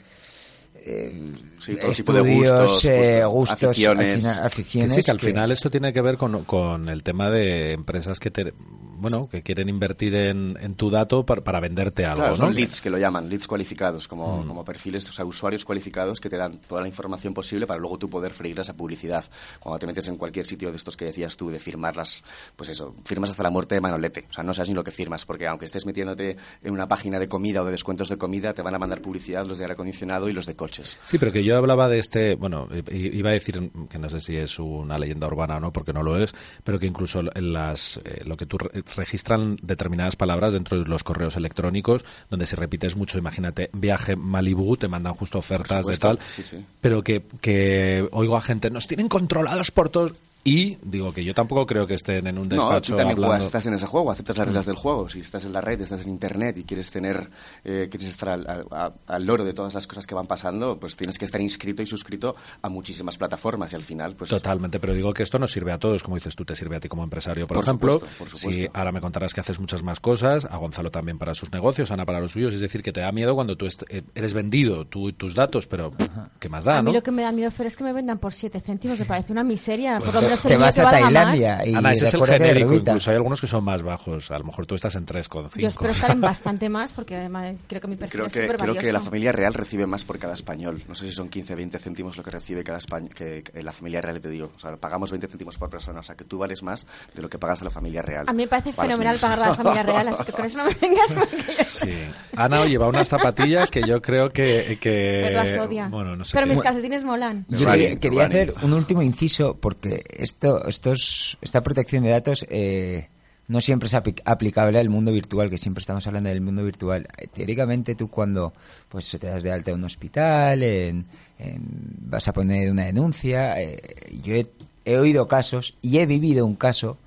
eh, 0.85 1.33
Sí, 1.61 1.75
todo 1.77 1.93
tipo 1.93 2.13
de 2.13 2.21
gustos, 2.21 2.85
eh, 2.85 3.25
gustos, 3.25 3.33
gustos, 3.33 3.69
aficiones. 3.71 4.15
al 4.15 4.21
final- 4.21 4.41
Que 4.41 4.47
aficiones. 4.47 4.95
sí, 4.95 5.03
que 5.03 5.11
al 5.11 5.19
que- 5.21 5.27
final 5.27 5.51
esto 5.53 5.71
tiene 5.71 5.93
que 5.93 6.01
ver 6.01 6.17
con, 6.17 6.45
con 6.45 6.89
el 6.89 7.03
tema 7.03 7.31
de 7.31 7.73
empresas 7.73 8.21
que 8.21 8.31
te, 8.31 8.55
bueno, 9.01 9.29
que 9.29 9.43
quieren 9.43 9.69
invertir 9.69 10.15
en, 10.15 10.57
en 10.61 10.75
tu 10.75 10.89
dato 10.91 11.27
para, 11.27 11.43
para 11.43 11.59
venderte 11.61 12.05
algo, 12.05 12.19
Claro, 12.23 12.31
¿no? 12.31 12.37
son 12.37 12.55
leads 12.55 12.81
que 12.81 12.91
lo 12.91 12.99
llaman, 12.99 13.29
leads 13.29 13.47
cualificados, 13.49 14.07
como, 14.09 14.47
como 14.47 14.65
perfiles, 14.65 15.09
o 15.11 15.13
sea, 15.13 15.25
usuarios 15.25 15.65
cualificados 15.65 16.21
que 16.21 16.29
te 16.31 16.37
dan 16.37 16.59
toda 16.69 16.81
la 16.83 16.89
información 16.89 17.35
posible 17.35 17.67
para 17.67 17.81
luego 17.81 17.99
tú 17.99 18.09
poder 18.09 18.33
freírlas 18.33 18.71
a 18.71 18.77
publicidad. 18.77 19.25
Cuando 19.61 19.79
te 19.81 19.87
metes 19.87 20.07
en 20.09 20.17
cualquier 20.17 20.47
sitio 20.47 20.71
de 20.71 20.77
estos 20.77 20.97
que 20.97 21.05
decías 21.07 21.37
tú, 21.37 21.51
de 21.51 21.59
firmarlas, 21.59 22.23
pues 22.57 22.71
eso, 22.71 22.95
firmas 23.05 23.31
hasta 23.31 23.43
la 23.43 23.51
muerte 23.51 23.75
de 23.75 23.81
Manolete. 23.81 24.27
O 24.31 24.33
sea, 24.33 24.45
no 24.45 24.55
sabes 24.55 24.69
ni 24.69 24.75
lo 24.77 24.85
que 24.85 24.91
firmas, 24.93 25.25
porque 25.25 25.47
aunque 25.49 25.67
estés 25.67 25.87
metiéndote 25.87 26.37
en 26.63 26.73
una 26.73 26.87
página 26.89 27.19
de 27.19 27.29
comida 27.29 27.63
o 27.63 27.65
de 27.65 27.73
descuentos 27.73 28.09
de 28.09 28.17
comida, 28.17 28.55
te 28.55 28.63
van 28.63 28.75
a 28.75 28.79
mandar 28.79 29.01
publicidad 29.03 29.45
los 29.47 29.59
de 29.59 29.65
aire 29.65 29.75
acondicionado 29.75 30.29
y 30.29 30.33
los 30.33 30.47
de 30.47 30.55
coches. 30.69 30.99
Sí, 31.05 31.19
pero 31.19 31.33
que 31.33 31.43
yo 31.45 31.57
hablaba 31.57 31.89
de 31.89 31.99
este, 31.99 32.35
bueno, 32.35 32.69
iba 32.93 33.31
a 33.31 33.33
decir 33.33 33.71
que 33.91 33.99
no 33.99 34.09
sé 34.11 34.21
si 34.21 34.37
es 34.37 34.59
una 34.59 34.99
leyenda 34.99 35.27
urbana 35.27 35.57
o 35.57 35.61
no, 35.61 35.73
porque 35.73 35.93
no 35.93 36.03
lo 36.03 36.23
es, 36.23 36.35
pero 36.65 36.79
que 36.79 36.87
incluso 36.87 37.21
en 37.21 37.53
las, 37.53 37.99
eh, 38.05 38.23
lo 38.25 38.37
que 38.37 38.47
tú 38.47 38.59
re- 38.59 38.83
registran 38.97 39.57
determinadas 39.63 40.17
palabras 40.17 40.53
dentro 40.53 40.79
de 40.79 40.89
los 40.89 41.03
correos 41.05 41.37
electrónicos, 41.37 42.05
donde 42.31 42.47
si 42.47 42.57
repites 42.57 42.97
mucho, 42.97 43.19
imagínate, 43.19 43.71
viaje 43.73 44.17
Malibú, 44.17 44.77
te 44.77 44.89
mandan 44.89 45.15
justo 45.15 45.39
ofertas 45.39 45.87
de 45.87 45.97
tal, 45.97 46.19
sí, 46.35 46.43
sí. 46.43 46.65
pero 46.81 47.03
que, 47.03 47.23
que 47.41 48.07
oigo 48.13 48.37
a 48.37 48.43
gente, 48.43 48.71
nos 48.71 48.87
tienen 48.87 49.09
controlados 49.09 49.71
por 49.71 49.89
todos. 49.89 50.13
Y 50.45 50.79
digo 50.83 51.13
que 51.13 51.25
yo 51.25 51.35
tampoco 51.35 51.67
creo 51.67 51.87
que 51.87 51.93
estén 51.95 52.27
en 52.27 52.39
un 52.39 52.49
No, 52.49 52.55
despacho 52.55 52.93
tú 52.93 52.97
también 52.97 53.17
hablando- 53.17 53.27
juegas, 53.27 53.45
estás 53.45 53.67
en 53.67 53.75
ese 53.75 53.87
juego, 53.87 54.11
aceptas 54.11 54.39
las 54.39 54.47
reglas 54.47 54.65
del 54.67 54.77
juego. 54.77 55.09
Si 55.11 55.21
estás 55.21 55.45
en 55.45 55.53
la 55.53 55.61
red, 55.61 55.79
estás 55.81 56.03
en 56.05 56.09
internet 56.09 56.57
y 56.57 56.65
quieres 56.65 56.91
tener, 56.91 57.29
eh, 57.65 57.89
quieres 57.91 58.09
estar 58.09 58.31
al, 58.31 58.49
al- 58.49 58.67
a- 58.71 58.93
al 59.09 59.27
loro 59.27 59.45
de 59.45 59.53
todas 59.53 59.75
las 59.75 59.87
cosas 59.87 60.07
que 60.07 60.15
van 60.15 60.27
pasando, 60.27 60.79
pues 60.81 60.97
tienes 60.97 61.19
que 61.19 61.27
estar 61.27 61.41
inscrito 61.41 61.83
y 61.83 61.87
suscrito 61.87 62.35
a 62.63 62.69
muchísimas 62.71 63.19
plataformas 63.19 63.73
y 63.73 63.77
al 63.77 63.83
final, 63.83 64.15
pues 64.17 64.31
Totalmente, 64.31 64.81
pero 64.81 64.95
digo 64.95 65.13
que 65.13 65.23
esto 65.23 65.39
nos 65.39 65.51
sirve 65.53 65.73
a 65.73 65.79
todos, 65.79 66.03
como 66.03 66.17
dices 66.17 66.35
tú, 66.35 66.45
te 66.47 66.57
sirve 66.57 66.77
a 66.77 66.81
ti 66.81 66.89
como 66.89 67.03
empresario, 67.05 67.47
por, 67.47 67.57
Por 67.57 67.65
ejemplo. 67.65 67.93
supuesto, 67.95 68.19
por 68.19 68.29
Si 68.31 68.37
supuesto. 68.39 68.71
ahora 68.79 68.93
me 68.93 69.01
contarás 69.03 69.35
que 69.35 69.41
haces 69.41 69.61
muchas 69.61 69.83
más 69.83 70.01
cosas, 70.01 70.47
a 70.47 70.57
Gonzalo 70.57 70.91
también 70.91 71.19
para 71.19 71.35
sus 71.35 71.53
negocios, 71.53 71.91
Ana 71.91 72.07
para 72.07 72.21
los 72.21 72.33
suyos, 72.33 72.55
es 72.55 72.61
decir, 72.61 72.83
que 72.83 72.93
te 72.93 73.01
da 73.01 73.13
miedo 73.13 73.35
cuando 73.35 73.57
tú 73.57 73.67
eh, 73.67 74.03
eres 74.15 74.33
vendido, 74.33 74.87
tú 74.87 75.11
y 75.11 75.13
tus 75.13 75.35
datos, 75.35 75.67
pero 75.67 75.93
¿qué 76.39 76.49
más 76.49 76.65
da, 76.65 76.79
a 76.79 76.83
mí 76.83 76.87
no? 76.91 76.95
lo 76.97 77.03
que 77.03 77.11
me 77.11 77.23
da 77.23 77.33
miedo, 77.33 77.51
Fer, 77.51 77.67
es 77.67 77.77
que 77.77 77.85
me 77.85 77.93
vendan 77.93 78.19
por 78.19 78.33
7 78.33 78.61
céntimos. 78.61 78.99
Me 78.99 79.05
parece 79.05 79.33
una 79.33 79.45
miseria. 79.45 79.99
Por 79.99 80.09
te- 80.37 80.57
vas 80.57 80.79
a 80.79 80.91
Tailandia 80.91 81.67
y 81.67 81.75
Ana, 81.75 81.93
ese 81.93 82.07
es 82.07 82.15
el 82.15 82.25
genérico, 82.25 82.75
incluso 82.75 83.11
hay 83.11 83.17
algunos 83.17 83.41
que 83.41 83.47
son 83.47 83.65
más 83.65 83.83
bajos. 83.83 84.31
A 84.31 84.39
lo 84.39 84.45
mejor 84.45 84.67
tú 84.67 84.75
estás 84.75 84.95
en 84.95 85.07
3,5. 85.07 85.59
Yo 85.59 85.69
espero 85.69 85.91
estar 85.93 86.11
en 86.11 86.21
bastante 86.29 86.69
más 86.69 86.93
porque 86.93 87.17
además 87.17 87.55
creo 87.67 87.81
que 87.81 87.89
mi 87.89 87.97
perfil 87.97 88.13
creo 88.13 88.27
es 88.27 88.33
que, 88.33 88.49
creo 88.57 88.75
que 88.75 88.93
la 88.93 89.01
familia 89.01 89.33
real 89.33 89.55
recibe 89.55 89.87
más 89.87 90.05
por 90.05 90.19
cada 90.19 90.35
español. 90.35 90.83
No 90.89 90.95
sé 90.95 91.07
si 91.09 91.13
son 91.15 91.29
15, 91.29 91.55
20 91.55 91.79
céntimos 91.79 92.17
lo 92.17 92.23
que 92.23 92.31
recibe 92.31 92.63
cada 92.65 92.79
español, 92.79 93.11
que, 93.15 93.43
que 93.43 93.63
la 93.63 93.73
familia 93.73 94.01
real, 94.01 94.21
te 94.21 94.29
digo. 94.29 94.51
O 94.57 94.59
sea, 94.61 94.77
pagamos 94.77 95.11
20 95.11 95.27
céntimos 95.29 95.57
por 95.59 95.71
persona, 95.71 96.01
o 96.01 96.03
sea, 96.03 96.15
que 96.17 96.25
tú 96.25 96.39
vales 96.39 96.63
más 96.63 96.87
de 97.15 97.23
lo 97.23 97.29
que 97.29 97.39
pagas 97.39 97.61
a 97.63 97.65
la 97.65 97.71
familia 97.71 98.03
real. 98.03 98.25
A 98.29 98.33
mí 98.33 98.43
me 98.45 98.49
parece 98.49 98.73
fenomenal 98.73 99.15
menos. 99.15 99.21
pagar 99.21 99.43
a 99.43 99.49
la 99.49 99.55
familia 99.55 99.83
real, 99.83 100.09
así 100.09 100.25
que 100.25 100.33
con 100.33 100.45
eso 100.45 100.59
no 100.59 100.65
me 100.65 100.75
vengas 100.75 101.13
porque 101.15 101.65
Sí. 101.65 101.91
Ana 102.37 102.65
lleva 102.67 102.89
unas 102.89 103.09
zapatillas 103.09 103.71
que 103.71 103.83
yo 103.83 104.01
creo 104.03 104.31
que... 104.31 104.79
que 104.81 105.21
Fer 105.25 105.35
las 105.35 105.57
odia. 105.59 105.89
Bueno, 105.89 106.17
no 106.17 106.25
sé 106.25 106.33
Pero 106.35 106.47
qué- 106.47 106.53
mis 106.53 106.63
calcetines 106.63 107.05
molan. 107.05 107.45
Yo 107.49 107.71
quería, 107.71 107.97
quería 107.99 108.25
hacer 108.27 108.55
un 108.63 108.73
último 108.73 109.03
inciso 109.03 109.57
porque 109.61 110.05
esto, 110.19 110.67
estos, 110.69 111.39
esta 111.41 111.63
protección 111.63 112.05
de 112.05 112.11
datos 112.11 112.45
eh, 112.51 113.09
no 113.49 113.61
siempre 113.61 113.87
es 113.87 113.95
apli- 113.95 114.21
aplicable 114.25 114.79
al 114.79 114.91
mundo 114.91 115.11
virtual, 115.13 115.49
que 115.51 115.59
siempre 115.59 115.81
estamos 115.81 116.07
hablando 116.07 116.29
del 116.29 116.41
mundo 116.41 116.63
virtual. 116.65 117.09
Eh, 117.17 117.29
Teóricamente 117.33 117.95
tú 117.95 118.09
cuando 118.09 118.53
pues 118.89 119.09
te 119.11 119.27
das 119.27 119.43
de 119.43 119.53
alta 119.53 119.71
en 119.71 119.79
un 119.79 119.85
hospital, 119.85 120.63
en- 120.63 121.07
en- 121.39 121.63
vas 122.03 122.29
a 122.29 122.33
poner 122.33 122.71
una 122.71 122.85
denuncia, 122.85 123.61
eh, 123.61 123.81
yo 124.23 124.35
he, 124.35 124.47
he 124.85 124.97
oído 124.99 125.27
casos 125.29 125.77
y 125.83 125.99
he 125.99 126.07
vivido 126.07 126.45
un 126.47 126.57
caso 126.57 126.99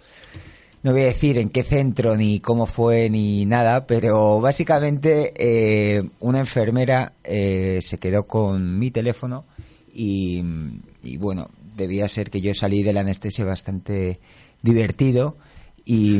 no 0.83 0.93
voy 0.93 1.01
a 1.01 1.05
decir 1.05 1.37
en 1.37 1.49
qué 1.49 1.61
centro 1.61 2.17
ni 2.17 2.39
cómo 2.39 2.65
fue 2.65 3.07
ni 3.11 3.45
nada, 3.45 3.85
pero 3.85 4.41
básicamente 4.41 5.31
eh, 5.35 6.01
una 6.21 6.39
enfermera 6.39 7.13
eh, 7.23 7.77
se 7.83 7.99
quedó 7.99 8.23
con 8.23 8.79
mi 8.79 8.89
teléfono 8.89 9.45
y, 9.93 10.41
y, 11.03 11.17
bueno, 11.17 11.49
debía 11.81 12.07
ser 12.07 12.29
que 12.29 12.41
yo 12.41 12.53
salí 12.53 12.83
de 12.83 12.93
la 12.93 13.01
anestesia 13.01 13.43
bastante 13.45 14.19
divertido 14.61 15.37
y, 15.85 16.19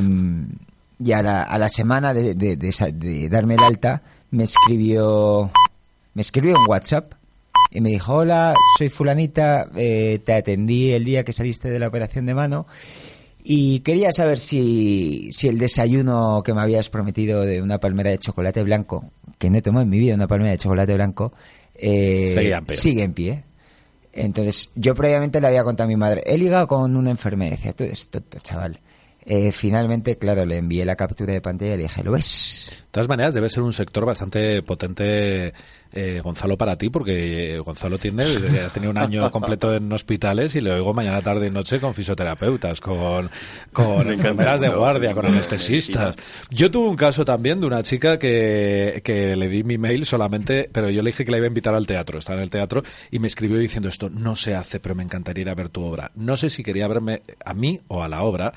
y 1.03 1.11
a, 1.13 1.21
la, 1.21 1.43
a 1.43 1.57
la 1.57 1.69
semana 1.69 2.13
de, 2.13 2.33
de- 2.35 2.57
de 2.57 2.71
sa- 2.71 2.91
de 2.91 3.29
darme 3.29 3.55
el 3.55 3.63
alta 3.63 4.01
me 4.31 4.43
escribió 4.43 5.51
me 6.13 6.21
escribió 6.21 6.55
en 6.57 6.69
WhatsApp 6.69 7.13
y 7.69 7.79
me 7.81 7.89
dijo 7.89 8.15
hola 8.15 8.53
soy 8.77 8.89
fulanita 8.89 9.69
eh, 9.75 10.19
te 10.25 10.33
atendí 10.33 10.91
el 10.91 11.05
día 11.05 11.23
que 11.23 11.33
saliste 11.33 11.69
de 11.69 11.79
la 11.79 11.87
operación 11.87 12.25
de 12.25 12.33
mano 12.33 12.65
y 13.43 13.79
quería 13.79 14.11
saber 14.11 14.37
si, 14.37 15.29
si 15.31 15.47
el 15.47 15.57
desayuno 15.57 16.41
que 16.43 16.53
me 16.53 16.61
habías 16.61 16.89
prometido 16.89 17.41
de 17.41 17.61
una 17.61 17.79
palmera 17.79 18.11
de 18.11 18.19
chocolate 18.19 18.61
blanco, 18.61 19.09
que 19.39 19.49
no 19.49 19.57
he 19.57 19.61
tomado 19.63 19.83
en 19.83 19.89
mi 19.89 19.97
vida 19.97 20.13
una 20.13 20.27
palmera 20.27 20.51
de 20.51 20.59
chocolate 20.59 20.93
blanco, 20.93 21.33
eh, 21.73 22.27
Seguía 22.35 22.57
en 22.59 22.65
pie. 22.65 22.77
sigue 22.77 23.01
en 23.03 23.13
pie. 23.13 23.43
Entonces, 24.13 24.71
yo 24.75 24.93
previamente 24.93 25.39
le 25.39 25.47
había 25.47 25.63
contado 25.63 25.85
a 25.85 25.87
mi 25.87 25.95
madre, 25.95 26.23
he 26.25 26.37
ligado 26.37 26.67
con 26.67 26.95
una 26.95 27.11
enfermera. 27.11 27.53
Y 27.53 27.57
decía, 27.57 27.73
tú 27.73 27.83
eres 27.83 28.07
tonto, 28.09 28.39
chaval. 28.39 28.79
Eh, 29.25 29.51
finalmente, 29.51 30.17
claro, 30.17 30.45
le 30.45 30.57
envié 30.57 30.83
la 30.83 30.95
captura 30.95 31.33
de 31.33 31.41
pantalla 31.41 31.75
y 31.75 31.77
le 31.77 31.83
dije, 31.83 32.03
¿lo 32.03 32.11
ves? 32.11 32.67
De 32.69 32.87
todas 32.91 33.07
maneras, 33.07 33.33
debe 33.33 33.49
ser 33.49 33.63
un 33.63 33.71
sector 33.71 34.03
bastante 34.03 34.63
potente, 34.63 35.53
eh, 35.93 36.19
Gonzalo, 36.23 36.57
para 36.57 36.75
ti, 36.75 36.89
porque 36.89 37.53
eh, 37.53 37.59
Gonzalo 37.59 37.97
tiene, 37.99 38.23
ha 38.65 38.69
tenido 38.69 38.91
un 38.91 38.97
año 38.97 39.29
completo 39.31 39.73
en 39.73 39.91
hospitales 39.93 40.55
y 40.55 40.61
le 40.61 40.73
oigo 40.73 40.93
mañana, 40.93 41.21
tarde 41.21 41.47
y 41.47 41.51
noche 41.51 41.79
con 41.79 41.93
fisioterapeutas, 41.93 42.81
con, 42.81 43.29
con 43.71 44.09
enfermeras 44.09 44.59
de 44.59 44.69
guardia, 44.69 45.13
con 45.13 45.27
anestesistas. 45.27 46.15
Yo 46.49 46.71
tuve 46.71 46.89
un 46.89 46.95
caso 46.95 47.23
también 47.23 47.61
de 47.61 47.67
una 47.67 47.83
chica 47.83 48.17
que, 48.17 49.01
que 49.05 49.35
le 49.35 49.47
di 49.47 49.63
mi 49.63 49.77
mail 49.77 50.05
solamente, 50.05 50.67
pero 50.71 50.89
yo 50.89 51.03
le 51.03 51.11
dije 51.11 51.23
que 51.23 51.31
la 51.31 51.37
iba 51.37 51.45
a 51.45 51.47
invitar 51.47 51.75
al 51.75 51.85
teatro, 51.85 52.17
estaba 52.17 52.39
en 52.39 52.43
el 52.43 52.49
teatro, 52.49 52.83
y 53.11 53.19
me 53.19 53.27
escribió 53.27 53.59
diciendo 53.59 53.87
esto, 53.87 54.09
no 54.09 54.35
se 54.35 54.55
hace, 54.55 54.79
pero 54.79 54.95
me 54.95 55.03
encantaría 55.03 55.43
ir 55.43 55.49
a 55.49 55.55
ver 55.55 55.69
tu 55.69 55.83
obra. 55.83 56.11
No 56.15 56.35
sé 56.37 56.49
si 56.49 56.63
quería 56.63 56.87
verme 56.87 57.21
a 57.45 57.53
mí 57.53 57.79
o 57.87 58.03
a 58.03 58.09
la 58.09 58.23
obra, 58.23 58.51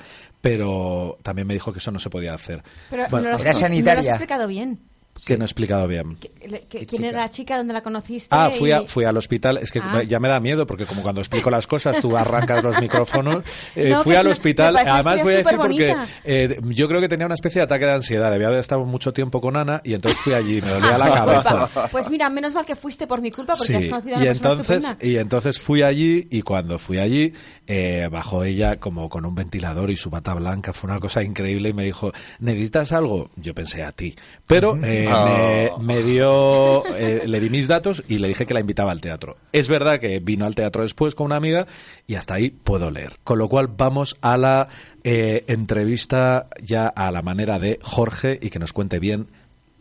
pero 0.45 1.17
también 1.23 1.47
me 1.47 1.55
dijo 1.55 1.73
que 1.73 1.79
eso 1.79 1.89
no 1.91 1.97
se 1.97 2.11
podía 2.11 2.35
hacer. 2.35 2.61
Pero 2.91 3.05
Bueno, 3.09 3.25
no 3.25 3.29
lo 3.31 3.35
has- 3.37 3.41
Era 3.41 3.49
no 3.53 3.53
lo 3.53 3.57
has 3.57 3.59
sanitaria. 3.61 4.11
explicado 4.11 4.47
bien. 4.47 4.79
Que 5.25 5.37
no 5.37 5.43
he 5.43 5.45
explicado 5.45 5.87
bien. 5.87 6.15
Que- 6.17 6.29
¿Qué 6.29 6.65
¿Quién 6.67 6.85
chica? 6.87 7.07
era 7.07 7.21
la 7.21 7.29
chica? 7.29 7.57
¿Dónde 7.57 7.73
la 7.73 7.81
conociste? 7.81 8.27
Ah, 8.35 8.49
fui, 8.51 8.71
a- 8.71 8.81
Y- 8.81 8.87
fui 8.87 9.05
al 9.05 9.15
hospital. 9.17 9.57
Es 9.59 9.71
que 9.71 9.79
Ah. 9.79 10.03
ya 10.03 10.19
me 10.19 10.27
da 10.27 10.39
miedo 10.39 10.67
porque 10.67 10.85
como 10.85 11.01
cuando 11.01 11.21
explico 11.21 11.49
las 11.49 11.67
cosas 11.67 11.99
tú 12.01 12.15
arrancas 12.17 12.63
los 12.63 12.79
micrófonos. 12.81 13.43
Eh, 13.75 13.89
No, 13.91 14.03
fui 14.03 14.11
que 14.13 14.17
al 14.17 14.27
hospital. 14.27 14.75
Además 14.77 15.23
voy 15.23 15.33
a 15.33 15.37
decir 15.37 15.57
porque 15.57 15.95
eh, 16.23 16.59
yo 16.63 16.87
creo 16.87 16.99
que 17.01 17.07
tenía 17.09 17.25
una 17.25 17.35
especie 17.35 17.59
de 17.59 17.63
ataque 17.65 17.85
de 17.85 17.91
ansiedad. 17.93 18.31
Debía 18.31 18.47
haber 18.47 18.59
estado 18.59 18.83
mucho 18.85 19.13
tiempo 19.13 19.39
con 19.41 19.55
Ana 19.57 19.81
y 19.83 19.93
entonces 19.93 20.19
fui 20.21 20.33
allí. 20.33 20.61
Me 20.61 20.71
dolía 20.71 20.97
la 20.97 21.09
cabeza. 21.13 21.87
Pues 21.91 22.09
mira, 22.09 22.29
menos 22.29 22.53
mal 22.53 22.65
que 22.65 22.75
fuiste 22.75 23.07
por 23.07 23.21
mi 23.21 23.31
culpa 23.31 23.53
porque 23.57 23.75
has 23.75 23.83
Sí, 23.83 23.89
conocido 23.89 24.15
a 24.15 24.19
y 24.19 24.21
una 24.23 24.31
persona 24.31 24.51
entonces, 24.51 24.77
estupenda. 24.83 25.05
y 25.13 25.17
entonces 25.17 25.59
fui 25.59 25.81
allí 25.81 26.27
y 26.29 26.41
cuando 26.41 26.77
fui 26.79 26.97
allí 26.99 27.33
eh, 27.67 28.07
bajó 28.11 28.43
ella 28.43 28.77
como 28.77 29.09
con 29.09 29.25
un 29.25 29.33
ventilador 29.35 29.89
y 29.91 29.95
su 29.97 30.09
bata 30.09 30.33
blanca, 30.33 30.73
fue 30.73 30.89
una 30.89 30.99
cosa 30.99 31.23
increíble 31.23 31.69
y 31.69 31.73
me 31.73 31.83
dijo, 31.85 32.11
¿necesitas 32.39 32.91
algo? 32.91 33.29
Yo 33.35 33.53
pensé 33.53 33.83
a 33.83 33.91
ti, 33.91 34.15
pero 34.47 34.75
me, 35.07 35.71
me 35.79 36.03
dio, 36.03 36.83
eh, 36.95 37.23
le 37.25 37.39
di 37.39 37.49
mis 37.49 37.67
datos 37.67 38.03
y 38.07 38.17
le 38.17 38.27
dije 38.27 38.45
que 38.45 38.53
la 38.53 38.59
invitaba 38.59 38.91
al 38.91 39.01
teatro. 39.01 39.37
Es 39.51 39.67
verdad 39.67 39.99
que 39.99 40.19
vino 40.19 40.45
al 40.45 40.55
teatro 40.55 40.83
después 40.83 41.15
con 41.15 41.25
una 41.25 41.35
amiga 41.35 41.67
y 42.07 42.15
hasta 42.15 42.35
ahí 42.35 42.49
puedo 42.51 42.91
leer. 42.91 43.17
Con 43.23 43.39
lo 43.39 43.47
cual 43.47 43.67
vamos 43.67 44.17
a 44.21 44.37
la 44.37 44.69
eh, 45.03 45.43
entrevista 45.47 46.47
ya 46.61 46.87
a 46.87 47.11
la 47.11 47.21
manera 47.21 47.59
de 47.59 47.79
Jorge 47.81 48.39
y 48.41 48.49
que 48.49 48.59
nos 48.59 48.73
cuente 48.73 48.99
bien 48.99 49.27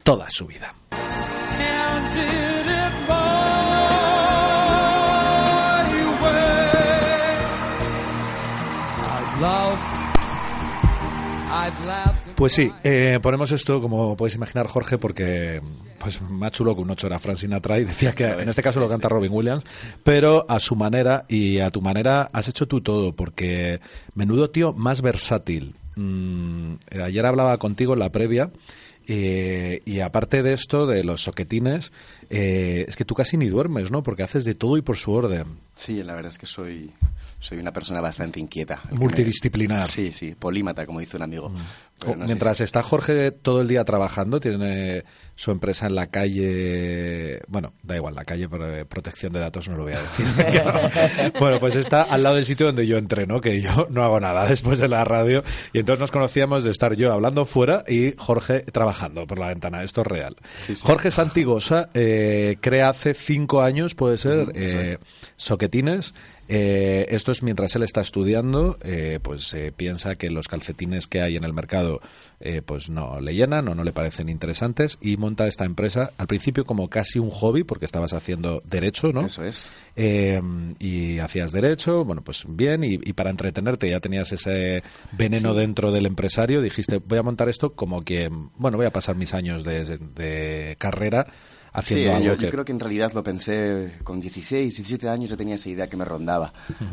toda 0.02 0.30
su 0.30 0.46
vida. 0.46 0.74
Pues 12.36 12.52
sí, 12.52 12.72
eh, 12.82 13.20
ponemos 13.22 13.52
esto, 13.52 13.80
como 13.80 14.16
podéis 14.16 14.34
imaginar, 14.34 14.66
Jorge, 14.66 14.98
porque 14.98 15.62
pues 15.98 16.20
más 16.20 16.50
chulo 16.50 16.74
que 16.74 16.82
un 16.82 16.90
8 16.90 17.06
era 17.06 17.18
Frank 17.20 17.36
Sinatra 17.36 17.76
decía 17.76 18.12
que 18.12 18.24
en 18.24 18.48
este 18.48 18.62
caso 18.62 18.80
lo 18.80 18.88
canta 18.88 19.08
Robin 19.08 19.32
Williams, 19.32 19.64
pero 20.02 20.44
a 20.48 20.58
su 20.58 20.74
manera 20.74 21.26
y 21.28 21.60
a 21.60 21.70
tu 21.70 21.80
manera 21.80 22.28
has 22.32 22.48
hecho 22.48 22.66
tú 22.66 22.80
todo, 22.80 23.14
porque 23.14 23.80
menudo 24.14 24.50
tío 24.50 24.72
más 24.72 25.00
versátil. 25.00 25.74
Mm, 25.94 26.74
ayer 27.04 27.24
hablaba 27.24 27.56
contigo 27.58 27.92
en 27.92 28.00
la 28.00 28.10
previa 28.10 28.50
eh, 29.06 29.82
y 29.84 30.00
aparte 30.00 30.42
de 30.42 30.54
esto, 30.54 30.86
de 30.86 31.04
los 31.04 31.22
soquetines, 31.22 31.92
eh, 32.30 32.84
es 32.88 32.96
que 32.96 33.04
tú 33.04 33.14
casi 33.14 33.36
ni 33.36 33.46
duermes, 33.48 33.90
¿no? 33.90 34.02
Porque 34.02 34.22
haces 34.22 34.44
de 34.44 34.54
todo 34.54 34.76
y 34.76 34.82
por 34.82 34.96
su 34.96 35.12
orden. 35.12 35.44
Sí, 35.76 36.02
la 36.02 36.14
verdad 36.14 36.30
es 36.30 36.38
que 36.38 36.46
soy, 36.46 36.92
soy 37.40 37.58
una 37.58 37.72
persona 37.72 38.00
bastante 38.00 38.38
inquieta. 38.40 38.80
Me- 38.92 38.98
Multidisciplinar. 38.98 39.88
Sí, 39.88 40.12
sí, 40.12 40.34
polímata, 40.38 40.86
como 40.86 41.00
dice 41.00 41.16
un 41.16 41.24
amigo. 41.24 41.52
Pero 41.98 42.12
O- 42.12 42.16
no 42.16 42.22
sé 42.22 42.26
Mientras 42.26 42.56
si- 42.58 42.62
está 42.64 42.82
Jorge 42.82 43.32
todo 43.32 43.60
el 43.60 43.68
día 43.68 43.84
trabajando, 43.84 44.38
tiene 44.40 45.04
su 45.34 45.50
empresa 45.50 45.86
en 45.86 45.96
la 45.96 46.06
calle, 46.06 47.40
bueno, 47.48 47.72
da 47.82 47.96
igual, 47.96 48.14
la 48.14 48.24
calle 48.24 48.48
por 48.48 48.62
eh, 48.62 48.84
protección 48.84 49.32
de 49.32 49.40
datos 49.40 49.68
no 49.68 49.76
lo 49.76 49.82
voy 49.84 49.94
a 49.94 50.00
decir. 50.02 50.26
bueno, 51.40 51.58
pues 51.58 51.74
está 51.76 52.02
al 52.02 52.22
lado 52.22 52.36
del 52.36 52.44
sitio 52.44 52.66
donde 52.66 52.86
yo 52.86 52.96
entreno, 52.98 53.40
que 53.40 53.60
yo 53.60 53.88
no 53.90 54.04
hago 54.04 54.20
nada 54.20 54.46
después 54.48 54.78
de 54.78 54.88
la 54.88 55.04
radio, 55.04 55.42
y 55.72 55.78
entonces 55.80 56.00
nos 56.00 56.10
conocíamos 56.12 56.64
de 56.64 56.70
estar 56.70 56.94
yo 56.94 57.12
hablando 57.12 57.44
fuera 57.44 57.84
y 57.88 58.14
Jorge 58.16 58.60
trabajando 58.60 59.26
por 59.26 59.38
la 59.38 59.48
ventana. 59.48 59.82
Esto 59.82 60.02
es 60.02 60.06
real. 60.06 60.36
Sí, 60.58 60.76
sí. 60.76 60.82
Jorge 60.86 61.10
Santigosa 61.10 61.90
eh, 61.94 62.13
crea 62.60 62.88
hace 62.90 63.14
cinco 63.14 63.62
años, 63.62 63.94
puede 63.94 64.18
ser, 64.18 64.52
eh, 64.54 64.84
es. 64.84 64.98
soquetines. 65.36 66.14
Eh, 66.46 67.06
esto 67.08 67.32
es 67.32 67.42
mientras 67.42 67.74
él 67.74 67.84
está 67.84 68.02
estudiando, 68.02 68.76
eh, 68.82 69.18
pues 69.22 69.54
eh, 69.54 69.72
piensa 69.74 70.16
que 70.16 70.28
los 70.28 70.46
calcetines 70.46 71.06
que 71.06 71.22
hay 71.22 71.36
en 71.36 71.44
el 71.44 71.54
mercado 71.54 72.02
eh, 72.38 72.60
pues 72.60 72.90
no 72.90 73.18
le 73.18 73.34
llenan 73.34 73.66
o 73.68 73.74
no 73.74 73.82
le 73.82 73.92
parecen 73.92 74.28
interesantes 74.28 74.98
y 75.00 75.16
monta 75.16 75.46
esta 75.46 75.64
empresa 75.64 76.10
al 76.18 76.26
principio 76.26 76.66
como 76.66 76.90
casi 76.90 77.18
un 77.18 77.30
hobby 77.30 77.64
porque 77.64 77.86
estabas 77.86 78.12
haciendo 78.12 78.62
derecho, 78.66 79.10
¿no? 79.10 79.24
Eso 79.24 79.42
es. 79.42 79.70
Eh, 79.96 80.42
y 80.78 81.18
hacías 81.18 81.50
derecho, 81.50 82.04
bueno, 82.04 82.20
pues 82.22 82.44
bien, 82.46 82.84
y, 82.84 82.98
y 83.02 83.14
para 83.14 83.30
entretenerte 83.30 83.88
ya 83.88 84.00
tenías 84.00 84.30
ese 84.30 84.82
veneno 85.12 85.54
dentro 85.54 85.92
del 85.92 86.04
empresario, 86.04 86.60
dijiste, 86.60 86.98
voy 86.98 87.16
a 87.18 87.22
montar 87.22 87.48
esto 87.48 87.72
como 87.72 88.04
que, 88.04 88.28
bueno, 88.56 88.76
voy 88.76 88.84
a 88.84 88.90
pasar 88.92 89.16
mis 89.16 89.32
años 89.32 89.64
de, 89.64 89.96
de 89.96 90.76
carrera 90.78 91.26
haciendo 91.74 92.10
Sí, 92.10 92.14
algo 92.16 92.26
yo, 92.26 92.36
que... 92.38 92.44
yo 92.46 92.50
creo 92.50 92.64
que 92.64 92.72
en 92.72 92.80
realidad 92.80 93.12
lo 93.12 93.22
pensé 93.22 93.98
con 94.02 94.20
16, 94.20 94.76
17 94.76 95.08
años 95.08 95.30
ya 95.30 95.36
tenía 95.36 95.56
esa 95.56 95.68
idea 95.68 95.86
que 95.86 95.96
me 95.96 96.04
rondaba 96.04 96.52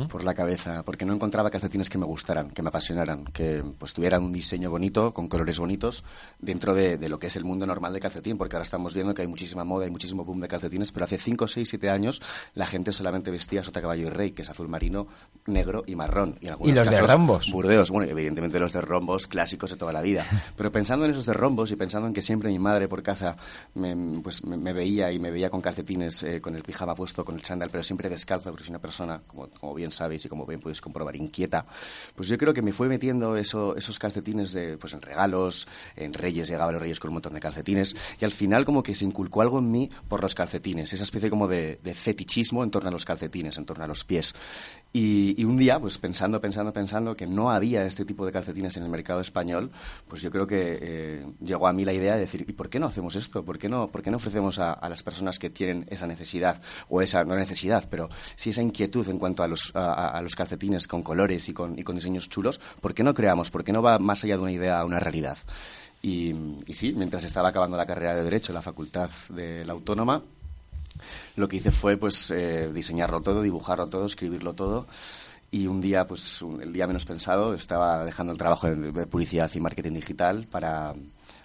por 0.10 0.24
la 0.24 0.34
cabeza, 0.34 0.84
porque 0.84 1.06
no 1.06 1.13
encontraba 1.13 1.50
calcetines 1.50 1.89
que 1.89 1.98
me 1.98 2.06
gustaran, 2.06 2.50
que 2.50 2.62
me 2.62 2.70
apasionaran, 2.70 3.26
que 3.26 3.63
pues 3.78 3.94
tuvieran 3.94 4.24
un 4.24 4.34
diseño 4.34 4.70
bonito, 4.70 5.13
con 5.13 5.28
colores 5.28 5.60
bonitos, 5.60 6.04
dentro 6.39 6.74
de, 6.74 6.98
de 6.98 7.10
lo 7.10 7.20
que 7.20 7.28
es 7.28 7.36
el 7.36 7.46
mundo 7.46 7.65
normal 7.65 7.94
de 7.94 8.00
calcetín, 8.00 8.38
porque 8.38 8.56
ahora 8.56 8.63
estamos 8.63 8.94
viendo 8.94 9.13
que 9.13 9.22
hay 9.22 9.28
muchísima 9.28 9.63
moda, 9.63 9.86
hay 9.86 9.91
muchísimo 9.91 10.26
boom 10.26 10.41
de 10.41 10.48
calcetines, 10.48 10.91
pero 10.91 11.06
hace 11.06 11.17
5, 11.17 11.48
6, 11.48 11.70
7 11.70 11.89
años 11.89 12.22
la 12.56 12.65
gente 12.65 12.91
solamente 12.91 13.32
vestía 13.32 13.64
sota, 13.64 13.82
caballo 13.82 14.08
y 14.08 14.10
rey, 14.10 14.32
que 14.32 14.41
es 14.41 14.49
azul 14.49 14.68
marino, 14.68 15.08
negro 15.45 15.84
y 15.86 15.95
marrón. 15.95 16.38
Y, 16.41 16.45
en 16.45 16.51
algunos 16.51 16.74
¿Y 16.74 16.78
los 16.78 16.89
de 16.89 16.95
casos, 16.95 17.12
rombos? 17.12 17.51
Burdeos, 17.51 17.91
bueno, 17.91 18.12
evidentemente 18.12 18.60
los 18.60 18.74
de 18.74 18.82
rombos 18.82 19.28
clásicos 19.28 19.70
de 19.70 19.78
toda 19.78 19.93
la 19.93 20.01
vida. 20.01 20.26
Pero 20.58 20.72
pensando 20.72 21.05
en 21.05 21.12
esos 21.12 21.26
de 21.26 21.34
rombos 21.34 21.72
y 21.72 21.76
pensando 21.76 22.08
en 22.08 22.14
que 22.14 22.22
siempre 22.22 22.49
mi 22.49 22.60
madre 22.60 22.88
por 22.88 23.03
casa 23.03 23.36
me, 23.76 23.95
pues, 24.22 24.43
me, 24.43 24.70
me 24.72 24.80
veía 24.80 25.11
y 25.11 25.19
me 25.19 25.32
veía 25.32 25.49
con 25.49 25.61
calcetines, 25.61 26.24
eh, 26.24 26.41
con 26.41 26.55
el 26.55 26.63
pijama 26.63 26.95
puesto, 26.95 27.26
con 27.26 27.36
el 27.36 27.41
chándal, 27.41 27.69
pero 27.69 27.84
siempre 27.84 28.09
descalzo, 28.09 28.49
porque 28.49 28.63
soy 28.63 28.72
una 28.72 28.82
persona, 28.82 29.22
como, 29.28 29.74
bien 29.74 29.91
sabéis 29.91 30.26
y 30.26 30.30
como 30.30 30.45
bien 30.45 30.59
podéis 30.59 30.80
comprobar, 30.80 31.15
inquieta, 31.15 31.65
pues 32.15 32.30
yo 32.30 32.38
creo 32.38 32.53
que 32.53 32.61
me 32.61 32.72
fue 32.72 32.88
metiendo 32.88 33.36
eso, 33.36 33.76
esos 33.76 33.99
calcetines 33.99 34.53
de, 34.53 34.78
pues 34.78 34.93
en 34.93 35.01
regalos, 35.01 35.67
en 35.95 36.13
Reyes, 36.13 36.47
llegaban 36.47 36.74
los 36.74 36.82
Reyes 36.82 36.99
con 36.99 37.09
un 37.09 37.15
montón 37.15 37.34
de 37.34 37.39
calcetines, 37.39 37.95
y 38.19 38.26
al 38.26 38.32
final 38.32 38.65
como 38.65 38.82
que 38.82 38.95
se 38.95 39.05
inculcó 39.05 39.41
algo 39.41 39.59
en 39.59 39.72
mí 39.72 39.89
por 40.07 40.22
los 40.22 40.34
calcetines, 40.34 40.93
esa 40.93 41.03
especie 41.03 41.30
como 41.30 41.47
de, 41.47 41.80
de 41.84 41.93
fetichismo 41.93 42.63
en 42.63 42.72
torno 42.72 42.89
a 42.89 42.91
los 42.91 43.05
calcetines, 43.05 43.57
en 43.57 43.65
torno 43.65 43.84
a 43.84 43.88
los 43.88 44.05
pies. 44.05 44.34
Y, 44.94 45.46
un 45.46 45.56
día, 45.56 45.80
pues 45.80 45.98
pensando, 45.98 46.42
pensando, 46.42 46.74
pensando 46.74 47.16
que 47.16 47.26
no 47.26 47.50
había 47.50 47.86
este 47.86 48.04
tipo 48.04 48.26
de 48.26 48.34
calcetines 48.34 48.76
en 48.76 48.84
el 48.84 48.89
mercado 48.89 49.22
español, 49.22 49.72
pues 50.10 50.22
yo 50.22 50.30
creo 50.30 50.46
que 50.46 50.80
eh, 50.82 51.26
llegó 51.39 51.68
a 51.68 51.74
mí 51.74 51.86
la 51.86 51.94
idea 51.94 52.16
de 52.16 52.22
decir, 52.22 52.44
¿y 52.46 52.52
por 52.52 52.70
qué 52.70 52.78
no 52.78 52.88
hacemos 52.88 53.16
esto? 53.16 53.46
¿Por 53.46 53.58
qué 53.58 53.70
no, 53.70 53.88
por 53.88 54.02
qué 54.02 54.12
no 54.12 54.18
ofrecemos 54.18 54.60
a, 54.60 54.78
las 54.89 55.02
personas 55.02 55.39
que 55.39 55.50
tienen 55.50 55.86
esa 55.89 56.08
necesidad, 56.08 56.62
o 56.89 57.02
esa, 57.02 57.24
no 57.24 57.36
necesidad, 57.36 57.88
pero 57.89 58.10
sí 58.36 58.50
esa 58.50 58.62
inquietud 58.62 59.08
en 59.08 59.18
cuanto 59.18 59.44
a 59.44 59.48
los, 59.48 59.72
calcetines 60.36 60.88
con 60.88 61.04
colores 61.04 61.48
y 61.48 61.54
con, 61.54 61.76
diseños 61.76 62.28
chulos, 62.28 62.60
¿por 62.82 62.94
qué 62.94 63.04
no 63.04 63.14
creamos? 63.14 63.50
¿Por 63.50 63.64
qué 63.64 63.72
no 63.72 63.82
va 63.82 63.98
más 63.98 64.26
allá 64.26 64.36
de 64.36 64.44
una 64.44 64.52
idea 64.52 64.80
a 64.80 64.86
una 64.86 65.00
realidad? 65.00 65.38
Y 66.02 66.34
sí, 66.74 66.94
mientras 66.98 67.24
estaba 67.24 67.50
acabando 67.50 67.78
la 67.78 67.86
carrera 67.86 68.16
de 68.16 68.24
Derecho 68.24 68.52
en 68.52 68.56
la 68.56 68.62
Facultad 68.62 69.10
de 69.30 69.64
la 69.64 69.72
Autónoma, 69.72 70.22
lo 71.36 71.47
que 71.47 71.58
hice 71.58 71.72
fue 71.72 71.97
pues 71.97 72.32
eh, 72.32 72.70
diseñarlo 72.74 73.22
todo, 73.22 73.41
dibujarlo 73.41 73.88
todo, 73.88 74.06
escribirlo 74.06 74.54
todo. 74.54 74.88
Y 75.54 75.68
un 75.68 75.82
día, 75.82 76.08
pues 76.08 76.41
un- 76.41 76.62
el 76.62 76.72
día 76.72 76.88
menos 76.88 77.04
pensado, 77.06 77.54
estaba 77.54 78.06
dejando 78.06 78.32
el 78.32 78.38
trabajo 78.38 78.68
de, 78.68 78.91
de 78.91 79.08
publicidad 79.08 79.52
y 79.54 79.60
marketing 79.60 79.93
digital 79.93 80.47
para, 80.49 80.93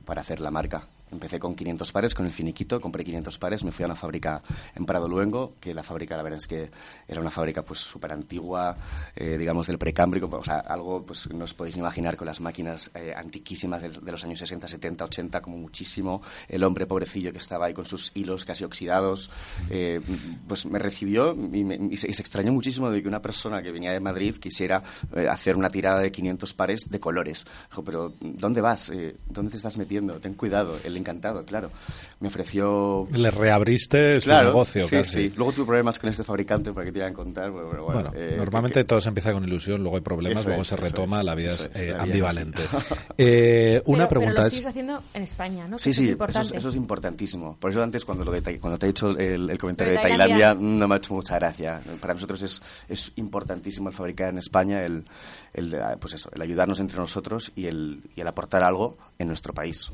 para 0.04 0.20
hacer 0.22 0.40
la 0.40 0.50
marca. 0.52 0.86
Empecé 1.12 1.38
con 1.38 1.54
500 1.54 1.92
pares, 1.92 2.14
con 2.16 2.26
el 2.26 2.32
finiquito, 2.32 2.80
compré 2.80 3.04
500 3.04 3.38
pares, 3.38 3.62
me 3.62 3.70
fui 3.70 3.84
a 3.84 3.86
una 3.86 3.94
fábrica 3.94 4.42
en 4.74 4.84
Prado 4.84 5.06
Luengo, 5.08 5.54
que 5.60 5.72
la 5.72 5.84
fábrica, 5.84 6.16
la 6.16 6.24
verdad 6.24 6.38
es 6.40 6.48
que 6.48 6.68
era 7.06 7.20
una 7.20 7.30
fábrica 7.30 7.62
pues 7.62 7.78
súper 7.78 8.10
antigua, 8.12 8.76
eh, 9.14 9.38
digamos 9.38 9.68
del 9.68 9.78
precámbrico, 9.78 10.26
o 10.26 10.44
sea, 10.44 10.58
algo 10.58 11.06
pues 11.06 11.30
no 11.32 11.44
os 11.44 11.54
podéis 11.54 11.76
imaginar 11.76 12.16
con 12.16 12.26
las 12.26 12.40
máquinas 12.40 12.90
eh, 12.94 13.14
antiquísimas 13.16 13.82
de, 13.82 14.10
los 14.10 14.24
años 14.24 14.40
60, 14.40 14.66
70, 14.66 15.04
80, 15.04 15.40
como 15.42 15.56
muchísimo, 15.58 16.22
el 16.48 16.64
hombre 16.64 16.86
pobrecillo 16.86 17.30
que 17.30 17.38
estaba 17.38 17.66
ahí 17.66 17.72
con 17.74 17.86
sus 17.86 18.10
hilos 18.14 18.44
casi 18.44 18.64
oxidados, 18.64 19.30
eh, 19.70 20.00
pues 20.48 20.66
me 20.66 20.80
recibió 20.80 21.34
y, 21.34 21.62
me- 21.62 21.96
se, 21.96 22.08
extrañó 22.08 22.52
muchísimo 22.52 22.90
de 22.90 23.00
que 23.00 23.06
una 23.08 23.22
persona 23.22 23.62
que 23.62 23.70
venía 23.70 23.92
de 23.92 24.00
Madrid 24.00 24.34
quisiera 24.36 24.82
hacer 25.30 25.54
una 25.56 25.70
tirada 25.70 26.00
de 26.00 26.10
500 26.10 26.52
pares 26.54 26.90
de 26.90 26.98
colores. 26.98 27.44
Dijo, 27.70 27.84
pero 27.84 28.12
¿dónde 28.20 28.60
vas? 28.60 28.90
¿Dónde 29.28 29.52
te 29.52 29.56
estás 29.56 29.76
metiendo? 29.76 30.18
Ten 30.18 30.34
cuidado. 30.34 30.76
Encantado, 30.98 31.44
claro. 31.44 31.70
Me 32.20 32.28
ofreció... 32.28 33.06
Le 33.12 33.30
reabriste 33.30 34.20
su 34.20 34.26
Claro, 34.26 34.48
negocio 34.48 34.84
sí, 34.88 34.96
casi. 34.96 35.12
sí. 35.28 35.32
Luego 35.36 35.52
tuve 35.52 35.66
problemas 35.66 35.98
con 35.98 36.10
este 36.10 36.24
fabricante, 36.24 36.72
porque 36.72 36.92
te 36.92 36.98
iban 36.98 37.12
a 37.12 37.14
contar. 37.14 37.52
Pero, 37.52 37.70
pero 37.70 37.84
bueno, 37.84 38.02
Bueno, 38.10 38.12
eh, 38.16 38.34
normalmente 38.36 38.80
que- 38.80 38.84
todo 38.84 39.00
se 39.00 39.08
empieza 39.08 39.32
con 39.32 39.44
ilusión, 39.44 39.80
luego 39.82 39.96
hay 39.96 40.02
problemas, 40.02 40.40
Eso 40.40 40.48
luego 40.48 40.62
es, 40.62 40.68
se 40.68 40.76
retoma, 40.76 41.18
es, 41.20 41.24
la 41.24 41.34
vida 41.34 41.48
es, 41.50 41.64
eh, 41.66 41.70
la 41.74 41.82
vida 41.82 42.02
ambivalente. 42.02 42.62
Eh, 43.18 43.82
una 43.86 44.06
pero, 44.08 44.20
pregunta 44.20 44.34
pero 44.34 44.44
lo 44.44 44.50
sigues 44.50 44.66
haciendo 44.66 45.02
en 45.14 45.22
España, 45.22 45.66
¿no? 45.68 45.76
Que 45.76 45.82
Sí, 45.84 45.90
eso 45.90 46.02
sí, 46.02 46.16
es 46.28 46.36
eso, 46.36 46.54
eso 46.54 46.68
es 46.68 46.76
importantísimo. 46.76 47.56
Por 47.58 47.70
eso 47.70 47.82
antes 47.82 48.04
cuando, 48.04 48.24
lo 48.24 48.30
de, 48.32 48.58
cuando 48.58 48.78
te 48.78 48.86
he 48.86 48.88
dicho 48.90 49.10
el, 49.10 49.48
el 49.50 49.58
comentario 49.58 49.92
de 49.92 49.98
de 49.98 50.02
Tailandia, 50.02 50.48
Tailandia. 50.48 50.78
no 50.78 50.88
me 50.88 50.94
ha 50.94 50.98
hecho 50.98 51.14
mucha 51.14 51.36
gracia. 51.36 51.80
Para 52.00 52.14
nosotros 52.14 52.42
es, 52.42 52.62
es 52.88 53.12
importantísimo 53.16 53.88
el 53.88 53.94
fabricar 53.94 54.28
en 54.30 54.38
España, 54.38 54.82
el, 54.84 55.04
el, 55.54 55.70
de- 55.70 55.96
pues 55.98 56.14
eso, 56.14 56.30
el 56.34 56.42
ayudarnos 56.42 56.78
entre 56.80 56.98
nosotros 56.98 57.52
y 57.56 57.66
el, 57.66 58.02
y 58.14 58.20
el 58.20 58.26
aportar 58.28 58.62
algo 58.62 58.98
en 59.18 59.28
nuestro 59.28 59.54
país. 59.54 59.90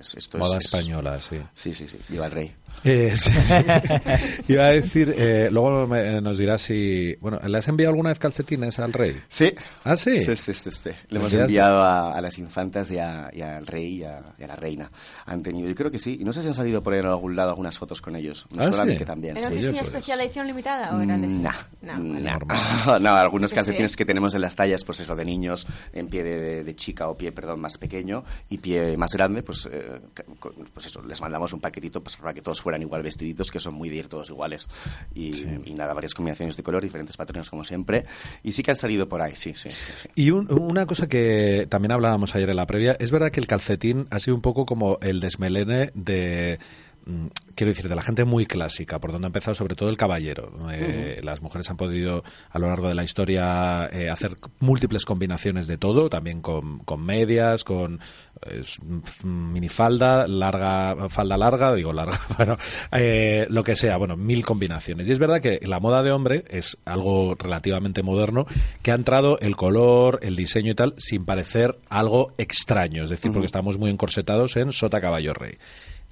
Es- 0.00 0.14
esto 0.16 0.38
es- 0.38 0.44
Moda 0.44 0.58
es- 0.58 0.64
española, 0.66 1.18
sí. 1.20 1.36
Sí, 1.54 1.74
sí, 1.74 1.88
sí. 1.88 1.98
Viva 2.08 2.26
el 2.26 2.32
rey. 2.32 2.54
Eh, 2.82 3.14
sí. 3.16 3.30
Iba 4.48 4.64
a 4.66 4.70
decir, 4.72 5.14
eh, 5.16 5.48
luego 5.50 5.86
me- 5.86 6.20
nos 6.20 6.38
dirás 6.38 6.60
si... 6.60 7.14
Bueno, 7.20 7.38
¿le 7.46 7.58
has 7.58 7.68
enviado 7.68 7.90
alguna 7.90 8.10
vez 8.10 8.18
calcetines 8.18 8.78
al 8.78 8.92
rey? 8.92 9.20
Sí. 9.28 9.54
¿Ah, 9.84 9.96
sí? 9.96 10.18
Sí, 10.24 10.34
sí, 10.36 10.52
sí, 10.54 10.70
sí. 10.70 10.90
Le 11.08 11.18
hemos 11.18 11.32
Enviaste. 11.32 11.36
enviado 11.42 11.78
a, 11.80 12.16
a 12.16 12.20
las 12.20 12.36
infantas 12.38 12.90
y, 12.90 12.98
a- 12.98 13.30
y 13.32 13.40
al 13.42 13.66
rey 13.66 13.98
y 13.98 14.04
a, 14.04 14.20
y 14.38 14.42
a 14.42 14.46
la 14.48 14.56
reina. 14.56 14.90
Han 15.26 15.42
tenido, 15.42 15.68
yo 15.68 15.74
creo 15.74 15.90
que 15.90 15.98
sí. 15.98 16.18
Y 16.20 16.24
no 16.24 16.32
sé 16.32 16.42
si 16.42 16.48
han 16.48 16.54
salido 16.54 16.82
por 16.82 16.92
ahí 16.94 17.00
en 17.00 17.06
algún 17.06 17.36
lado 17.36 17.50
algunas 17.50 17.78
fotos 17.78 18.00
con 18.00 18.16
ellos. 18.16 18.46
Me 18.54 18.64
¿Ah, 18.64 18.68
suena 18.68 18.82
a 18.82 18.86
mí 18.86 18.92
sí? 18.92 18.98
que 18.98 19.04
también. 19.04 19.36
¿Era 19.36 19.46
sí. 19.46 19.52
un 19.52 19.58
diseño 19.58 19.76
pues- 19.78 19.86
especial 19.88 20.18
de 20.18 20.24
edición 20.24 20.46
limitada 20.46 20.96
o 20.96 21.00
era 21.00 21.16
de 21.16 21.26
Nah, 21.28 21.52
No, 21.82 21.98
nah. 21.98 22.38
vale. 22.38 23.00
no, 23.04 23.10
algunos 23.14 23.50
Que 23.52 23.56
calcetines 23.56 23.92
sí. 23.92 23.96
que 23.96 24.04
tenemos 24.04 24.34
en 24.34 24.40
las 24.40 24.56
tallas, 24.56 24.84
pues 24.84 25.00
eso, 25.00 25.14
de 25.14 25.24
niños, 25.24 25.66
en 25.92 26.08
pie 26.08 26.24
de, 26.24 26.64
de 26.64 26.76
chica 26.76 27.08
o 27.08 27.16
pie, 27.16 27.32
perdón, 27.32 27.60
más 27.60 27.78
pequeño 27.78 28.24
y 28.50 28.58
pie 28.58 28.96
más 28.96 29.12
grande, 29.12 29.42
pues, 29.42 29.66
eh, 29.74 30.00
pues 30.72 30.86
eso, 30.86 31.02
les 31.02 31.20
mandamos 31.20 31.52
un 31.52 31.60
paquetito 31.60 32.02
pues, 32.02 32.16
para 32.16 32.32
que 32.34 32.40
todos 32.42 32.60
fueran 32.60 32.82
igual 32.82 33.02
vestiditos, 33.02 33.50
que 33.50 33.58
son 33.60 33.74
muy 33.74 33.88
de 33.88 33.96
ir 33.96 34.08
todos 34.08 34.30
iguales. 34.30 34.68
Y, 35.14 35.32
y 35.64 35.74
nada, 35.74 35.92
varias 35.94 36.14
combinaciones 36.14 36.56
de 36.56 36.62
color, 36.62 36.82
diferentes 36.82 37.16
patrones 37.16 37.50
como 37.50 37.64
siempre. 37.64 38.04
Y 38.42 38.52
sí 38.52 38.62
que 38.62 38.70
han 38.72 38.76
salido 38.76 39.08
por 39.08 39.22
ahí, 39.22 39.36
sí, 39.36 39.52
sí. 39.54 39.70
sí, 39.70 39.76
sí. 40.02 40.08
Y 40.14 40.30
un- 40.30 40.52
una 40.52 40.86
cosa 40.86 41.08
que 41.08 41.66
también 41.68 41.92
hablábamos 41.92 42.34
ayer 42.34 42.50
en 42.50 42.56
la 42.56 42.66
previa, 42.66 42.96
es 42.98 43.10
verdad 43.10 43.30
que 43.30 43.40
el 43.40 43.46
calcetín 43.46 44.06
ha 44.10 44.18
sido 44.18 44.34
un 44.34 44.42
poco 44.42 44.66
como 44.66 44.98
el 45.02 45.20
desmelene 45.20 45.90
de 45.94 46.58
quiero 47.54 47.70
decir, 47.70 47.88
de 47.88 47.94
la 47.94 48.02
gente 48.02 48.24
muy 48.24 48.46
clásica, 48.46 48.98
por 49.00 49.12
donde 49.12 49.26
ha 49.26 49.28
empezado 49.28 49.54
sobre 49.54 49.74
todo 49.74 49.88
el 49.90 49.96
caballero. 49.96 50.52
Eh, 50.72 51.20
Las 51.22 51.42
mujeres 51.42 51.68
han 51.70 51.76
podido 51.76 52.24
a 52.50 52.58
lo 52.58 52.68
largo 52.68 52.88
de 52.88 52.94
la 52.94 53.04
historia 53.04 53.88
eh, 53.92 54.08
hacer 54.10 54.36
múltiples 54.60 55.04
combinaciones 55.04 55.66
de 55.66 55.76
todo, 55.78 56.08
también 56.08 56.40
con, 56.40 56.78
con 56.80 57.04
medias, 57.04 57.64
con 57.64 58.00
eh, 58.46 58.60
f- 58.62 58.82
minifalda, 59.26 60.26
larga, 60.28 61.08
falda 61.08 61.36
larga, 61.36 61.74
digo 61.74 61.92
larga, 61.92 62.18
bueno, 62.36 62.56
eh, 62.92 63.46
lo 63.50 63.62
que 63.62 63.76
sea, 63.76 63.96
bueno, 63.96 64.16
mil 64.16 64.44
combinaciones. 64.44 65.06
Y 65.08 65.12
es 65.12 65.18
verdad 65.18 65.40
que 65.40 65.60
la 65.64 65.80
moda 65.80 66.02
de 66.02 66.12
hombre 66.12 66.44
es 66.50 66.76
algo 66.84 67.34
relativamente 67.38 68.02
moderno, 68.02 68.46
que 68.82 68.90
ha 68.92 68.94
entrado 68.94 69.38
el 69.40 69.56
color, 69.56 70.18
el 70.22 70.36
diseño 70.36 70.72
y 70.72 70.74
tal, 70.74 70.94
sin 70.98 71.24
parecer 71.24 71.78
algo 71.88 72.32
extraño, 72.38 73.04
es 73.04 73.10
decir, 73.10 73.32
porque 73.32 73.46
estamos 73.46 73.78
muy 73.78 73.90
encorsetados 73.90 74.56
en 74.56 74.72
sota 74.72 75.00
caballo 75.00 75.34
rey. 75.34 75.56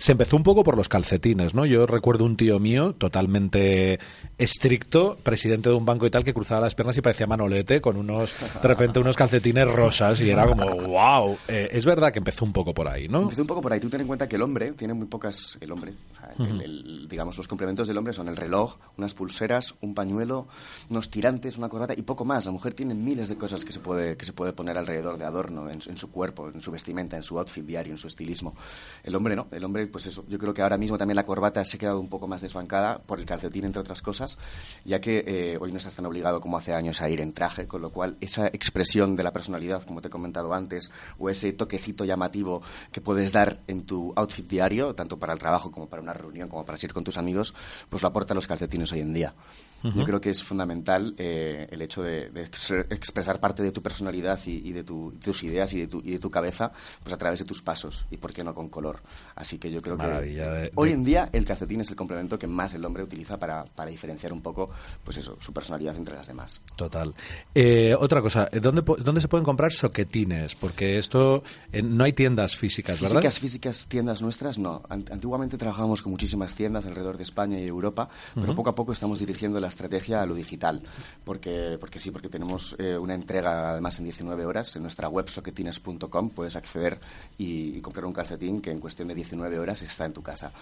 Se 0.03 0.11
empezó 0.11 0.37
un 0.37 0.43
poco 0.43 0.65
por 0.65 0.77
los 0.77 0.89
calcetines, 0.89 1.55
¿no? 1.55 1.65
Yo 1.65 1.87
recuerdo 1.87 2.25
un 2.25 2.37
tío 2.37 2.59
mío 2.59 2.93
totalmente 2.93 4.01
estricto, 4.37 5.17
presidente 5.23 5.69
de 5.69 5.77
un 5.77 5.87
banco 5.87 6.05
y 6.07 6.11
tal, 6.11 6.25
que 6.25 6.35
cruzaba 6.35 6.61
las 6.61 6.75
piernas 6.75 6.97
y 6.97 7.01
parecía 7.03 7.29
Manolete 7.29 7.81
con 7.81 7.97
unos, 7.97 8.35
de 8.61 8.67
repente, 8.67 8.99
unos 8.99 9.17
calcetines 9.17 9.71
rosas 9.71 10.21
y 10.21 10.29
era 10.31 10.45
como, 10.49 10.65
wow. 10.89 11.37
es 11.47 11.85
verdad 11.85 12.13
que 12.13 12.19
empezó 12.19 12.45
un 12.45 12.53
poco 12.53 12.75
por 12.75 12.89
ahí, 12.89 13.07
¿no? 13.07 13.23
Empecé 13.23 13.43
un 13.43 13.47
poco 13.47 13.61
por 13.61 13.73
ahí. 13.73 13.79
Tú 13.79 13.89
ten 13.89 14.01
en 14.01 14.09
cuenta 14.09 14.29
que 14.29 14.35
el 14.35 14.43
hombre 14.43 14.73
tiene 14.73 14.93
muy 14.93 15.07
pocas. 15.07 15.57
El 15.61 15.71
hombre, 15.71 15.93
o 16.11 16.15
sea, 16.17 16.35
el- 16.49 16.61
el- 16.63 17.09
digamos, 17.09 17.37
los 17.39 17.47
complementos 17.47 17.87
del 17.87 17.97
hombre 17.97 18.13
son 18.13 18.27
el 18.27 18.37
reloj, 18.37 18.79
unas 18.99 19.15
pulseras, 19.15 19.77
un 19.83 19.95
pañuelo, 19.95 20.49
unos 20.91 21.11
tirantes, 21.13 21.59
una 21.59 21.69
corbata 21.69 21.95
y 21.97 22.03
poco 22.03 22.25
más. 22.25 22.45
La 22.47 22.51
mujer 22.51 22.75
tiene 22.75 22.95
miles 22.95 23.29
de 23.29 23.37
cosas 23.37 23.65
que 23.65 23.71
se 23.71 23.79
puede, 23.79 24.17
que 24.17 24.25
se 24.25 24.33
puede 24.33 24.53
poner 24.53 24.77
alrededor 24.77 25.17
de 25.17 25.27
adorno 25.27 25.71
en, 25.71 25.81
su- 25.81 25.91
en 25.91 25.97
su 25.97 26.11
cuerpo, 26.11 26.51
en 26.53 26.61
su 26.61 26.73
vestimenta, 26.73 27.17
en 27.17 27.23
su 27.23 27.39
outfit 27.39 27.65
diario, 27.65 27.93
en 27.93 27.99
su 27.99 28.09
estilismo. 28.09 28.57
El 29.05 29.15
hombre 29.15 29.37
no. 29.37 29.47
El 29.53 29.63
hombre, 29.63 29.87
pues 29.93 30.07
eso. 30.07 30.25
Yo 30.29 30.39
creo 30.39 30.55
que 30.55 30.63
ahora 30.63 30.79
mismo 30.79 30.99
también 30.99 31.17
la 31.17 31.25
corbata 31.25 31.65
se 31.65 31.77
ha 31.77 31.81
quedado 31.81 32.01
un 32.01 32.09
poco 32.09 32.27
más 32.27 32.41
desbancada 32.41 32.99
por 32.99 33.21
el 33.21 33.27
calcetín, 33.27 33.65
entre 33.65 33.81
otras 33.81 34.03
cosas, 34.03 34.39
ya 34.85 35.01
que 35.01 35.23
eh, 35.27 35.59
hoy 35.61 35.71
no 35.71 35.79
estás 35.79 35.95
tan 35.95 36.07
obligado 36.07 36.41
como 36.41 36.59
hace 36.59 36.75
años 36.75 37.01
a 37.01 37.09
ir 37.09 37.21
en 37.21 37.33
traje, 37.33 37.67
con 37.67 37.83
lo 37.83 37.91
cual 37.91 38.17
esa 38.21 38.49
expresión 38.49 39.15
de 39.15 39.23
la 39.23 39.33
personalidad, 39.33 39.85
como 39.85 40.01
te 40.01 40.09
he 40.09 40.11
comentado 40.11 40.55
antes, 40.55 40.91
o 41.19 41.31
ese 41.31 41.53
toquecito 41.53 42.05
llamativo 42.05 42.63
que 42.91 43.01
puedes 43.01 43.33
dar 43.33 43.61
en 43.69 43.85
tu 43.85 44.13
outfit 44.17 44.49
diario, 44.49 44.95
tanto 44.95 45.19
para 45.19 45.35
el 45.35 45.39
trabajo 45.39 45.71
como 45.71 45.89
para 45.89 46.03
una 46.03 46.15
reunión, 46.15 46.49
como 46.49 46.65
para 46.65 46.79
salir 46.79 46.95
con 46.95 47.05
tus 47.05 47.19
amigos, 47.19 47.55
pues 47.89 48.03
lo 48.03 48.09
aportan 48.09 48.35
los 48.35 48.47
calcetines 48.47 48.91
hoy 48.93 49.01
en 49.01 49.13
día. 49.13 49.35
Yo 49.83 50.05
creo 50.05 50.21
que 50.21 50.31
es 50.31 50.45
fundamental 50.45 51.15
eh, 51.19 51.67
el 51.71 51.83
hecho 51.83 52.03
de, 52.03 52.31
de 52.31 52.43
ex- 52.45 52.71
expresar 52.91 53.41
parte 53.41 53.63
de 53.63 53.73
tu 53.73 53.83
personalidad 53.83 54.39
y, 54.47 54.69
y 54.69 54.73
de 54.73 54.85
tu- 54.85 55.13
tus 55.23 55.43
ideas 55.43 55.73
y 55.73 55.81
de, 55.81 55.87
tu, 55.89 55.99
y 56.05 56.13
de 56.13 56.19
tu 56.19 56.31
cabeza 56.31 56.71
pues 57.03 57.13
a 57.13 57.19
través 57.19 57.41
de 57.41 57.45
tus 57.45 57.63
pasos 57.63 58.07
y 58.11 58.17
por 58.17 58.33
qué 58.33 58.45
no 58.45 58.55
con 58.55 58.69
color. 58.69 59.01
Así 59.35 59.59
que 59.59 59.71
yo 59.73 59.83
creo 59.83 59.97
Maravilla 59.97 60.45
que 60.45 60.61
de- 60.61 60.73
hoy 60.77 60.93
en 60.93 61.03
día 61.05 61.29
el 61.33 61.45
calcetín 61.45 61.81
es 61.81 61.91
el 61.91 61.97
complemento 61.97 62.39
que 62.39 62.47
más 62.47 62.75
el 62.75 62.85
hombre 62.85 63.03
utiliza 63.03 63.39
para, 63.39 63.65
para 63.65 63.91
diferenciar 63.91 64.33
un 64.33 64.41
poco 64.41 64.71
pues 65.03 65.17
eso, 65.17 65.37
su 65.41 65.53
personalidad 65.53 65.97
entre 65.97 66.15
las 66.15 66.29
demás. 66.29 66.61
Total. 66.77 67.13
Eh, 67.55 67.95
otra 67.99 68.23
cosa, 68.23 68.49
eh, 68.53 68.61
¿dónde, 68.61 68.83
¿dónde 69.03 69.21
se 69.21 69.29
pueden 69.29 69.45
comprar 69.45 69.73
soquetines? 69.73 70.55
Porque 70.55 70.99
esto 70.99 71.43
eh, 71.73 71.83
no 71.83 72.05
hay 72.05 72.13
tiendas 72.13 72.57
físicas, 72.57 73.01
¿verdad? 73.01 73.17
Físicas, 73.17 73.39
físicas, 73.41 73.87
tiendas 73.89 74.23
nuestras, 74.23 74.59
no. 74.59 74.83
An- 74.89 75.05
Antiguamente 75.11 75.59
trabajábamos 75.59 76.03
con 76.03 76.13
muchísimas 76.13 76.55
tiendas 76.55 76.87
alrededor 76.87 77.17
de 77.17 77.23
España 77.25 77.59
y 77.59 77.67
Europa, 77.67 78.09
pero 78.35 78.55
poco 78.55 78.71
a 78.71 78.75
poco 78.75 78.93
estamos 78.93 79.19
dirigiendo 79.19 79.59
la 79.61 79.69
estrategia 79.73 80.23
a 80.23 80.27
lo 80.27 80.35
digital. 80.35 80.83
Porque, 81.25 81.77
porque 81.81 82.01
sí, 82.01 82.11
porque 82.11 82.29
tenemos 82.29 82.75
eh, 82.79 82.97
una 82.97 83.15
entrega 83.15 83.71
además 83.71 83.99
en 83.99 84.05
19 84.05 84.45
horas. 84.47 84.75
En 84.77 84.83
nuestra 84.83 85.09
web 85.09 85.29
soquetines.com 85.29 86.31
puedes 86.31 86.57
acceder 86.57 86.99
y, 87.39 87.77
y 87.77 87.81
comprar 87.81 88.07
un 88.07 88.13
calcetín 88.13 88.61
que 88.61 88.71
en 88.71 88.81
cuestión 88.81 89.09
de 89.09 89.15
19 89.15 89.59
horas 89.59 89.83
está 89.83 90.05
en 90.05 90.13
tu 90.13 90.23
casa. 90.23 90.53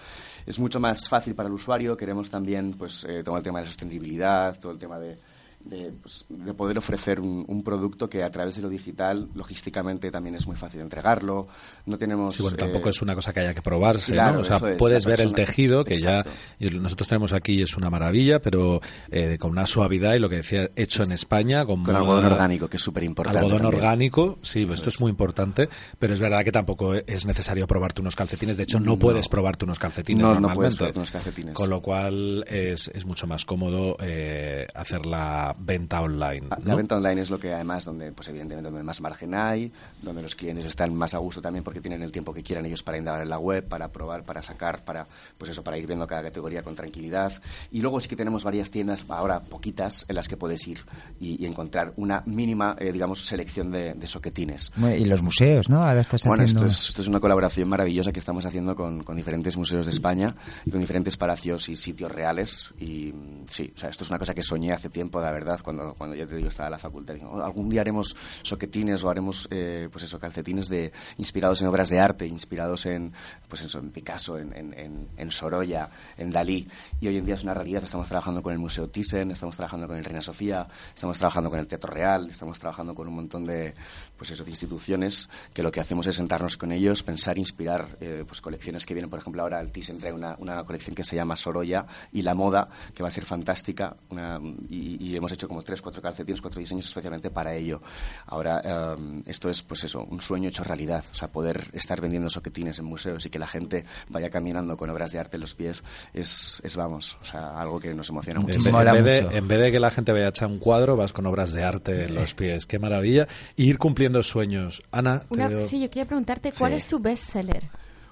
Es 0.45 0.59
mucho 0.59 0.79
más 0.79 1.07
fácil 1.07 1.35
para 1.35 1.47
el 1.47 1.53
usuario. 1.53 1.95
Queremos 1.95 2.29
también 2.29 2.73
pues, 2.73 3.05
eh, 3.05 3.23
todo 3.23 3.37
el 3.37 3.43
tema 3.43 3.59
de 3.59 3.67
sostenibilidad, 3.67 4.59
todo 4.59 4.71
el 4.71 4.79
tema 4.79 4.99
de 4.99 5.17
de, 5.65 5.91
pues, 6.01 6.25
de 6.29 6.53
poder 6.53 6.77
ofrecer 6.77 7.19
un, 7.19 7.45
un 7.47 7.63
producto 7.63 8.09
que 8.09 8.23
a 8.23 8.29
través 8.31 8.55
de 8.55 8.61
lo 8.61 8.69
digital, 8.69 9.29
logísticamente 9.35 10.11
también 10.11 10.35
es 10.35 10.47
muy 10.47 10.55
fácil 10.55 10.81
entregarlo. 10.81 11.47
No 11.85 11.97
tenemos. 11.97 12.35
Sí, 12.35 12.41
bueno, 12.41 12.57
eh, 12.57 12.59
tampoco 12.59 12.89
es 12.89 13.01
una 13.01 13.15
cosa 13.15 13.33
que 13.33 13.41
haya 13.41 13.53
que 13.53 13.61
probarse, 13.61 14.11
claro, 14.11 14.35
¿no? 14.35 14.41
O 14.41 14.43
sea, 14.43 14.59
puedes 14.77 15.05
ver 15.05 15.21
el 15.21 15.33
tejido, 15.33 15.83
que 15.83 15.95
Exacto. 15.95 16.31
ya 16.59 16.69
nosotros 16.69 17.07
tenemos 17.07 17.33
aquí 17.33 17.53
y 17.53 17.61
es 17.63 17.75
una 17.77 17.89
maravilla, 17.89 18.41
pero 18.41 18.81
eh, 19.09 19.37
con 19.39 19.51
una 19.51 19.65
suavidad 19.65 20.15
y 20.15 20.19
lo 20.19 20.29
que 20.29 20.37
decía, 20.37 20.69
hecho 20.75 21.03
en 21.03 21.11
España, 21.11 21.65
con, 21.65 21.87
algodón 21.89 22.25
orgánico, 22.25 22.67
que 22.67 22.77
es 22.77 22.83
súper 22.83 23.03
importante. 23.03 23.39
Algodón 23.39 23.61
también. 23.61 23.81
orgánico, 23.81 24.39
sí, 24.41 24.67
esto 24.71 24.89
es 24.89 24.99
muy 24.99 25.09
importante, 25.09 25.69
pero 25.99 26.13
es 26.13 26.19
verdad 26.19 26.43
que 26.43 26.51
tampoco 26.51 26.93
es 26.95 27.25
necesario 27.25 27.67
probarte 27.67 28.01
unos 28.01 28.15
calcetines. 28.15 28.57
De 28.57 28.63
hecho, 28.63 28.79
no, 28.79 28.97
puedes 28.97 29.27
probarte 29.29 29.65
unos 29.65 29.79
calcetines 29.79 30.21
No, 30.21 30.29
no 30.29 30.33
normalmente. 30.41 30.57
puedes 30.57 30.77
probarte 30.77 30.99
unos 30.99 31.11
calcetines. 31.11 31.53
Con 31.53 31.69
lo 31.69 31.81
cual 31.81 32.45
es, 32.47 32.87
es 32.93 33.05
mucho 33.05 33.27
más 33.27 33.45
cómodo 33.45 33.97
eh, 34.01 34.67
hacer 34.73 35.05
la 35.05 35.50
venta 35.57 36.01
online. 36.01 36.47
Ah, 36.51 36.57
¿no? 36.59 36.65
La 36.65 36.75
venta 36.75 36.95
online 36.95 37.21
es 37.21 37.29
lo 37.29 37.37
que 37.37 37.53
además 37.53 37.85
donde, 37.85 38.11
pues 38.11 38.27
evidentemente, 38.29 38.69
donde 38.69 38.83
más 38.83 39.01
margen 39.01 39.35
hay, 39.35 39.71
donde 40.01 40.21
los 40.21 40.35
clientes 40.35 40.65
están 40.65 40.93
más 40.95 41.13
a 41.13 41.17
gusto 41.17 41.41
también 41.41 41.63
porque 41.63 41.81
tienen 41.81 42.01
el 42.01 42.11
tiempo 42.11 42.33
que 42.33 42.43
quieran 42.43 42.65
ellos 42.65 42.83
para 42.83 42.97
indagar 42.97 43.21
en 43.21 43.29
la 43.29 43.39
web, 43.39 43.67
para 43.67 43.89
probar, 43.89 44.23
para 44.23 44.41
sacar, 44.41 44.83
para, 44.83 45.07
pues 45.37 45.51
eso, 45.51 45.63
para 45.63 45.77
ir 45.77 45.87
viendo 45.87 46.05
cada 46.07 46.23
categoría 46.23 46.63
con 46.63 46.75
tranquilidad. 46.75 47.33
Y 47.71 47.81
luego 47.81 47.99
sí 47.99 48.07
que 48.07 48.15
tenemos 48.15 48.43
varias 48.43 48.71
tiendas, 48.71 49.05
ahora 49.09 49.41
poquitas, 49.41 50.05
en 50.07 50.15
las 50.15 50.27
que 50.27 50.37
puedes 50.37 50.67
ir 50.67 50.79
y, 51.19 51.43
y 51.43 51.45
encontrar 51.45 51.93
una 51.97 52.23
mínima, 52.25 52.75
eh, 52.79 52.91
digamos, 52.91 53.25
selección 53.25 53.71
de, 53.71 53.93
de 53.93 54.07
soquetines. 54.07 54.71
Y 54.77 55.05
los 55.05 55.21
museos, 55.21 55.69
¿no? 55.69 55.83
Ahora 55.83 56.01
estás 56.01 56.23
Bueno, 56.25 56.43
haciendo... 56.43 56.65
esto 56.65 56.71
es, 56.71 56.89
esto 56.89 57.01
es 57.01 57.07
una 57.07 57.19
colaboración 57.19 57.69
maravillosa 57.69 58.11
que 58.11 58.19
estamos 58.19 58.45
haciendo 58.45 58.75
con, 58.75 59.03
con 59.03 59.15
diferentes 59.15 59.57
museos 59.57 59.85
de 59.85 59.91
España 59.91 60.35
y 60.65 60.71
con 60.71 60.79
diferentes 60.79 61.17
palacios 61.17 61.69
y 61.69 61.75
sitios 61.75 62.11
reales. 62.11 62.73
Y 62.79 63.11
mm, 63.13 63.45
sí, 63.49 63.71
o 63.75 63.79
sea, 63.79 63.89
esto 63.89 64.03
es 64.03 64.09
una 64.09 64.19
cosa 64.19 64.33
que 64.33 64.43
soñé 64.43 64.71
hace 64.71 64.89
tiempo, 64.89 65.19
la 65.19 65.31
cuando, 65.63 65.93
cuando 65.95 66.15
ya 66.15 66.25
te 66.25 66.35
digo, 66.35 66.49
estaba 66.49 66.67
en 66.67 66.71
la 66.71 66.79
facultad. 66.79 67.15
"Oh, 67.23 67.41
algún 67.41 67.69
día 67.69 67.81
haremos 67.81 68.15
soquetines 68.43 69.03
o 69.03 69.09
haremos, 69.09 69.47
eh, 69.51 69.89
pues 69.91 70.03
eso, 70.03 70.19
calcetines 70.19 70.69
de, 70.69 70.91
inspirados 71.17 71.61
en 71.61 71.67
obras 71.67 71.89
de 71.89 71.99
arte, 71.99 72.25
inspirados 72.25 72.85
en, 72.85 73.13
pues 73.47 73.73
en 73.73 73.91
Picasso, 73.91 74.37
en, 74.37 74.53
en, 74.53 75.07
en 75.17 75.31
Sorolla, 75.31 75.89
en 76.17 76.31
Dalí. 76.31 76.67
Y 76.99 77.07
hoy 77.07 77.17
en 77.17 77.25
día 77.25 77.35
es 77.35 77.43
una 77.43 77.53
realidad. 77.53 77.83
Estamos 77.83 78.07
trabajando 78.07 78.41
con 78.41 78.53
el 78.53 78.59
Museo 78.59 78.89
Thyssen, 78.89 79.31
estamos 79.31 79.55
trabajando 79.55 79.87
con 79.87 79.97
el 79.97 80.05
Reina 80.05 80.21
Sofía, 80.21 80.67
estamos 80.93 81.17
trabajando 81.17 81.49
con 81.49 81.59
el 81.59 81.67
Teatro 81.67 81.93
Real, 81.93 82.29
estamos 82.29 82.59
trabajando 82.59 82.93
con 82.93 83.07
un 83.07 83.15
montón 83.15 83.43
de, 83.43 83.73
pues 84.21 84.29
eso, 84.29 84.43
de 84.43 84.51
instituciones 84.51 85.31
que 85.51 85.63
lo 85.63 85.71
que 85.71 85.79
hacemos 85.79 86.05
es 86.05 86.13
sentarnos 86.15 86.55
con 86.55 86.71
ellos, 86.71 87.01
pensar, 87.01 87.39
inspirar 87.39 87.87
eh, 87.99 88.23
pues 88.27 88.39
colecciones 88.39 88.85
que 88.85 88.93
vienen, 88.93 89.09
por 89.09 89.17
ejemplo, 89.17 89.41
ahora 89.41 89.59
el 89.59 89.71
Thyssen 89.71 89.97
trae 89.97 90.13
una, 90.13 90.35
una 90.37 90.63
colección 90.63 90.93
que 90.95 91.03
se 91.03 91.15
llama 91.15 91.35
Sorolla 91.35 91.87
y 92.11 92.21
la 92.21 92.35
moda, 92.35 92.69
que 92.93 93.01
va 93.01 93.07
a 93.07 93.11
ser 93.11 93.25
fantástica, 93.25 93.95
una- 94.09 94.39
y, 94.69 95.03
y 95.03 95.15
hemos 95.15 95.31
hecho 95.31 95.47
como 95.47 95.63
tres, 95.63 95.81
cuatro 95.81 96.03
calcetines, 96.03 96.39
cuatro 96.39 96.59
diseños 96.59 96.85
especialmente 96.85 97.31
para 97.31 97.55
ello. 97.55 97.81
Ahora, 98.27 98.61
eh, 98.63 99.21
esto 99.25 99.49
es, 99.49 99.63
pues 99.63 99.83
eso, 99.85 100.03
un 100.03 100.21
sueño 100.21 100.49
hecho 100.49 100.63
realidad, 100.63 101.03
o 101.11 101.15
sea, 101.15 101.29
poder 101.31 101.69
estar 101.73 101.99
vendiendo 101.99 102.29
soquetines 102.29 102.77
en 102.77 102.85
museos 102.85 103.25
y 103.25 103.31
que 103.31 103.39
la 103.39 103.47
gente 103.47 103.85
vaya 104.09 104.29
caminando 104.29 104.77
con 104.77 104.91
obras 104.91 105.11
de 105.13 105.17
arte 105.17 105.37
en 105.37 105.41
los 105.41 105.55
pies 105.55 105.83
es, 106.13 106.61
es 106.63 106.75
vamos, 106.75 107.17
o 107.23 107.25
sea, 107.25 107.59
algo 107.59 107.79
que 107.79 107.95
nos 107.95 108.07
emociona 108.09 108.39
En 108.39 108.45
mucho. 108.45 108.59
vez, 108.59 108.71
Mola 108.71 108.95
en 108.95 109.03
vez 109.03 109.17
de, 109.17 109.23
mucho. 109.23 109.35
en 109.37 109.47
vez 109.47 109.59
de 109.61 109.71
que 109.71 109.79
la 109.79 109.89
gente 109.89 110.11
vaya 110.11 110.25
a 110.27 110.29
echar 110.29 110.47
un 110.47 110.59
cuadro, 110.59 110.95
vas 110.95 111.11
con 111.11 111.25
obras 111.25 111.53
de 111.53 111.63
arte 111.63 112.03
en 112.05 112.13
los 112.13 112.35
pies. 112.35 112.65
Qué 112.67 112.77
maravilla. 112.77 113.27
Y 113.55 113.65
ir 113.69 113.77
cumpliendo 113.79 114.10
sueños. 114.27 114.81
Ana, 114.91 115.21
te 115.21 115.27
Una- 115.33 115.47
veo- 115.47 115.65
sí, 115.67 115.79
yo 115.79 115.89
quería 115.89 116.05
preguntarte 116.05 116.51
cuál 116.57 116.71
Sí. 116.73 116.77
es 116.77 116.87
tu 116.87 116.99
bestseller. 116.99 117.69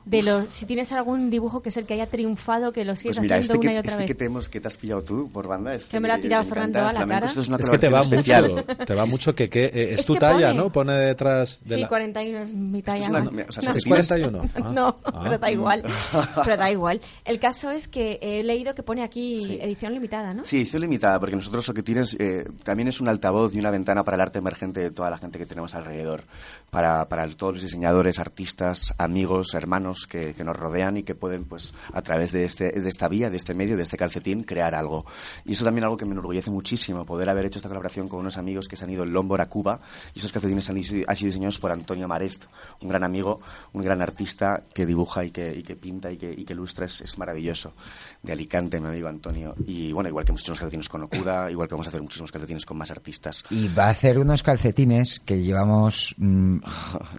De 0.09 0.23
los, 0.23 0.47
si 0.47 0.65
tienes 0.65 0.91
algún 0.91 1.29
dibujo 1.29 1.61
que 1.61 1.69
es 1.69 1.77
el 1.77 1.85
que 1.85 1.93
haya 1.93 2.07
triunfado, 2.07 2.71
que 2.71 2.83
lo 2.83 2.95
sigues 2.95 3.17
Pues 3.17 3.21
mira, 3.21 3.35
haciendo 3.37 3.53
este, 3.53 3.67
una 3.67 3.71
que, 3.71 3.75
y 3.75 3.79
otra 3.79 3.91
este 3.91 3.99
vez. 4.03 4.07
que, 4.07 4.15
te 4.15 4.25
hemos, 4.25 4.49
que 4.49 4.59
te 4.59 4.67
has 4.67 4.77
pillado 4.77 5.01
tú 5.03 5.29
por 5.31 5.47
banda. 5.47 5.75
Este 5.75 5.91
Que 5.91 5.99
me 5.99 6.07
lo 6.07 6.13
ha 6.15 6.17
tirado 6.17 6.45
Fernando 6.45 6.79
a 6.79 6.91
la 6.93 7.05
cara. 7.05 7.25
es, 7.27 7.47
una 7.47 7.57
es 7.57 7.69
que 7.69 7.77
te 7.77 7.89
va 7.89 7.99
colaboración 8.01 8.41
mucho, 8.45 8.61
especial. 8.61 8.85
te 8.87 8.95
va 8.95 9.05
mucho 9.05 9.35
que, 9.35 9.49
que 9.49 9.65
eh, 9.65 9.71
es, 9.93 9.99
Es 9.99 10.05
tu 10.05 10.13
que 10.13 10.19
talla, 10.19 10.47
pone. 10.47 10.53
¿no? 10.59 10.71
Pone 10.71 10.93
detrás 10.93 11.63
de 11.63 11.75
Sí, 11.75 11.81
la... 11.81 11.87
41 11.87 12.39
es 12.39 12.53
mi 12.53 12.79
Esto 12.79 12.91
es 12.91 13.01
talla. 13.03 13.09
una- 13.09 13.19
¿no? 13.19 13.29
o 13.47 13.51
sea, 13.51 13.63
No. 13.63 13.75
¿Es 13.77 13.85
soquetines- 13.85 13.87
41? 13.87 14.41
Ah. 14.55 14.71
No, 14.73 14.97
Ah. 15.05 15.19
pero 15.23 15.37
da 15.37 15.51
igual. 15.51 15.83
Pero 16.43 16.57
da 16.57 16.71
igual. 16.71 17.01
El 17.25 17.39
caso 17.39 17.69
es 17.69 17.87
que 17.87 18.17
he 18.21 18.43
leído 18.43 18.73
que 18.73 18.83
pone 18.83 19.03
aquí 19.03 19.41
Sí. 19.45 19.59
edición 19.61 19.93
limitada, 19.93 20.33
¿no? 20.33 20.43
Sí, 20.43 20.57
edición 20.57 20.81
limitada, 20.81 21.19
porque 21.19 21.35
nosotros 21.35 21.65
Soquetines 21.65 22.15
eh, 22.19 22.45
también 22.63 22.87
es 22.87 22.99
un 22.99 23.07
altavoz 23.09 23.53
y 23.53 23.59
una 23.59 23.69
ventana 23.71 24.03
para 24.03 24.15
el 24.15 24.21
arte 24.21 24.39
emergente 24.39 24.79
de 24.79 24.91
toda 24.91 25.09
la 25.09 25.17
gente 25.17 25.37
que 25.37 25.45
tenemos 25.45 25.75
alrededor, 25.75 26.23
para, 26.69 27.07
para 27.09 27.27
todos 27.29 27.53
los 27.53 27.61
diseñadores, 27.61 28.19
artistas, 28.19 28.93
amigos, 28.97 29.53
hermanos 29.53 30.07
que, 30.07 30.33
que 30.33 30.43
nos 30.43 30.57
rodean 30.57 30.97
y 30.97 31.03
que 31.03 31.15
pueden, 31.15 31.45
pues, 31.45 31.73
a 31.93 32.01
través 32.01 32.31
de, 32.31 32.45
este, 32.45 32.71
de 32.71 32.89
esta 32.89 33.07
vía, 33.07 33.29
de 33.29 33.37
este 33.37 33.53
medio, 33.53 33.77
de 33.77 33.83
este 33.83 33.97
calcetín, 33.97 34.43
crear 34.43 34.75
algo. 34.75 35.05
Y 35.45 35.53
eso 35.53 35.65
también 35.65 35.83
es 35.83 35.85
algo 35.85 35.97
que 35.97 36.05
me 36.05 36.13
enorgullece 36.13 36.51
muchísimo, 36.51 37.05
poder 37.05 37.29
haber 37.29 37.45
hecho 37.45 37.59
esta 37.59 37.69
colaboración 37.69 38.07
con 38.09 38.19
unos 38.19 38.37
amigos 38.37 38.67
que 38.67 38.75
se 38.75 38.85
han 38.85 38.91
ido 38.91 39.03
en 39.03 39.13
Lombor 39.13 39.41
a 39.41 39.49
Cuba, 39.49 39.79
y 40.13 40.19
esos 40.19 40.31
calcetines 40.31 40.69
han 40.69 40.77
han 40.79 41.15
sido 41.15 41.27
diseñados 41.27 41.59
por 41.59 41.71
Antonio 41.71 42.07
Marest, 42.07 42.45
un 42.81 42.89
gran 42.89 43.03
amigo, 43.03 43.41
un 43.73 43.83
gran 43.83 44.01
artista 44.01 44.63
que 44.73 44.85
dibuja 44.85 45.25
y 45.25 45.31
que, 45.31 45.53
y 45.55 45.63
que 45.63 45.75
pinta 45.75 46.11
y 46.11 46.17
que, 46.17 46.31
y 46.31 46.45
que 46.45 46.53
ilustra, 46.53 46.85
es, 46.85 47.01
es 47.01 47.17
maravilloso. 47.17 47.73
De 48.21 48.31
Alicante, 48.31 48.79
mi 48.79 48.87
amigo 48.87 49.07
Antonio. 49.07 49.55
Y 49.65 49.91
bueno, 49.91 50.09
igual 50.09 50.25
que 50.25 50.31
hemos 50.31 50.41
hecho 50.41 50.51
unos 50.51 50.59
calcetines 50.59 50.89
con 50.89 51.03
Okuda, 51.03 51.51
igual 51.51 51.67
que 51.67 51.75
vamos 51.75 51.87
a 51.87 51.89
hacer 51.89 52.01
muchísimos 52.01 52.31
calcetines 52.31 52.65
con 52.65 52.77
más 52.77 52.91
artistas. 52.91 53.43
Y 53.49 53.67
va 53.69 53.85
a 53.85 53.89
hacer 53.89 54.19
unos 54.19 54.43
calcetines 54.43 55.19
que 55.19 55.41
llevamos 55.41 56.15
mm, 56.17 56.58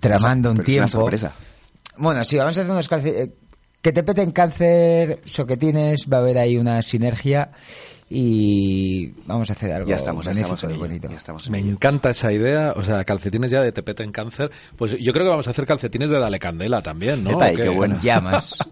tramando 0.01 0.51
un 0.51 0.59
Pero 0.59 0.69
es 0.69 0.77
una 0.77 0.87
tiempo. 0.87 0.89
sorpresa. 0.89 1.33
Bueno, 1.97 2.25
sí, 2.25 2.37
vamos 2.37 2.57
a 2.57 2.61
hacer 2.61 2.71
unos 2.71 2.89
calcetines. 2.89 3.31
Que 3.83 3.93
te 3.93 4.03
peten 4.03 4.31
cáncer, 4.33 5.23
soquetines, 5.25 6.07
va 6.13 6.19
a 6.19 6.21
haber 6.21 6.37
ahí 6.39 6.59
una 6.59 6.83
sinergia 6.83 7.51
y 8.13 9.13
vamos 9.25 9.49
a 9.51 9.53
hacer 9.53 9.71
algo 9.73 9.89
Ya 9.89 9.95
estamos, 9.95 10.27
ya 10.27 10.33
estamos 10.33 10.65
en 10.65 10.77
bonito. 10.79 11.09
ya 11.09 11.17
estamos 11.17 11.47
en 11.47 11.53
Me 11.53 11.59
ello. 11.61 11.71
encanta 11.71 12.11
esa 12.11 12.33
idea, 12.33 12.75
o 12.77 12.83
sea, 12.83 13.05
calcetines 13.05 13.53
ya 13.53 13.63
de 13.63 13.71
tepete 13.71 14.03
en 14.03 14.11
cáncer. 14.11 14.51
Pues 14.77 14.99
yo 14.99 15.13
creo 15.13 15.25
que 15.25 15.31
vamos 15.31 15.47
a 15.47 15.51
hacer 15.51 15.65
calcetines 15.65 16.11
de 16.11 16.19
Dale 16.19 16.41
Candela 16.41 16.83
también, 16.83 17.23
¿no? 17.23 17.31
Epa, 17.31 17.47
¿O 17.49 17.53
y 17.53 17.57
qué 17.57 17.69
bueno. 17.69 17.99
Llamas. 18.03 18.59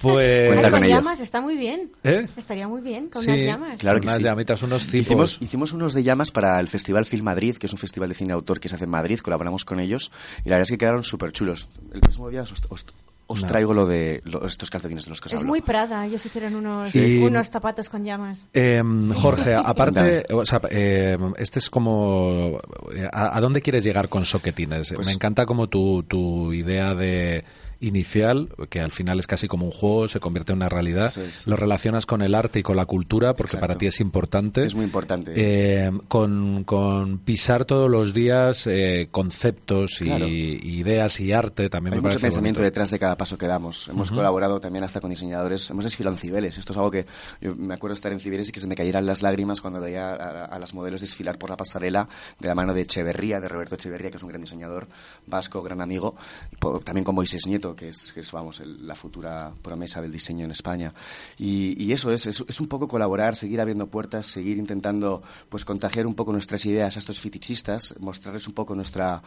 Pues... 0.00 0.46
Cuenta 0.52 0.70
con 0.70 0.82
llamas 0.86 1.18
está 1.20 1.40
muy 1.40 1.56
bien. 1.56 1.90
¿Eh? 2.04 2.28
Estaría 2.36 2.68
muy 2.68 2.80
bien, 2.80 3.08
con 3.08 3.20
Sí, 3.20 3.30
unas 3.32 3.42
llamas. 3.44 3.80
Claro 3.80 3.98
que 3.98 4.06
unas 4.06 4.18
sí. 4.18 4.22
llamitas, 4.22 4.62
unos 4.62 4.84
tipos. 4.86 5.00
Hicimos, 5.08 5.38
hicimos 5.40 5.72
unos 5.72 5.92
de 5.92 6.04
llamas 6.04 6.30
para 6.30 6.60
el 6.60 6.68
Festival 6.68 7.04
Film 7.04 7.24
Madrid, 7.24 7.56
que 7.56 7.66
es 7.66 7.72
un 7.72 7.80
festival 7.80 8.08
de 8.08 8.14
cine 8.14 8.32
autor 8.32 8.60
que 8.60 8.68
se 8.68 8.76
hace 8.76 8.84
en 8.84 8.90
Madrid, 8.90 9.18
colaboramos 9.18 9.64
con 9.64 9.80
ellos, 9.80 10.12
y 10.44 10.50
la 10.50 10.56
verdad 10.56 10.62
es 10.62 10.70
que 10.70 10.78
quedaron 10.78 11.02
súper 11.02 11.32
chulos. 11.32 11.68
El 11.92 11.98
próximo 12.00 12.28
día 12.30 12.42
os, 12.42 12.52
os- 12.68 12.86
os 13.30 13.42
No. 13.42 13.46
traigo 13.46 13.74
lo 13.74 13.86
de 13.86 14.20
lo- 14.24 14.44
estos 14.46 14.70
calcetines 14.70 15.04
de 15.04 15.10
los 15.10 15.20
que 15.20 15.26
os 15.26 15.32
Es 15.34 15.38
hablo. 15.40 15.50
muy 15.50 15.60
Prada, 15.60 16.04
ellos 16.06 16.24
hicieron 16.24 16.54
unos, 16.56 16.88
Sí. 16.90 17.18
unos 17.22 17.48
zapatos 17.50 17.88
con 17.88 18.02
llamas. 18.04 18.46
Eh, 18.54 18.82
Jorge, 19.14 19.54
aparte, 19.64 20.24
o 20.32 20.44
sea, 20.46 20.60
eh, 20.70 21.16
este 21.36 21.58
es 21.58 21.68
como... 21.70 22.58
eh, 22.94 23.06
¿a, 23.12 23.36
a 23.36 23.40
dónde 23.40 23.60
quieres 23.62 23.84
llegar 23.84 24.08
con 24.08 24.24
soquetines? 24.24 24.92
Pues- 24.94 25.06
Me 25.06 25.12
encanta 25.12 25.44
como 25.46 25.66
tu, 25.68 26.02
tu 26.04 26.52
idea 26.52 26.94
de 26.94 27.44
inicial, 27.80 28.48
que 28.70 28.80
al 28.80 28.90
final 28.90 29.18
es 29.20 29.26
casi 29.26 29.46
como 29.48 29.64
un 29.66 29.70
juego, 29.72 30.08
se 30.08 30.20
convierte 30.20 30.52
en 30.52 30.58
una 30.58 30.68
realidad, 30.68 31.16
es. 31.18 31.46
lo 31.46 31.56
relacionas 31.56 32.06
con 32.06 32.22
el 32.22 32.34
arte 32.34 32.58
y 32.58 32.62
con 32.62 32.76
la 32.76 32.86
cultura, 32.86 33.34
porque 33.34 33.50
Exacto. 33.52 33.66
para 33.66 33.78
ti 33.78 33.86
es 33.86 34.00
importante. 34.00 34.64
Es 34.64 34.74
muy 34.74 34.84
importante. 34.84 35.32
Eh, 35.36 35.90
con, 36.08 36.64
con 36.64 37.18
pisar 37.18 37.64
todos 37.64 37.90
los 37.90 38.12
días 38.14 38.66
eh, 38.66 39.08
conceptos 39.10 40.00
y, 40.02 40.06
Claro. 40.06 40.26
y 40.26 40.58
ideas 40.64 41.20
y 41.20 41.32
arte 41.32 41.68
también 41.70 41.94
Hay 41.94 41.98
me 41.98 42.02
mucho 42.02 42.14
parece 42.14 42.26
pensamiento 42.26 42.58
bonito. 42.60 42.64
detrás 42.70 42.90
de 42.90 42.98
cada 42.98 43.16
paso 43.16 43.38
que 43.38 43.46
damos. 43.46 43.88
Hemos 43.88 44.10
colaborado 44.10 44.60
también 44.60 44.84
hasta 44.84 45.00
con 45.00 45.10
diseñadores. 45.10 45.70
Hemos 45.70 45.84
desfilado 45.84 46.14
en 46.16 46.20
Cibeles. 46.20 46.58
Esto 46.58 46.72
es 46.72 46.76
algo 46.78 46.90
que 46.90 47.06
yo 47.40 47.54
me 47.54 47.74
acuerdo 47.74 47.94
estar 47.94 48.12
en 48.12 48.20
Cibeles 48.20 48.48
y 48.48 48.52
que 48.52 48.60
se 48.60 48.66
me 48.66 48.74
cayeran 48.74 49.06
las 49.06 49.22
lágrimas 49.22 49.60
cuando 49.60 49.80
veía 49.80 50.10
a, 50.14 50.44
a 50.46 50.58
las 50.58 50.74
modelos 50.74 51.00
desfilar 51.00 51.38
por 51.38 51.50
la 51.50 51.56
pasarela 51.56 52.08
de 52.40 52.48
la 52.48 52.54
mano 52.54 52.74
de 52.74 52.82
Echeverría, 52.82 53.40
de 53.40 53.48
Roberto 53.48 53.74
Echeverría, 53.76 54.10
que 54.10 54.16
es 54.16 54.22
un 54.22 54.28
gran 54.30 54.40
diseñador 54.40 54.88
vasco, 55.26 55.62
gran 55.62 55.80
amigo. 55.80 56.16
Y 56.52 56.56
po- 56.56 56.80
también 56.80 57.04
con 57.04 57.14
Moisés 57.14 57.46
Nieto, 57.46 57.67
Punto, 57.68 57.76
que 57.76 57.88
es, 57.88 58.12
que 58.12 58.20
es 58.20 58.32
vamos, 58.32 58.60
el- 58.60 58.86
la 58.86 58.94
futura 58.94 59.52
promesa 59.62 60.00
del 60.00 60.10
diseño 60.12 60.44
en 60.44 60.50
España. 60.50 60.92
Y, 61.38 61.82
y 61.82 61.92
eso 61.92 62.10
es, 62.12 62.26
es, 62.26 62.44
es 62.46 62.60
un 62.60 62.66
poco 62.68 62.88
colaborar, 62.88 63.36
seguir 63.36 63.60
abriendo 63.60 63.86
puertas, 63.88 64.26
seguir 64.26 64.58
intentando 64.58 65.22
pues 65.48 65.64
contagiar 65.64 66.06
un 66.06 66.14
poco 66.14 66.32
nuestras 66.32 66.64
ideas 66.66 66.96
a 66.96 66.98
estos 66.98 67.20
fetichistas, 67.20 67.94
mostrarles 68.00 68.46
un 68.48 68.54
poco 68.54 68.74
nuestra 68.74 69.22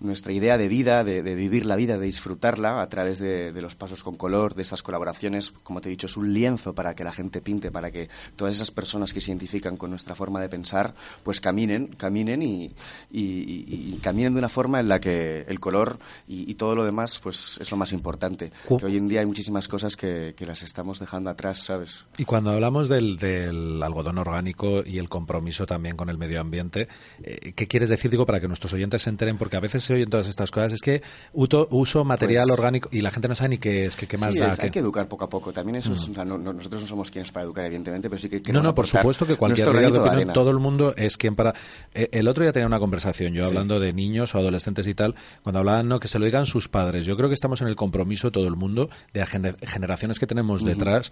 nuestra 0.00 0.32
idea 0.32 0.58
de 0.58 0.68
vida, 0.68 1.04
de, 1.04 1.22
de 1.22 1.34
vivir 1.34 1.66
la 1.66 1.76
vida, 1.76 1.98
de 1.98 2.06
disfrutarla 2.06 2.80
a 2.82 2.88
través 2.88 3.18
de, 3.18 3.52
de 3.52 3.62
los 3.62 3.74
pasos 3.74 4.02
con 4.02 4.16
color, 4.16 4.54
de 4.54 4.62
estas 4.62 4.82
colaboraciones. 4.82 5.50
Como 5.62 5.80
te 5.80 5.88
he 5.88 5.90
dicho, 5.90 6.06
es 6.06 6.16
un 6.16 6.32
lienzo 6.32 6.74
para 6.74 6.94
que 6.94 7.04
la 7.04 7.12
gente 7.12 7.40
pinte, 7.40 7.70
para 7.70 7.90
que 7.90 8.08
todas 8.36 8.54
esas 8.54 8.70
personas 8.70 9.12
que 9.12 9.20
se 9.20 9.30
identifican 9.30 9.76
con 9.76 9.90
nuestra 9.90 10.14
forma 10.14 10.40
de 10.40 10.48
pensar, 10.48 10.94
pues 11.22 11.40
caminen, 11.40 11.88
caminen 11.88 12.42
y, 12.42 12.72
y- 13.10 13.20
y- 13.20 13.94
y 13.94 13.98
caminen 14.02 14.32
de 14.32 14.38
una 14.38 14.48
forma 14.48 14.80
en 14.80 14.88
la 14.88 15.00
que 15.00 15.44
el 15.48 15.60
color 15.60 15.98
y, 16.26 16.54
todo 16.54 16.74
lo 16.74 16.84
demás, 16.84 17.18
pues 17.18 17.58
es 17.60 17.70
lo 17.70 17.76
más 17.76 17.92
importante. 17.92 18.50
Que 18.68 18.84
hoy 18.86 18.96
en 18.96 19.08
día 19.08 19.20
hay 19.20 19.26
muchísimas 19.26 19.66
cosas 19.68 19.96
que, 19.96 20.34
que 20.36 20.46
las 20.46 20.62
estamos 20.62 20.98
dejando 20.98 21.30
atrás, 21.30 21.58
¿sabes? 21.64 22.04
Y 22.18 22.24
cuando 22.24 22.50
hablamos 22.50 22.88
del, 22.88 23.16
del 23.16 23.82
algodón 23.82 24.18
orgánico 24.18 24.82
y 24.84 24.98
el 24.98 25.08
compromiso 25.08 25.66
también 25.66 25.96
con 25.96 26.08
el 26.10 26.18
medio 26.18 26.40
ambiente, 26.40 26.88
eh, 27.22 27.52
¿qué 27.54 27.66
quieres 27.66 27.88
decir? 27.88 28.10
Digo, 28.10 28.26
para 28.26 28.40
que 28.40 28.48
nuestros 28.48 28.72
oyentes 28.72 29.02
se 29.02 29.10
enteren, 29.10 29.38
porque 29.38 29.56
a 29.56 29.60
veces 29.60 29.89
se 29.90 29.94
oyen 29.96 30.08
todas 30.10 30.28
estas 30.28 30.50
cosas. 30.50 30.72
Es 30.72 30.80
que 30.80 31.02
uto- 31.32 31.66
uso 31.72 32.04
material 32.04 32.46
Pues- 32.48 32.58
orgánico 32.58 32.88
y 32.92 33.00
la 33.00 33.10
gente 33.10 33.26
no 33.28 33.34
sabe 33.34 33.50
ni 33.50 33.58
qué 33.58 33.84
es, 33.86 33.96
que 33.96 34.06
qué 34.06 34.16
más 34.16 34.32
Sí, 34.34 34.40
da. 34.40 34.52
es- 34.52 34.60
hay 34.60 34.70
que 34.70 34.78
educar 34.78 35.08
poco 35.08 35.24
a 35.24 35.28
poco. 35.28 35.52
También 35.52 35.76
eso 35.76 35.92
es- 35.92 36.08
o 36.08 36.14
sea, 36.14 36.24
no- 36.24 36.38
no- 36.38 36.52
nosotros 36.52 36.82
no 36.82 36.88
somos 36.88 37.10
quienes 37.10 37.32
para 37.32 37.44
educar, 37.44 37.64
evidentemente, 37.64 38.08
pero 38.08 38.22
sí 38.22 38.28
que 38.28 38.52
No, 38.52 38.62
no, 38.62 38.74
por 38.74 38.86
supuesto 38.86 39.26
que 39.26 39.36
cualquier 39.36 39.68
opinión, 39.68 40.32
todo 40.32 40.50
el 40.50 40.58
mundo 40.58 40.94
es 40.96 41.16
quien 41.16 41.34
para... 41.34 41.54
Eh, 41.94 42.08
el 42.12 42.28
otro 42.28 42.42
día 42.44 42.52
tenía 42.52 42.66
una 42.66 42.78
conversación, 42.78 43.32
yo 43.34 43.42
Sí. 43.44 43.48
hablando 43.48 43.80
de 43.80 43.92
niños 43.92 44.34
o 44.34 44.38
adolescentes 44.38 44.86
y 44.86 44.94
tal, 44.94 45.14
cuando 45.42 45.58
hablaban, 45.60 45.88
no, 45.88 45.98
que 46.00 46.08
se 46.08 46.18
lo 46.18 46.24
digan 46.24 46.46
sus 46.46 46.68
padres. 46.68 47.06
Yo 47.06 47.16
creo 47.16 47.28
que 47.28 47.34
estamos 47.34 47.60
en 47.60 47.68
el 47.68 47.76
compromiso, 47.76 48.30
todo 48.30 48.46
el 48.46 48.56
mundo, 48.56 48.88
de 49.12 49.24
gener- 49.26 49.56
generaciones 49.66 50.18
que 50.18 50.26
tenemos 50.26 50.64
detrás, 50.64 51.10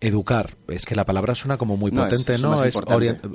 educar. 0.00 0.56
Es 0.68 0.84
que 0.84 0.94
la 0.94 1.04
palabra 1.04 1.34
suena 1.34 1.56
como 1.56 1.76
muy 1.76 1.90
No, 1.90 2.02
es- 2.06 2.10
potente, 2.10 2.32
es 2.34 2.42
¿no? 2.42 2.62
Es 2.62 2.78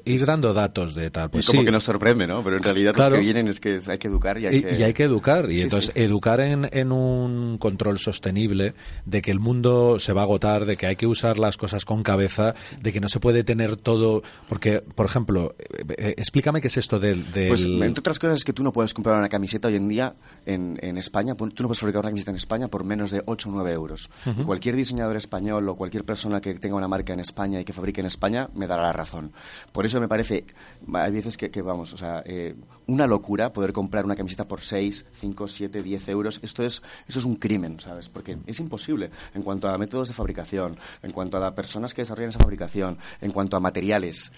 ir 0.05 0.25
dando 0.25 0.53
datos 0.53 0.93
de 0.95 1.09
tal. 1.09 1.29
Pues 1.31 1.45
y 1.45 1.47
como 1.47 1.61
sí. 1.61 1.65
que 1.65 1.71
nos 1.71 1.83
sorprende, 1.83 2.27
¿no? 2.27 2.43
Pero 2.43 2.57
en 2.57 2.63
realidad 2.63 2.93
Claro. 2.93 3.11
los 3.11 3.19
que 3.19 3.23
vienen 3.25 3.47
es 3.47 3.59
que 3.59 3.79
hay 3.87 3.97
que 3.97 4.07
educar 4.07 4.37
y 4.37 4.45
hay 4.47 4.55
Y, 4.57 4.61
que... 4.63 4.75
y 4.77 4.83
hay 4.83 4.93
que 4.93 5.03
educar. 5.03 5.49
Y 5.49 5.55
Sí, 5.57 5.61
entonces, 5.63 5.91
sí. 5.95 6.01
educar 6.01 6.39
en, 6.39 6.69
en 6.71 6.91
un 6.91 7.57
control 7.57 7.97
sostenible, 7.99 8.73
de 9.05 9.21
que 9.21 9.31
el 9.31 9.39
mundo 9.39 9.97
se 9.99 10.13
va 10.13 10.21
a 10.21 10.23
agotar, 10.25 10.65
de 10.65 10.77
que 10.77 10.85
hay 10.87 10.95
que 10.95 11.07
usar 11.07 11.39
las 11.39 11.57
cosas 11.57 11.85
con 11.85 12.03
cabeza, 12.03 12.53
de 12.81 12.91
que 12.93 12.99
no 12.99 13.09
se 13.09 13.19
puede 13.19 13.43
tener 13.43 13.75
todo. 13.77 14.21
Porque, 14.47 14.81
por 14.81 15.05
ejemplo, 15.07 15.55
eh, 15.59 15.83
eh, 15.97 16.13
explícame 16.17 16.61
qué 16.61 16.67
es 16.67 16.77
esto 16.77 16.99
del. 16.99 17.31
del- 17.31 17.47
Pues, 17.47 17.65
entre 17.65 17.99
otras 17.99 18.19
cosas, 18.19 18.37
es 18.39 18.43
que 18.45 18.53
tú 18.53 18.63
no 18.63 18.71
puedes 18.71 18.93
comprar 18.93 19.17
una 19.17 19.29
camiseta 19.29 19.67
hoy 19.67 19.75
en 19.77 19.87
día 19.87 20.15
en, 20.45 20.77
en 20.81 20.97
España, 20.97 21.33
tú 21.35 21.45
no 21.45 21.67
puedes 21.67 21.79
fabricar 21.79 22.01
una 22.01 22.09
camiseta 22.09 22.31
en 22.31 22.37
España 22.37 22.67
por 22.67 22.83
menos 22.83 23.11
de 23.11 23.21
8 23.25 23.49
o 23.49 23.51
9 23.51 23.71
euros. 23.71 24.09
Cualquier 24.45 24.75
diseñador 24.75 25.17
español 25.17 25.67
o 25.69 25.75
cualquier 25.75 26.03
persona 26.03 26.39
que 26.41 26.50
tenga 26.55 26.75
una 26.75 26.87
marca 26.87 27.13
en 27.13 27.19
España 27.19 27.59
y 27.59 27.65
que 27.65 27.73
fabrique 27.73 28.01
en 28.01 28.07
España 28.07 28.49
me 28.53 28.67
dará 28.67 28.83
la 28.83 28.93
razón. 28.93 29.31
Por 29.71 29.85
eso 29.85 29.99
me 29.99 30.07
parece, 30.07 30.45
hay 30.93 31.11
veces 31.11 31.37
que, 31.37 31.49
que, 31.49 31.61
vamos, 31.61 31.93
o 31.93 31.97
sea, 31.97 32.21
eh, 32.25 32.55
una 32.87 33.07
locura 33.07 33.53
poder 33.53 33.73
comprar 33.73 34.05
una 34.05 34.15
camiseta 34.15 34.47
por 34.47 34.61
6, 34.61 35.07
5, 35.11 35.47
7, 35.47 35.83
10 35.83 36.09
euros. 36.09 36.39
Esto 36.43 36.63
es, 36.63 36.81
eso 37.07 37.19
es 37.19 37.25
un 37.25 37.35
crimen, 37.35 37.79
¿sabes? 37.79 38.09
Porque 38.09 38.37
es 38.45 38.59
imposible 38.59 39.11
en 39.33 39.41
cuanto 39.41 39.69
a 39.69 39.77
métodos 39.77 40.09
de 40.09 40.13
fabricación, 40.13 40.77
en 41.01 41.11
cuanto 41.11 41.37
a 41.37 41.55
personas 41.55 41.93
que 41.93 42.01
desarrollan 42.01 42.29
esa 42.29 42.39
fabricación, 42.39 42.97
en 43.21 43.31
cuanto 43.31 43.57
a 43.57 43.59
materiales. 43.59 44.31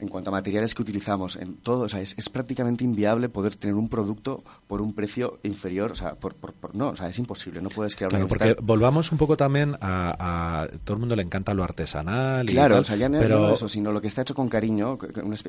En 0.00 0.08
cuanto 0.08 0.30
a 0.30 0.32
materiales 0.32 0.74
que 0.74 0.82
utilizamos, 0.82 1.34
en 1.36 1.56
todo, 1.56 1.82
o 1.84 1.88
sea, 1.88 2.00
es, 2.00 2.14
es 2.16 2.28
prácticamente 2.28 2.84
inviable 2.84 3.28
poder 3.28 3.56
tener 3.56 3.74
un 3.74 3.88
producto 3.88 4.44
por 4.68 4.80
un 4.80 4.94
precio 4.94 5.40
inferior, 5.42 5.90
o 5.92 5.96
sea, 5.96 6.14
por, 6.14 6.34
por- 6.36 6.52
por- 6.52 6.74
no, 6.76 6.90
o 6.90 6.96
sea, 6.96 7.08
es 7.08 7.18
imposible, 7.18 7.60
no 7.60 7.68
puedes 7.68 7.96
crear 7.96 8.10
Claro, 8.10 8.26
una 8.26 8.28
porque 8.28 8.56
volvamos 8.62 9.10
un 9.10 9.18
poco 9.18 9.36
también 9.36 9.74
a, 9.80 10.62
a- 10.62 10.68
todo 10.84 10.94
el 10.94 11.00
mundo 11.00 11.16
le 11.16 11.22
encanta 11.22 11.52
lo 11.52 11.64
artesanal 11.64 12.48
y 12.48 12.52
Claro, 12.52 12.74
tal, 12.76 12.80
o 12.82 12.84
sea, 12.84 12.96
ya 12.96 13.08
no, 13.08 13.18
pero 13.18 13.54
eso, 13.54 13.68
sino 13.68 13.90
lo 13.90 14.00
que 14.00 14.06
está 14.06 14.22
hecho 14.22 14.34
con 14.34 14.48
cariño. 14.48 14.98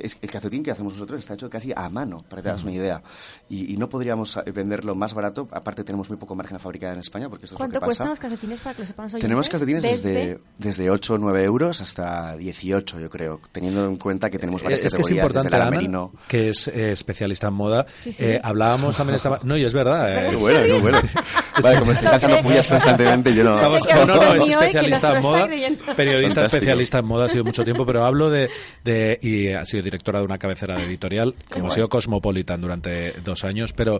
es- 0.01 0.17
el 0.21 0.31
calcetín 0.31 0.63
que 0.63 0.71
hacemos 0.71 0.93
nosotros 0.93 1.19
está 1.19 1.35
hecho 1.35 1.49
casi 1.49 1.71
a 1.75 1.87
mano, 1.89 2.23
para 2.27 2.37
que 2.37 2.43
te 2.43 2.49
hagas 2.49 2.63
una 2.63 2.73
idea. 2.73 3.03
Y, 3.49 3.71
y 3.73 3.77
no 3.77 3.87
podríamos 3.87 4.35
eh, 4.37 4.51
venderlo 4.51 4.95
más 4.95 5.13
barato. 5.13 5.47
Aparte, 5.51 5.83
tenemos 5.83 6.09
muy 6.09 6.17
poco 6.17 6.33
margen 6.33 6.55
a 6.55 6.59
fabricar 6.59 6.93
en 6.93 6.99
España, 7.01 7.29
porque 7.29 7.45
esto 7.45 7.53
es 7.55 7.59
lo 7.59 7.65
¿Cuánto 7.65 7.75
que 7.75 7.79
pasa. 7.81 7.85
cuestan 7.87 8.09
los 8.09 8.19
calcetines 8.19 8.59
para 8.61 8.75
que 8.75 8.81
lo 8.81 8.85
sepan 8.87 9.09
los? 9.11 9.21
Tenemos 9.21 9.47
calcetines 9.47 9.83
desde, 9.83 10.39
desde 10.57 10.89
8 10.89 11.13
o 11.13 11.17
9 11.19 11.43
euros 11.43 11.81
hasta 11.81 12.35
18, 12.35 12.99
yo 12.99 13.09
creo, 13.11 13.39
teniendo 13.51 13.85
en 13.85 13.97
cuenta 13.97 14.29
que 14.31 14.38
tenemos 14.39 14.63
varias 14.63 14.81
Eh, 14.81 14.87
es 14.87 14.93
que 14.93 15.01
es 15.01 15.07
categorías, 15.07 15.25
importante, 15.33 15.55
Ana, 15.87 16.09
que 16.27 16.49
es 16.49 16.67
eh, 16.67 16.91
especialista 16.93 17.47
en 17.47 17.53
moda. 17.53 17.85
Sí, 17.91 18.11
sí. 18.11 18.23
Eh, 18.25 18.41
hablábamos 18.43 18.95
también 18.97 19.17
esta... 19.17 19.39
No, 19.43 19.55
y 19.57 19.63
es 19.65 19.73
verdad. 19.73 20.25
eh, 20.25 20.29
Qué 20.31 20.35
bueno, 20.37 20.59
qué 20.65 20.73
bueno. 20.79 20.97
Vale, 21.63 21.79
como 21.79 21.91
estáis 21.91 22.11
lanzando 22.11 22.41
pullas 22.41 22.67
constantemente, 22.67 23.35
yo 23.35 23.43
no... 23.43 23.51
Estamos- 23.53 23.85
que 23.85 23.93
no, 23.93 24.05
no, 24.05 24.13
es 24.33 24.43
que 24.45 24.51
especialista 24.51 25.15
en 25.17 25.21
moda, 25.21 25.47
periodista 25.47 25.91
Fantástico. 25.95 26.41
especialista 26.45 26.99
en 26.99 27.05
moda, 27.05 27.25
ha 27.25 27.29
sido 27.29 27.43
mucho 27.43 27.63
tiempo, 27.65 27.85
pero 27.85 28.05
hablo 28.05 28.29
de, 28.29 28.49
de 28.83 29.19
y 29.21 29.49
ha 29.49 29.65
sido 29.65 29.83
directora 29.83 30.19
de 30.19 30.25
una 30.25 30.37
cabecera 30.37 30.75
de 30.77 30.85
editorial, 30.85 31.35
como 31.51 31.67
ha 31.67 31.71
sido 31.71 31.89
Cosmopolitan 31.89 32.61
durante 32.61 33.11
dos 33.23 33.43
años, 33.43 33.73
pero 33.73 33.99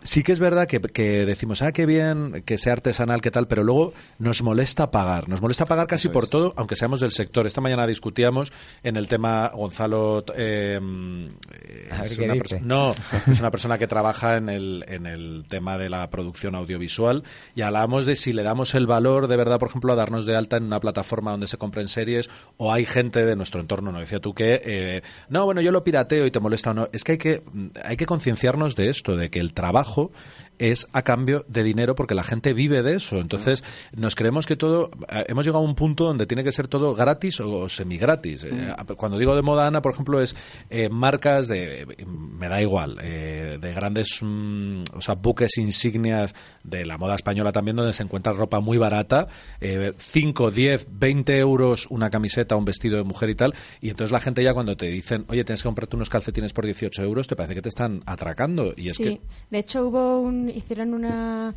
sí 0.00 0.22
que 0.22 0.32
es 0.32 0.40
verdad 0.40 0.66
que, 0.66 0.80
que 0.80 1.26
decimos, 1.26 1.62
ah, 1.62 1.72
qué 1.72 1.86
bien, 1.86 2.42
que 2.44 2.58
sea 2.58 2.74
artesanal, 2.74 3.20
qué 3.20 3.30
tal, 3.30 3.48
pero 3.48 3.62
luego 3.64 3.92
nos 4.18 4.42
molesta 4.42 4.90
pagar, 4.90 5.28
nos 5.28 5.40
molesta 5.40 5.66
pagar 5.66 5.86
casi 5.86 6.08
por 6.08 6.28
todo, 6.28 6.54
aunque 6.56 6.76
seamos 6.76 7.00
del 7.00 7.12
sector. 7.12 7.46
Esta 7.46 7.60
mañana 7.60 7.86
discutíamos 7.86 8.52
en 8.82 8.96
el 8.96 9.08
tema, 9.08 9.48
Gonzalo, 9.54 10.24
eh, 10.36 10.80
eh, 11.52 11.88
es 12.02 12.18
una 12.18 12.34
no, 12.62 12.94
es 13.26 13.40
una 13.40 13.50
persona 13.50 13.78
que 13.78 13.86
trabaja 13.86 14.36
en 14.36 14.48
el, 14.48 14.84
en 14.88 15.06
el 15.06 15.44
tema 15.48 15.78
de 15.78 15.88
la 15.88 16.08
producción 16.10 16.54
audiovisual 16.54 17.24
y 17.54 17.62
hablábamos 17.62 18.06
de 18.06 18.16
si 18.16 18.32
le 18.32 18.42
damos 18.42 18.74
el 18.74 18.86
valor 18.86 19.26
de 19.26 19.36
verdad, 19.36 19.58
por 19.58 19.68
ejemplo, 19.68 19.92
a 19.92 19.96
darnos 19.96 20.26
de 20.26 20.36
alta 20.36 20.56
en 20.56 20.64
una 20.64 20.80
plataforma 20.80 21.32
donde 21.32 21.46
se 21.46 21.58
compren 21.58 21.88
series 21.88 22.30
o 22.56 22.72
hay 22.72 22.84
gente 22.84 23.24
de 23.26 23.36
nuestro 23.36 23.60
entorno, 23.60 23.92
¿no? 23.92 24.00
Decía 24.00 24.20
tú 24.20 24.34
que, 24.34 24.60
eh, 24.64 25.02
no, 25.28 25.44
bueno, 25.44 25.60
yo 25.60 25.72
lo 25.72 25.84
pirateo 25.84 26.26
y 26.26 26.30
te 26.30 26.40
molesta 26.40 26.70
o 26.70 26.74
no. 26.74 26.88
Es 26.92 27.04
que 27.04 27.12
hay 27.12 27.18
que, 27.18 27.42
hay 27.84 27.96
que 27.96 28.06
concienciarnos 28.06 28.76
de 28.76 28.90
esto, 28.90 29.16
de 29.16 29.30
que 29.30 29.40
el 29.40 29.52
trabajo 29.52 29.87
trabajo 29.88 30.10
es 30.58 30.88
a 30.92 31.02
cambio 31.02 31.44
de 31.48 31.62
dinero 31.62 31.94
porque 31.94 32.14
la 32.14 32.24
gente 32.24 32.52
vive 32.52 32.82
de 32.82 32.96
eso. 32.96 33.18
Entonces, 33.18 33.64
nos 33.94 34.14
creemos 34.14 34.46
que 34.46 34.56
todo, 34.56 34.90
eh, 35.10 35.24
hemos 35.28 35.44
llegado 35.44 35.64
a 35.64 35.66
un 35.66 35.74
punto 35.74 36.04
donde 36.04 36.26
tiene 36.26 36.44
que 36.44 36.52
ser 36.52 36.68
todo 36.68 36.94
gratis 36.94 37.40
o 37.40 37.68
semi-gratis. 37.68 38.44
Eh, 38.44 38.74
Cuando 38.96 39.18
digo 39.18 39.34
de 39.34 39.42
moda, 39.42 39.66
Ana, 39.66 39.82
por 39.82 39.92
ejemplo, 39.92 40.20
es 40.20 40.34
eh, 40.70 40.88
marcas 40.88 41.48
de, 41.48 41.86
me 42.06 42.48
da 42.48 42.60
igual, 42.60 42.98
eh, 43.02 43.58
de 43.60 43.72
grandes, 43.72 44.18
mm, 44.20 44.80
o 44.94 45.00
sea, 45.00 45.14
buques 45.14 45.58
insignias 45.58 46.34
de 46.62 46.84
la 46.84 46.98
moda 46.98 47.14
española 47.14 47.52
también, 47.52 47.76
donde 47.76 47.92
se 47.92 48.02
encuentra 48.02 48.32
ropa 48.32 48.60
muy 48.60 48.78
barata, 48.78 49.28
eh, 49.60 49.92
5, 49.96 50.50
10, 50.50 50.86
20 50.90 51.38
euros 51.38 51.86
una 51.90 52.10
camiseta, 52.10 52.56
un 52.56 52.64
vestido 52.64 52.96
de 52.98 53.04
mujer 53.04 53.30
y 53.30 53.34
tal, 53.34 53.54
y 53.80 53.90
entonces 53.90 54.12
la 54.12 54.20
gente 54.20 54.42
ya 54.42 54.54
cuando 54.54 54.76
te 54.76 54.86
dicen, 54.86 55.24
oye, 55.28 55.44
tienes 55.44 55.62
que 55.62 55.68
comprarte 55.68 55.96
unos 55.96 56.10
calcetines 56.10 56.52
por 56.52 56.64
18 56.64 57.02
euros, 57.02 57.26
te 57.26 57.36
parece 57.36 57.54
que 57.54 57.62
te 57.62 57.68
están 57.68 58.02
atracando. 58.06 58.74
Y 58.76 58.88
es 58.88 58.96
sí, 58.96 59.04
que 59.04 59.20
de 59.50 59.58
hecho 59.58 59.86
hubo 59.86 60.20
un, 60.20 60.47
hicieron 60.48 60.94
una, 60.94 61.54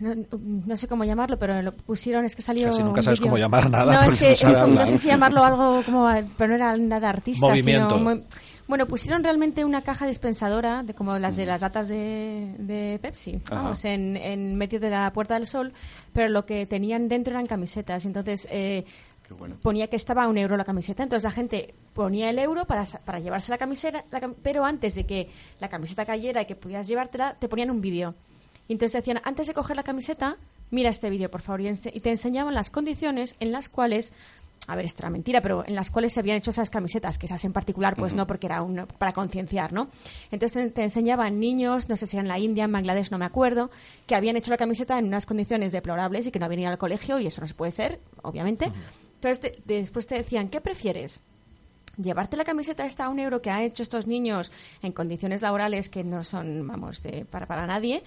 no, 0.00 0.14
no 0.40 0.76
sé 0.76 0.88
cómo 0.88 1.04
llamarlo, 1.04 1.38
pero 1.38 1.60
lo 1.62 1.72
pusieron, 1.72 2.24
es 2.24 2.34
que 2.36 2.42
salió 2.42 2.66
Casi 2.66 2.82
nunca 2.82 3.00
un 3.00 3.04
sabes 3.04 3.20
cómo 3.20 3.36
llamar 3.38 3.70
nada 3.70 3.94
No, 3.94 4.12
es 4.12 4.18
que 4.18 4.30
no 4.30 4.36
sabe 4.36 4.86
sé 4.86 4.98
si 4.98 5.08
llamarlo 5.08 5.44
algo 5.44 5.82
como, 5.84 6.08
pero 6.36 6.48
no 6.48 6.54
era 6.54 6.76
nada 6.76 7.08
artista, 7.08 7.46
Movimiento. 7.46 7.98
sino 7.98 8.22
bueno, 8.68 8.86
pusieron 8.86 9.22
realmente 9.22 9.64
una 9.64 9.82
caja 9.82 10.06
dispensadora 10.06 10.82
de 10.82 10.92
como 10.92 11.16
las 11.18 11.36
de 11.36 11.46
las 11.46 11.60
latas 11.60 11.86
de, 11.86 12.52
de 12.58 12.98
Pepsi, 13.00 13.40
Ajá. 13.46 13.62
vamos, 13.62 13.84
en, 13.84 14.16
en 14.16 14.56
medio 14.56 14.80
de 14.80 14.90
la 14.90 15.12
Puerta 15.12 15.34
del 15.34 15.46
Sol, 15.46 15.72
pero 16.12 16.28
lo 16.28 16.44
que 16.46 16.66
tenían 16.66 17.08
dentro 17.08 17.34
eran 17.34 17.46
camisetas, 17.46 18.04
entonces 18.06 18.48
eh, 18.50 18.84
bueno. 19.34 19.56
ponía 19.62 19.88
que 19.88 19.96
estaba 19.96 20.24
a 20.24 20.28
un 20.28 20.38
euro 20.38 20.56
la 20.56 20.64
camiseta. 20.64 21.02
Entonces 21.02 21.24
la 21.24 21.30
gente 21.30 21.74
ponía 21.94 22.30
el 22.30 22.38
euro 22.38 22.64
para, 22.66 22.84
para 23.04 23.18
llevarse 23.18 23.50
la 23.50 23.58
camiseta, 23.58 24.04
la 24.10 24.20
cam- 24.20 24.36
pero 24.42 24.64
antes 24.64 24.94
de 24.94 25.04
que 25.04 25.28
la 25.60 25.68
camiseta 25.68 26.04
cayera 26.06 26.42
y 26.42 26.46
que 26.46 26.56
pudieras 26.56 26.86
llevártela, 26.88 27.34
te 27.34 27.48
ponían 27.48 27.70
un 27.70 27.80
vídeo. 27.80 28.14
Y 28.68 28.72
entonces 28.72 28.92
decían, 29.00 29.20
antes 29.24 29.46
de 29.46 29.54
coger 29.54 29.76
la 29.76 29.84
camiseta, 29.84 30.36
mira 30.70 30.90
este 30.90 31.08
vídeo, 31.10 31.30
por 31.30 31.40
favor. 31.40 31.60
Y, 31.60 31.72
te 31.74 32.10
enseñaban 32.10 32.52
las 32.54 32.70
condiciones 32.70 33.36
en 33.38 33.52
las 33.52 33.68
cuales, 33.68 34.12
a 34.66 34.74
ver, 34.74 34.84
esto 34.86 35.02
era 35.02 35.10
mentira, 35.10 35.40
pero 35.40 35.64
en 35.64 35.76
las 35.76 35.92
cuales 35.92 36.12
se 36.12 36.18
habían 36.18 36.36
hecho 36.38 36.50
esas 36.50 36.68
camisetas, 36.68 37.16
que 37.16 37.26
esas 37.26 37.44
en 37.44 37.52
particular, 37.52 37.94
pues 37.94 38.12
no, 38.12 38.26
porque 38.26 38.46
era 38.46 38.62
un, 38.62 38.88
para 38.98 39.12
concienciar, 39.12 39.72
¿no? 39.72 39.88
Entonces 40.32 40.74
te, 40.74 40.82
enseñaban 40.82 41.38
niños, 41.38 41.88
no 41.88 41.96
sé 41.96 42.08
si 42.08 42.16
era 42.16 42.22
en 42.22 42.28
la 42.28 42.40
India, 42.40 42.64
en 42.64 42.72
Bangladesh, 42.72 43.12
no 43.12 43.18
me 43.18 43.24
acuerdo, 43.24 43.70
que 44.08 44.16
habían 44.16 44.36
hecho 44.36 44.50
la 44.50 44.56
camiseta 44.56 44.98
en 44.98 45.04
unas 45.06 45.26
condiciones 45.26 45.70
deplorables 45.70 46.26
y 46.26 46.32
que 46.32 46.40
no 46.40 46.46
habían 46.46 46.62
ido 46.62 46.70
al 46.70 46.78
colegio, 46.78 47.20
y 47.20 47.28
eso 47.28 47.40
no 47.40 47.46
se 47.46 47.54
puede 47.54 47.70
ser, 47.70 48.00
obviamente. 48.22 48.72
Entonces 49.16 49.40
te- 49.40 49.62
después 49.64 50.06
te 50.06 50.14
decían, 50.14 50.48
¿qué 50.48 50.60
prefieres? 50.60 51.22
llevarte 51.98 52.36
la 52.36 52.44
camiseta 52.44 52.84
esta 52.84 53.06
a 53.06 53.08
un 53.08 53.18
euro 53.18 53.40
que 53.40 53.48
han 53.48 53.62
hecho 53.62 53.82
estos 53.82 54.06
niños 54.06 54.52
en 54.82 54.92
condiciones 54.92 55.40
laborales 55.40 55.88
que 55.88 56.04
no 56.04 56.24
son, 56.24 56.66
vamos, 56.66 57.02
de, 57.02 57.24
para, 57.24 57.46
para 57.46 57.66
nadie, 57.66 58.02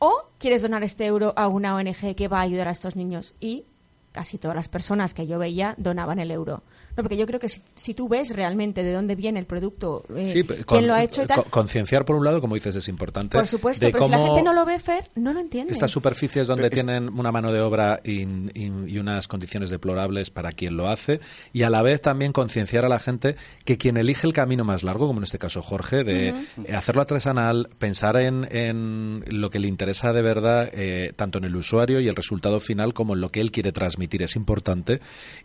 o 0.00 0.24
quieres 0.38 0.62
donar 0.62 0.82
este 0.82 1.06
euro 1.06 1.34
a 1.36 1.46
una 1.46 1.76
ONG 1.76 2.16
que 2.16 2.26
va 2.26 2.38
a 2.40 2.42
ayudar 2.42 2.66
a 2.66 2.72
estos 2.72 2.96
niños 2.96 3.34
y 3.38 3.64
casi 4.10 4.38
todas 4.38 4.56
las 4.56 4.68
personas 4.68 5.14
que 5.14 5.28
yo 5.28 5.38
veía 5.38 5.74
donaban 5.78 6.18
el 6.18 6.32
euro. 6.32 6.64
No, 6.98 7.02
porque 7.04 7.16
yo 7.16 7.26
creo 7.26 7.38
que 7.40 7.48
si, 7.48 7.62
si 7.76 7.94
tú 7.94 8.08
ves 8.08 8.34
realmente 8.34 8.82
de 8.82 8.92
dónde 8.92 9.14
viene 9.14 9.38
el 9.38 9.46
producto, 9.46 10.04
eh, 10.16 10.24
Sí, 10.24 10.42
quién 10.44 10.86
lo 10.88 10.94
ha 10.94 11.02
hecho 11.04 11.22
y 11.22 11.26
tal, 11.26 11.44
co- 11.44 11.50
concienciar 11.50 12.04
por 12.04 12.16
un 12.16 12.24
lado, 12.24 12.40
como 12.40 12.56
dices, 12.56 12.74
es 12.74 12.88
importante. 12.88 13.38
por 13.38 13.46
supuesto, 13.46 13.86
de 13.86 13.92
pero 13.92 14.04
si 14.04 14.10
la 14.10 14.16
cómo 14.18 14.34
gente 14.34 14.42
no 14.42 14.52
lo 14.52 14.66
ve, 14.66 14.80
Fer, 14.80 15.04
no 15.14 15.32
lo 15.32 15.38
entiende. 15.38 15.72
Estas 15.72 15.92
superficies 15.92 16.48
donde 16.48 16.64
Pero 16.68 16.76
es- 16.76 16.84
tienen 16.84 17.08
una 17.16 17.30
mano 17.30 17.52
de 17.52 17.60
obra 17.60 18.00
in- 18.04 18.50
in- 18.54 18.88
y 18.88 18.98
unas 18.98 19.28
condiciones 19.28 19.70
deplorables 19.70 20.30
para 20.30 20.50
quien 20.50 20.76
lo 20.76 20.88
hace 20.88 21.20
y 21.52 21.62
a 21.62 21.70
la 21.70 21.82
vez 21.82 22.00
también 22.00 22.32
concienciar 22.32 22.84
a 22.84 22.88
la 22.88 22.98
gente 22.98 23.36
que 23.64 23.78
quien 23.78 23.96
elige 23.96 24.26
el 24.26 24.32
camino 24.32 24.64
más 24.64 24.82
largo, 24.82 25.06
como 25.06 25.20
en 25.20 25.24
este 25.24 25.38
caso 25.38 25.62
Jorge, 25.62 26.02
de 26.02 26.30
eh, 26.64 26.74
hacerlo 26.74 27.02
artesanal, 27.02 27.68
pensar 27.78 28.16
en, 28.16 28.48
en 28.50 29.22
lo 29.28 29.50
que 29.50 29.60
le 29.60 29.68
interesa 29.68 30.12
de 30.12 30.22
verdad, 30.22 30.68
eh, 30.72 31.12
tanto 31.14 31.38
en 31.38 31.44
el 31.44 31.54
usuario 31.54 32.00
y 32.00 32.08
el 32.08 32.16
resultado 32.16 32.58
final 32.58 32.92
como 32.92 33.14
en 33.14 33.20
lo 33.20 33.30
que 33.30 33.40
él 33.40 33.52
quiere 33.52 33.70
transmitir, 33.70 34.22
es 34.24 34.34
importante 34.34 34.98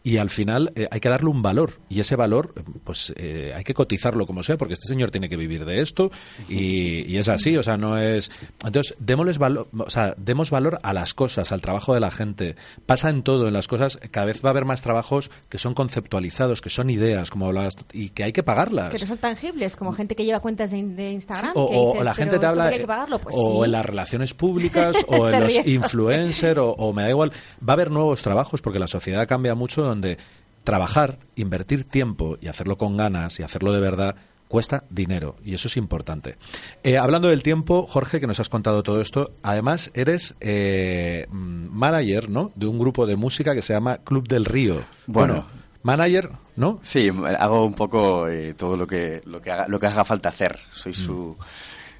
y 0.04 0.18
al 0.18 0.32
final 0.32 0.72
eh, 0.76 0.88
hay 0.90 1.00
que 1.00 1.10
darle 1.10 1.30
un 1.30 1.43
valor 1.44 1.74
y 1.90 2.00
ese 2.00 2.16
valor, 2.16 2.56
pues 2.84 3.14
eh, 3.16 3.54
hay 3.56 3.64
que 3.64 3.76
cotizarlo 3.76 4.26
como 4.26 4.42
sea, 4.42 4.58
porque 4.58 4.74
este 4.74 4.88
señor 4.88 5.12
tiene 5.12 5.30
que 5.30 5.38
vivir 5.38 5.64
de 5.66 5.82
esto 5.82 6.10
y, 6.50 7.06
y 7.12 7.18
es 7.18 7.30
así, 7.30 7.56
o 7.58 7.62
sea, 7.62 7.78
no 7.78 8.00
es. 8.00 8.32
Entonces, 8.66 8.96
démosles 8.98 9.38
valor, 9.38 9.68
o 9.78 9.90
sea, 9.92 10.16
demos 10.18 10.50
valor 10.50 10.80
a 10.82 10.94
las 10.94 11.14
cosas, 11.14 11.52
al 11.52 11.62
trabajo 11.62 11.94
de 11.94 12.00
la 12.00 12.10
gente. 12.10 12.56
Pasa 12.88 13.12
en 13.12 13.22
todo, 13.22 13.48
en 13.48 13.54
las 13.54 13.68
cosas, 13.68 14.00
cada 14.10 14.26
vez 14.26 14.44
va 14.44 14.50
a 14.50 14.52
haber 14.52 14.66
más 14.66 14.82
trabajos 14.82 15.30
que 15.50 15.60
son 15.60 15.76
conceptualizados, 15.76 16.62
que 16.62 16.72
son 16.72 16.90
ideas, 16.90 17.30
como 17.30 17.46
hablabas, 17.46 17.76
y 17.94 18.10
que 18.10 18.24
hay 18.24 18.34
que 18.34 18.42
pagarlas. 18.42 18.90
que 18.90 18.98
no 19.00 19.06
son 19.06 19.18
tangibles, 19.20 19.76
como 19.76 19.94
gente 19.94 20.16
que 20.16 20.26
lleva 20.26 20.40
cuentas 20.40 20.72
de, 20.72 20.82
de 20.82 21.12
Instagram. 21.12 21.52
Sí, 21.54 21.60
o, 21.60 21.70
que 21.70 21.76
o- 21.78 21.86
dices, 21.88 22.02
o 22.02 22.04
la 22.04 22.14
"Pero 22.14 22.16
gente 22.16 22.40
te 22.40 22.46
habla 22.48 22.72
pagarlo? 22.88 23.20
Pues 23.20 23.36
o 23.38 23.60
sí. 23.60 23.66
en 23.66 23.72
las 23.72 23.86
relaciones 23.86 24.34
públicas 24.34 24.96
o 25.08 25.30
en 25.30 25.40
los 25.42 25.54
influencers 25.68 26.58
o, 26.60 26.72
o 26.72 26.94
me 26.94 27.04
da 27.04 27.10
igual 27.10 27.32
va 27.68 27.74
a 27.74 27.76
haber 27.76 27.92
nuevos 27.92 28.22
trabajos 28.22 28.62
porque 28.62 28.80
la 28.80 28.88
sociedad 28.88 29.28
cambia 29.28 29.56
mucho 29.56 29.82
donde 29.84 30.18
trabajar 30.64 31.20
invertir 31.36 31.84
tiempo 31.86 32.38
y 32.42 32.48
hacerlo 32.48 32.78
con 32.78 32.98
ganas 32.98 33.40
y 33.40 33.44
hacerlo 33.44 33.72
de 33.72 33.80
verdad 33.80 34.16
cuesta 34.48 34.84
dinero 34.90 35.36
y 35.44 35.56
eso 35.56 35.68
es 35.68 35.78
importante. 35.78 36.38
Eh, 36.84 36.98
hablando 36.98 37.28
del 37.30 37.42
tiempo 37.42 37.88
Jorge 37.88 38.20
que 38.20 38.28
nos 38.28 38.40
has 38.40 38.50
contado 38.50 38.84
todo 38.84 39.02
esto 39.02 39.32
además 39.42 39.90
eres 39.96 40.36
eh, 40.42 41.26
mm, 41.32 41.68
manager 41.72 42.30
no 42.30 42.52
de 42.54 42.68
un 42.68 42.78
grupo 42.78 43.08
de 43.08 43.16
música 43.16 43.56
que 43.56 43.64
se 43.64 43.74
llama 43.74 43.98
Club 43.98 44.28
del 44.28 44.46
Río. 44.46 44.82
Bueno. 45.08 45.46
manager 45.82 46.30
no 46.56 46.80
Sí, 46.84 47.10
hago 47.40 47.66
un 47.66 47.74
poco 47.74 48.28
eh, 48.28 48.54
todo 48.54 48.78
lo 48.78 48.86
que, 48.86 49.22
lo, 49.26 49.42
que 49.42 49.52
haga, 49.52 49.68
lo 49.68 49.80
que 49.80 49.88
haga 49.88 50.06
falta 50.06 50.30
hacer. 50.30 50.60
Soy 50.72 50.94
su, 50.94 51.36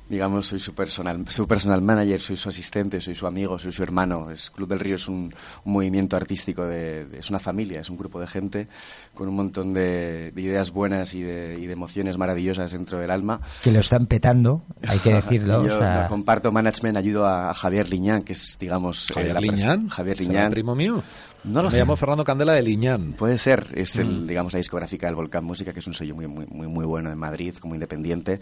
digamos, 0.10 0.48
soy 0.48 0.60
su 0.60 0.76
personal, 0.76 1.26
su 1.30 1.48
personal 1.48 1.82
manager, 1.82 2.20
soy 2.20 2.38
su 2.38 2.50
asistente, 2.50 3.00
soy 3.02 3.16
su 3.16 3.26
amigo, 3.26 3.58
soy 3.58 3.72
su 3.72 3.82
hermano. 3.84 4.30
Es, 4.32 4.50
Club 4.52 4.68
del 4.68 4.80
Río 4.80 4.96
es 4.96 5.08
un, 5.08 5.34
un 5.64 5.74
movimiento 5.74 6.16
artístico, 6.18 6.66
de, 6.66 7.06
de- 7.06 7.20
es 7.20 7.30
una 7.30 7.40
familia, 7.40 7.82
es 7.82 7.90
un 7.90 7.98
grupo 7.98 8.20
de 8.20 8.28
gente 8.28 8.68
con 9.14 9.28
un 9.30 9.36
montón 9.36 9.74
de, 9.74 10.32
de 10.32 10.42
ideas 10.42 10.72
buenas 10.72 11.14
y 11.14 11.24
de, 11.24 11.58
y 11.60 11.66
de 11.66 11.74
emociones 11.74 12.18
maravillosas 12.18 12.72
dentro 12.74 13.00
del 13.00 13.10
alma. 13.12 13.40
Que 13.64 13.72
lo 13.72 13.80
están 13.80 14.06
petando, 14.06 14.64
hay 14.88 15.00
que 15.00 15.14
decirlo. 15.14 15.64
Y 15.66 15.70
Yo 15.70 15.76
o 15.76 15.80
sea, 15.80 16.04
no 16.04 16.10
comparto 16.10 16.52
management, 16.52 16.98
ayudo 16.98 17.26
a, 17.26 17.50
a 17.50 17.54
Javier 17.54 17.90
Liñán, 17.90 18.24
que 18.24 18.34
es, 18.34 18.58
digamos, 18.60 19.10
eh, 19.12 19.14
Javier 19.14 19.42
Liñán 19.42 19.88
Javier 19.90 20.18
¿Será 20.18 20.30
Liñán. 20.30 20.52
primo 20.52 20.76
mío 20.76 21.02
No 21.44 21.62
lo 21.62 21.70
me 21.70 21.72
sé. 21.72 21.78
llamo 21.80 21.96
Fernando 21.96 22.24
Candela 22.24 22.54
de 22.54 22.62
Liñán 22.62 23.14
Puede 23.14 23.38
ser, 23.38 23.68
es 23.76 23.98
Mm. 23.98 24.02
el, 24.02 24.28
digamos, 24.28 24.54
la 24.54 24.58
discográfica 24.58 25.08
del 25.08 25.16
Volcán 25.16 25.44
Música, 25.46 25.74
que 25.74 25.80
es 25.80 25.88
un 25.88 25.94
sello 25.94 26.14
muy, 26.16 26.28
muy, 26.28 26.46
muy, 26.48 26.68
muy 26.68 26.86
bueno 26.86 27.12
en 27.12 27.18
Madrid, 27.18 27.56
como 27.56 27.74
independiente, 27.74 28.40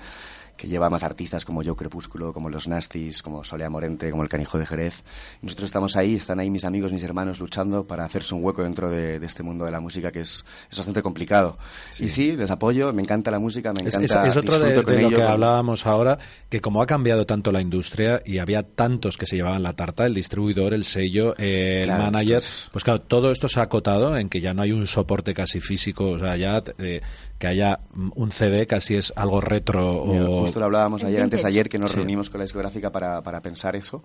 que 0.62 0.68
lleva 0.68 0.92
más 0.92 1.02
artistas 1.02 1.44
como 1.44 1.64
Yo 1.64 1.76
Crepúsculo, 1.76 2.32
como 2.34 2.48
Los 2.48 2.68
Nastis, 2.68 3.24
como 3.24 3.44
Solea 3.44 3.68
Morente, 3.68 4.12
como 4.12 4.22
El 4.22 4.30
Canijo 4.30 4.60
de 4.60 4.68
Jerez. 4.68 5.04
Y 5.42 5.48
nosotros 5.48 5.66
estamos 5.66 5.96
ahí, 5.96 6.14
están 6.18 6.40
ahí 6.40 6.52
mis 6.52 6.66
amigos, 6.66 6.92
mis 6.92 7.02
hermanos 7.02 7.40
luchando 7.40 7.84
para 7.88 8.06
hacerse 8.06 8.36
un 8.36 8.44
hueco 8.44 8.62
dentro 8.62 8.88
de, 8.92 9.18
de 9.20 9.26
este 9.26 9.42
mundo 9.42 9.66
de 9.66 9.72
la 9.72 9.80
música 9.80 10.12
que 10.12 10.20
es, 10.20 10.46
es 10.70 10.78
bastante 10.78 11.02
complicado. 11.02 11.58
Y 12.00 12.10
sí, 12.10 12.36
les 12.36 12.52
apoyo, 12.52 12.94
me 12.94 13.02
encanta 13.02 13.32
la 13.32 13.40
música, 13.40 13.74
me 13.74 13.82
Es, 13.82 13.96
encanta. 13.96 14.28
es- 14.28 14.32
es 14.32 14.38
otro 14.38 14.60
de, 14.60 15.02
lo 15.02 15.10
que 15.10 15.24
hablábamos 15.24 15.88
ahora, 15.88 16.20
que 16.48 16.62
como 16.62 16.84
ha 16.84 16.86
cambiado 16.86 17.26
tanto 17.26 17.52
la 17.52 17.60
industria 17.60 18.22
y 18.24 18.38
había 18.38 18.62
tantos 18.62 19.18
que 19.18 19.26
se 19.26 19.38
llevaban 19.38 19.64
la 19.64 19.74
tarta, 19.74 20.06
el 20.06 20.14
distribuidor, 20.14 20.76
el 20.76 20.84
sello, 20.84 21.34
eh, 21.40 21.82
el 21.86 21.90
manager, 21.90 22.38
es- 22.38 22.70
pues 22.72 22.84
claro, 22.84 23.02
todo 23.02 23.32
esto 23.32 23.50
se 23.50 23.60
ha 23.60 23.64
acotado 23.64 24.16
en 24.16 24.30
que 24.30 24.42
ya 24.42 24.54
no 24.54 24.62
hay 24.62 24.74
un 24.74 24.86
soporte 24.86 25.34
casi 25.34 25.60
físico, 25.60 26.10
o 26.12 26.20
sea, 26.20 26.38
ya 26.38 26.62
eh, 26.78 27.02
que 27.42 27.48
haya 27.48 27.80
un 28.16 28.32
CD 28.32 28.68
casi 28.68 28.96
es 28.96 29.12
algo 29.16 29.42
retro 29.42 30.04
o... 30.04 30.42
Justo 30.42 30.60
lo 30.60 30.66
hablábamos 30.66 31.02
Es 31.02 31.10
ayer, 31.10 31.24
antes 31.24 31.44
ayer, 31.44 31.68
que 31.68 31.80
nos 31.80 31.90
Sí. 31.90 31.96
reunimos 31.98 32.30
con 32.30 32.38
la 32.38 32.44
discográfica 32.46 32.92
para, 32.92 33.22
para 33.24 33.42
pensar 33.42 33.76
eso. 33.76 34.04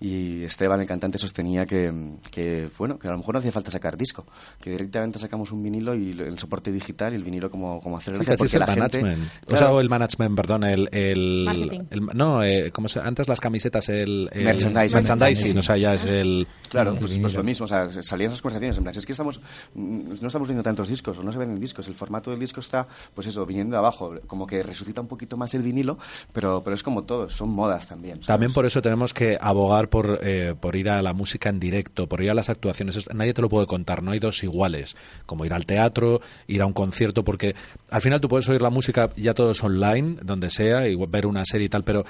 Y 0.00 0.44
Esteban, 0.44 0.80
el 0.80 0.86
cantante, 0.86 1.18
sostenía 1.18 1.66
que, 1.66 1.92
que, 2.30 2.68
bueno, 2.78 2.96
que 2.98 3.08
a 3.08 3.10
lo 3.10 3.18
mejor 3.18 3.34
no 3.34 3.38
hacía 3.40 3.50
falta 3.50 3.70
sacar 3.72 3.96
disco, 3.96 4.24
que 4.60 4.70
directamente 4.70 5.18
sacamos 5.18 5.50
un 5.50 5.62
vinilo 5.64 5.94
y 5.96 6.12
el 6.12 6.38
soporte 6.38 6.70
digital 6.70 7.12
y 7.12 7.16
el 7.16 7.24
vinilo 7.24 7.50
como, 7.50 7.80
como 7.80 7.96
hacer 7.98 8.14
Sí, 8.16 8.24
gracia, 8.24 8.32
casi 8.34 8.44
es 8.44 8.52
porque 8.52 8.56
el 8.56 8.60
la 8.60 8.82
gente- 8.82 9.02
management. 9.02 9.32
O 9.42 9.46
Claro, 9.46 9.58
sea, 9.66 9.72
o 9.74 9.80
el 9.80 9.88
management, 9.88 10.36
perdón, 10.36 10.64
el... 10.64 10.88
el, 10.92 11.44
Marketing. 11.44 11.80
el- 11.90 12.06
no, 12.14 12.42
eh, 12.44 12.70
¿cómo 12.72 12.86
se, 12.88 13.00
antes 13.00 13.26
las 13.28 13.40
camisetas, 13.40 13.88
el... 13.88 14.28
el 14.32 14.44
Merchandising. 14.44 14.94
merchandising, 14.96 15.58
o 15.58 15.62
sea, 15.62 15.76
ya 15.76 15.94
es 15.94 16.04
el... 16.04 16.46
Claro, 16.70 16.92
El 16.92 16.98
pues, 16.98 17.18
pues 17.18 17.34
lo 17.34 17.42
mismo, 17.42 17.64
o 17.64 17.68
sea, 17.68 17.88
salían 18.02 18.28
esas 18.30 18.42
conversaciones 18.42 18.76
en 18.76 18.84
plan, 18.84 18.94
es 18.96 19.04
que 19.06 19.12
estamos, 19.12 19.40
mm, 19.74 20.14
no 20.20 20.26
estamos 20.26 20.46
viendo 20.46 20.62
tantos 20.62 20.88
discos 20.88 21.16
o 21.18 21.22
no 21.22 21.32
se 21.32 21.38
venden 21.38 21.58
discos, 21.58 21.88
el 21.88 21.94
formato 21.94 22.30
del 22.30 22.38
disco 22.38 22.60
está, 22.60 22.75
pues 23.14 23.26
eso, 23.28 23.46
viniendo 23.46 23.74
de 23.74 23.78
abajo, 23.78 24.14
como 24.26 24.46
que 24.46 24.62
resucita 24.62 25.00
un 25.00 25.06
poquito 25.06 25.36
más 25.36 25.54
el 25.54 25.62
vinilo, 25.62 25.98
pero, 26.32 26.62
pero 26.64 26.74
es 26.74 26.82
como 26.82 27.04
todo, 27.04 27.30
son 27.30 27.50
modas 27.50 27.86
también. 27.86 28.20
También 28.20 28.52
por 28.52 28.66
eso 28.66 28.82
tenemos 28.82 29.14
que 29.14 29.38
abogar 29.40 29.88
por, 29.88 30.18
eh, 30.22 30.54
por 30.60 30.74
ir 30.76 30.90
a 30.90 31.00
la 31.02 31.12
música 31.12 31.48
en 31.48 31.60
directo, 31.60 32.08
por 32.08 32.22
ir 32.22 32.30
a 32.30 32.34
las 32.34 32.50
actuaciones. 32.50 32.96
Es- 32.96 33.14
Nadie 33.14 33.32
te 33.34 33.42
lo 33.42 33.48
puede 33.48 33.66
contar, 33.66 34.02
no 34.02 34.10
hay 34.10 34.18
dos 34.18 34.42
iguales. 34.42 34.96
Como 35.26 35.44
ir 35.44 35.52
al 35.54 35.64
teatro, 35.66 36.20
ir 36.48 36.62
a 36.62 36.66
un 36.66 36.72
concierto, 36.72 37.24
porque 37.24 37.54
al 37.90 38.00
final 38.00 38.20
tú 38.20 38.28
puedes 38.28 38.48
oír 38.48 38.60
la 38.60 38.70
música 38.70 39.10
ya 39.16 39.32
todo 39.34 39.52
es 39.52 39.62
online, 39.62 40.16
donde 40.22 40.50
sea, 40.50 40.88
y 40.88 40.96
ver 40.96 41.26
una 41.26 41.44
serie 41.44 41.66
y 41.66 41.68
tal, 41.68 41.84
pero 41.84 42.04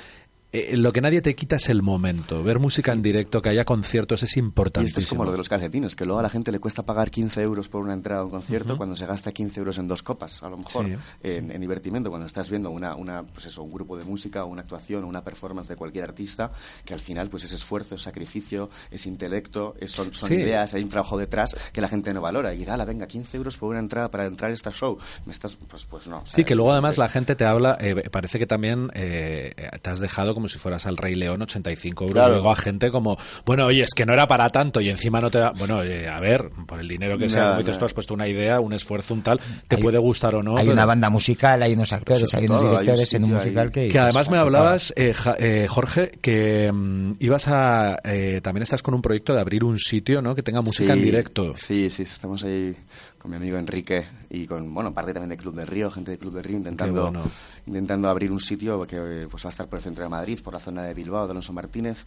eh, 0.52 0.76
lo 0.76 0.92
que 0.92 1.00
nadie 1.00 1.20
te 1.20 1.34
quita 1.34 1.56
es 1.56 1.68
el 1.68 1.82
momento. 1.82 2.42
Ver 2.42 2.58
música 2.58 2.92
en 2.92 3.02
directo, 3.02 3.42
que 3.42 3.48
haya 3.50 3.64
conciertos, 3.64 4.22
es 4.22 4.36
Y 4.36 4.40
importantísimo. 4.40 4.86
esto 5.00 5.00
es 5.00 5.06
como 5.08 5.24
lo 5.24 5.32
de 5.32 5.38
los 5.38 5.48
calcetines, 5.48 5.94
que 5.96 6.04
luego 6.06 6.20
a 6.20 6.22
la 6.22 6.30
gente 6.30 6.50
le 6.52 6.58
cuesta 6.60 6.84
pagar 6.84 7.10
15 7.10 7.42
euros 7.42 7.68
por 7.68 7.82
una 7.82 7.92
entrada 7.92 8.22
a 8.22 8.24
un 8.24 8.30
concierto 8.30 8.76
cuando 8.76 8.96
se 8.96 9.04
gasta 9.06 9.32
15 9.32 9.58
euros 9.60 9.78
en 9.78 9.88
dos 9.88 10.02
copas, 10.02 10.42
a 10.42 10.48
lo 10.48 10.56
mejor, 10.58 10.86
Sí. 10.86 10.94
en, 11.22 11.50
en 11.50 11.60
divertimento, 11.60 12.10
cuando 12.10 12.26
estás 12.26 12.48
viendo 12.48 12.70
una, 12.70 12.94
una, 12.94 13.22
pues 13.24 13.46
eso, 13.46 13.62
un 13.62 13.72
grupo 13.72 13.96
de 13.96 14.04
música, 14.04 14.44
o 14.44 14.46
una 14.46 14.62
actuación, 14.62 15.04
o 15.04 15.06
una 15.08 15.22
performance 15.22 15.68
de 15.68 15.76
cualquier 15.76 16.04
artista, 16.04 16.50
que 16.84 16.94
al 16.94 17.00
final 17.00 17.28
pues 17.28 17.44
es 17.44 17.52
esfuerzo, 17.52 17.96
es 17.96 18.02
sacrificio, 18.02 18.70
es 18.90 19.06
intelecto, 19.06 19.74
es- 19.80 19.90
son, 19.92 20.14
son 20.14 20.28
Sí. 20.28 20.36
ideas, 20.36 20.72
hay 20.74 20.82
un 20.82 20.90
trabajo 20.90 21.18
detrás 21.18 21.56
que 21.72 21.80
la 21.80 21.88
gente 21.88 22.12
no 22.14 22.20
valora. 22.20 22.54
Y 22.54 22.64
la 22.64 22.84
venga, 22.84 23.06
15 23.06 23.36
euros 23.36 23.56
por 23.56 23.70
una 23.70 23.80
entrada 23.80 24.10
para 24.10 24.26
entrar 24.26 24.50
a 24.50 24.54
esta 24.54 24.70
show. 24.70 24.96
Me 25.24 25.32
estás, 25.32 25.56
pues, 25.56 25.84
pues 25.86 26.06
no. 26.06 26.20
Sí, 26.26 26.30
¿sabes? 26.32 26.46
que 26.46 26.54
luego 26.54 26.72
además 26.72 26.98
la 26.98 27.08
gente 27.08 27.34
te 27.34 27.44
habla, 27.44 27.76
eh, 27.80 28.08
parece 28.10 28.38
que 28.38 28.46
también 28.46 28.90
eh, 28.94 29.52
te 29.82 29.90
has 29.90 29.98
dejado 30.00 30.34
como 30.36 30.48
si 30.48 30.58
fueras 30.58 30.86
al 30.86 30.96
Rey 30.96 31.14
León 31.16 31.42
85 31.42 32.04
euros. 32.04 32.14
Claro. 32.14 32.34
Luego 32.34 32.50
a 32.52 32.56
gente 32.56 32.90
como, 32.90 33.18
bueno, 33.44 33.66
oye, 33.66 33.82
es 33.82 33.90
que 33.94 34.06
no 34.06 34.12
era 34.12 34.26
para 34.28 34.48
tanto 34.50 34.80
y 34.80 34.88
encima 34.88 35.20
no 35.20 35.30
te 35.30 35.38
da. 35.38 35.50
Bueno, 35.50 35.78
oye, 35.78 36.08
a 36.08 36.20
ver, 36.20 36.50
por 36.66 36.78
el 36.78 36.86
dinero 36.86 37.18
que 37.18 37.28
sea, 37.28 37.40
Ya, 37.40 37.46
como 37.48 37.58
dices 37.60 37.74
ya. 37.74 37.78
tú, 37.80 37.84
has 37.86 37.94
puesto 37.94 38.14
una 38.14 38.28
idea, 38.28 38.60
un 38.60 38.72
esfuerzo, 38.72 39.14
un 39.14 39.22
tal, 39.22 39.40
te 39.66 39.76
Hay- 39.76 39.82
puede 39.82 39.98
gustar 39.98 40.34
o 40.36 40.42
no. 40.42 40.56
hay 40.56 40.64
pero- 40.64 40.72
una 40.74 40.84
banda 40.84 41.10
musical, 41.10 41.62
hay 41.62 41.72
unos 41.72 41.92
actores, 41.92 42.32
hay 42.34 42.44
unos 42.46 42.60
todo, 42.60 42.70
hay 42.70 42.76
un 42.76 42.82
directores 42.82 43.14
en 43.14 43.24
un 43.24 43.32
musical 43.32 43.66
ahí. 43.66 43.72
que... 43.72 43.88
Que 43.88 43.98
además 43.98 44.30
me 44.30 44.36
hablabas, 44.36 44.92
eh, 44.96 45.12
Ja- 45.14 45.36
eh, 45.38 45.66
Jorge, 45.68 46.12
que 46.20 46.70
mm, 46.72 47.12
ibas 47.20 47.48
a. 47.48 47.98
eh, 48.04 48.40
también 48.42 48.62
estás 48.62 48.82
con 48.82 48.94
un 48.94 49.02
proyecto 49.02 49.34
de 49.34 49.40
abrir 49.40 49.64
un 49.64 49.78
sitio, 49.78 50.20
¿no? 50.22 50.34
Que 50.34 50.42
tenga 50.42 50.60
música 50.62 50.92
en 50.92 50.98
Sí, 50.98 51.04
directo. 51.04 51.54
Sí, 51.56 51.88
sí, 51.90 52.02
estamos 52.02 52.44
ahí 52.44 52.74
con 53.18 53.30
mi 53.30 53.36
amigo 53.38 53.56
Enrique 53.58 54.04
y 54.30 54.46
con, 54.46 54.72
bueno, 54.72 54.92
parte 54.92 55.12
también 55.12 55.30
de 55.30 55.36
Club 55.36 55.54
del 55.54 55.66
Río, 55.66 55.90
gente 55.90 56.12
de 56.12 56.18
Club 56.18 56.34
del 56.34 56.44
Río, 56.44 56.56
intentando, 56.58 57.02
bueno. 57.02 57.22
intentando 57.66 58.08
abrir 58.08 58.30
un 58.30 58.40
sitio 58.40 58.80
que 58.86 59.26
pues 59.30 59.44
va 59.44 59.48
a 59.48 59.50
estar 59.50 59.66
por 59.68 59.78
el 59.78 59.82
centro 59.82 60.04
de 60.04 60.10
Madrid, 60.10 60.38
por 60.42 60.52
la 60.54 60.60
zona 60.60 60.82
de 60.84 60.94
Bilbao, 60.94 61.26
de 61.26 61.32
Alonso 61.32 61.52
Martínez, 61.52 62.04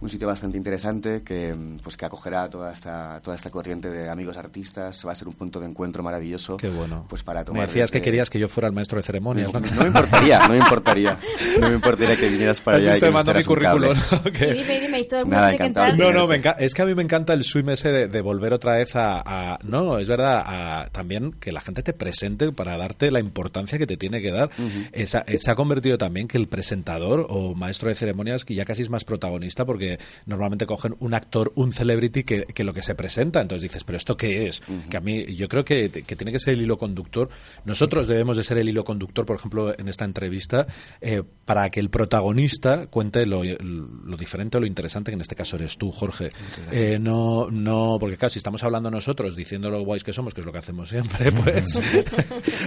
un 0.00 0.08
sitio 0.08 0.26
bastante 0.26 0.56
interesante 0.56 1.22
que, 1.22 1.54
pues, 1.82 1.96
que 1.96 2.06
acogerá 2.06 2.48
toda 2.48 2.72
esta, 2.72 3.18
toda 3.20 3.36
esta 3.36 3.50
corriente 3.50 3.90
de 3.90 4.08
amigos 4.08 4.36
artistas, 4.36 5.04
va 5.06 5.12
a 5.12 5.14
ser 5.14 5.28
un 5.28 5.34
punto 5.34 5.60
de 5.60 5.66
encuentro 5.66 6.02
maravilloso. 6.02 6.56
Qué 6.56 6.68
bueno. 6.68 7.06
Pues 7.08 7.22
para 7.22 7.40
me 7.40 7.44
tomar 7.46 7.66
decías 7.66 7.90
que 7.90 8.00
querías 8.02 8.30
que 8.30 8.38
yo 8.38 8.48
fuera 8.48 8.68
el 8.68 8.74
maestro 8.74 8.96
de 8.98 9.02
ceremonias, 9.02 9.52
¿no? 9.52 9.60
no, 9.60 9.66
no 9.74 9.80
me 9.82 9.86
importaría, 9.88 10.38
no 10.40 10.48
me 10.54 10.58
importaría, 10.58 11.18
no 11.60 11.68
me 11.68 11.74
importaría 11.74 12.16
que 12.16 12.28
vinieras 12.28 12.60
para 12.60 12.78
allá 12.78 12.90
y 12.90 12.94
que 12.94 13.00
te 13.00 13.06
nos 13.06 13.14
mando 13.14 13.34
mi 13.34 13.44
currículum. 13.44 13.94
dime, 14.40 14.80
dime, 14.80 15.00
y 15.00 15.04
todo 15.08 15.20
el 15.20 15.24
mundo 15.26 15.36
Nada, 15.36 15.48
tiene 15.50 15.58
que 15.58 15.66
entrar. 15.66 15.98
No, 15.98 16.12
no, 16.12 16.26
me 16.26 16.40
enca- 16.42 16.56
es 16.58 16.74
que 16.74 16.82
a 16.82 16.86
mí 16.86 16.94
me 16.94 17.02
encanta 17.02 17.32
el 17.34 17.44
swim 17.44 17.68
ese 17.70 17.90
de, 17.90 18.08
de 18.08 18.20
volver 18.20 18.52
otra 18.52 18.76
vez 18.76 18.94
a, 18.96 19.22
a- 19.24 19.58
No, 19.62 19.98
es 19.98 20.08
verdad, 20.08 20.42
a- 20.46 20.53
también 20.92 21.32
que 21.32 21.52
la 21.52 21.60
gente 21.60 21.82
te 21.82 21.92
presente 21.92 22.52
para 22.52 22.76
darte 22.76 23.10
la 23.10 23.20
importancia 23.20 23.78
que 23.78 23.86
te 23.86 23.96
tiene 23.96 24.20
que 24.20 24.30
dar. 24.30 24.50
Esa- 24.92 25.24
se 25.38 25.50
ha 25.50 25.54
convertido 25.54 25.98
también 25.98 26.28
que 26.28 26.38
el 26.38 26.46
presentador 26.48 27.26
o 27.30 27.54
maestro 27.54 27.88
de 27.88 27.94
ceremonias 27.94 28.44
que 28.44 28.54
ya 28.54 28.64
casi 28.64 28.82
es 28.82 28.90
más 28.90 29.04
protagonista 29.04 29.64
porque 29.64 29.98
normalmente 30.26 30.66
cogen 30.66 30.96
un 31.00 31.14
actor, 31.14 31.52
un 31.56 31.72
celebrity 31.72 32.24
que, 32.24 32.44
que 32.44 32.64
lo 32.64 32.72
que 32.74 32.82
se 32.82 32.94
presenta. 32.94 33.40
Entonces 33.40 33.62
dices, 33.62 33.84
¿pero 33.84 33.96
esto 33.98 34.16
qué 34.16 34.46
es? 34.48 34.62
Que 34.90 34.96
a 34.96 35.00
mí, 35.00 35.24
yo 35.36 35.48
creo 35.48 35.64
que, 35.64 35.90
que 35.90 36.16
tiene 36.16 36.32
que 36.32 36.38
ser 36.40 36.54
el 36.54 36.62
hilo 36.62 36.76
conductor. 36.76 37.28
Nosotros 37.64 38.06
debemos 38.06 38.36
de 38.36 38.44
ser 38.44 38.58
el 38.58 38.68
hilo 38.68 38.84
conductor, 38.84 39.24
por 39.26 39.36
ejemplo, 39.36 39.74
en 39.78 39.88
esta 39.88 40.04
entrevista, 40.04 40.66
eh, 41.00 41.22
para 41.44 41.70
que 41.70 41.80
el 41.80 41.90
protagonista 41.90 42.86
cuente 42.88 43.26
lo, 43.26 43.42
lo 43.44 44.16
diferente 44.16 44.56
o 44.56 44.60
lo 44.60 44.66
interesante, 44.66 45.10
que 45.10 45.14
en 45.14 45.20
este 45.20 45.34
caso 45.36 45.56
eres 45.56 45.76
tú, 45.78 45.90
Jorge. 45.90 46.30
Eh, 46.72 46.98
no, 47.00 47.48
no, 47.50 47.96
porque 48.00 48.16
claro, 48.16 48.30
si 48.30 48.38
estamos 48.38 48.62
hablando 48.64 48.90
nosotros 48.90 49.36
diciendo 49.36 49.70
lo 49.70 49.80
guays 49.82 50.04
que 50.04 50.12
somos, 50.12 50.33
que 50.34 50.40
es 50.40 50.46
lo 50.46 50.52
que 50.52 50.58
hacemos 50.58 50.88
siempre, 50.88 51.32
pues. 51.44 51.80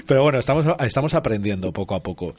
Pero 0.08 0.24
bueno, 0.24 0.40
estamos, 0.40 0.66
estamos 0.80 1.14
aprendiendo 1.14 1.72
poco 1.72 1.96
a 1.96 2.02
poco. 2.02 2.36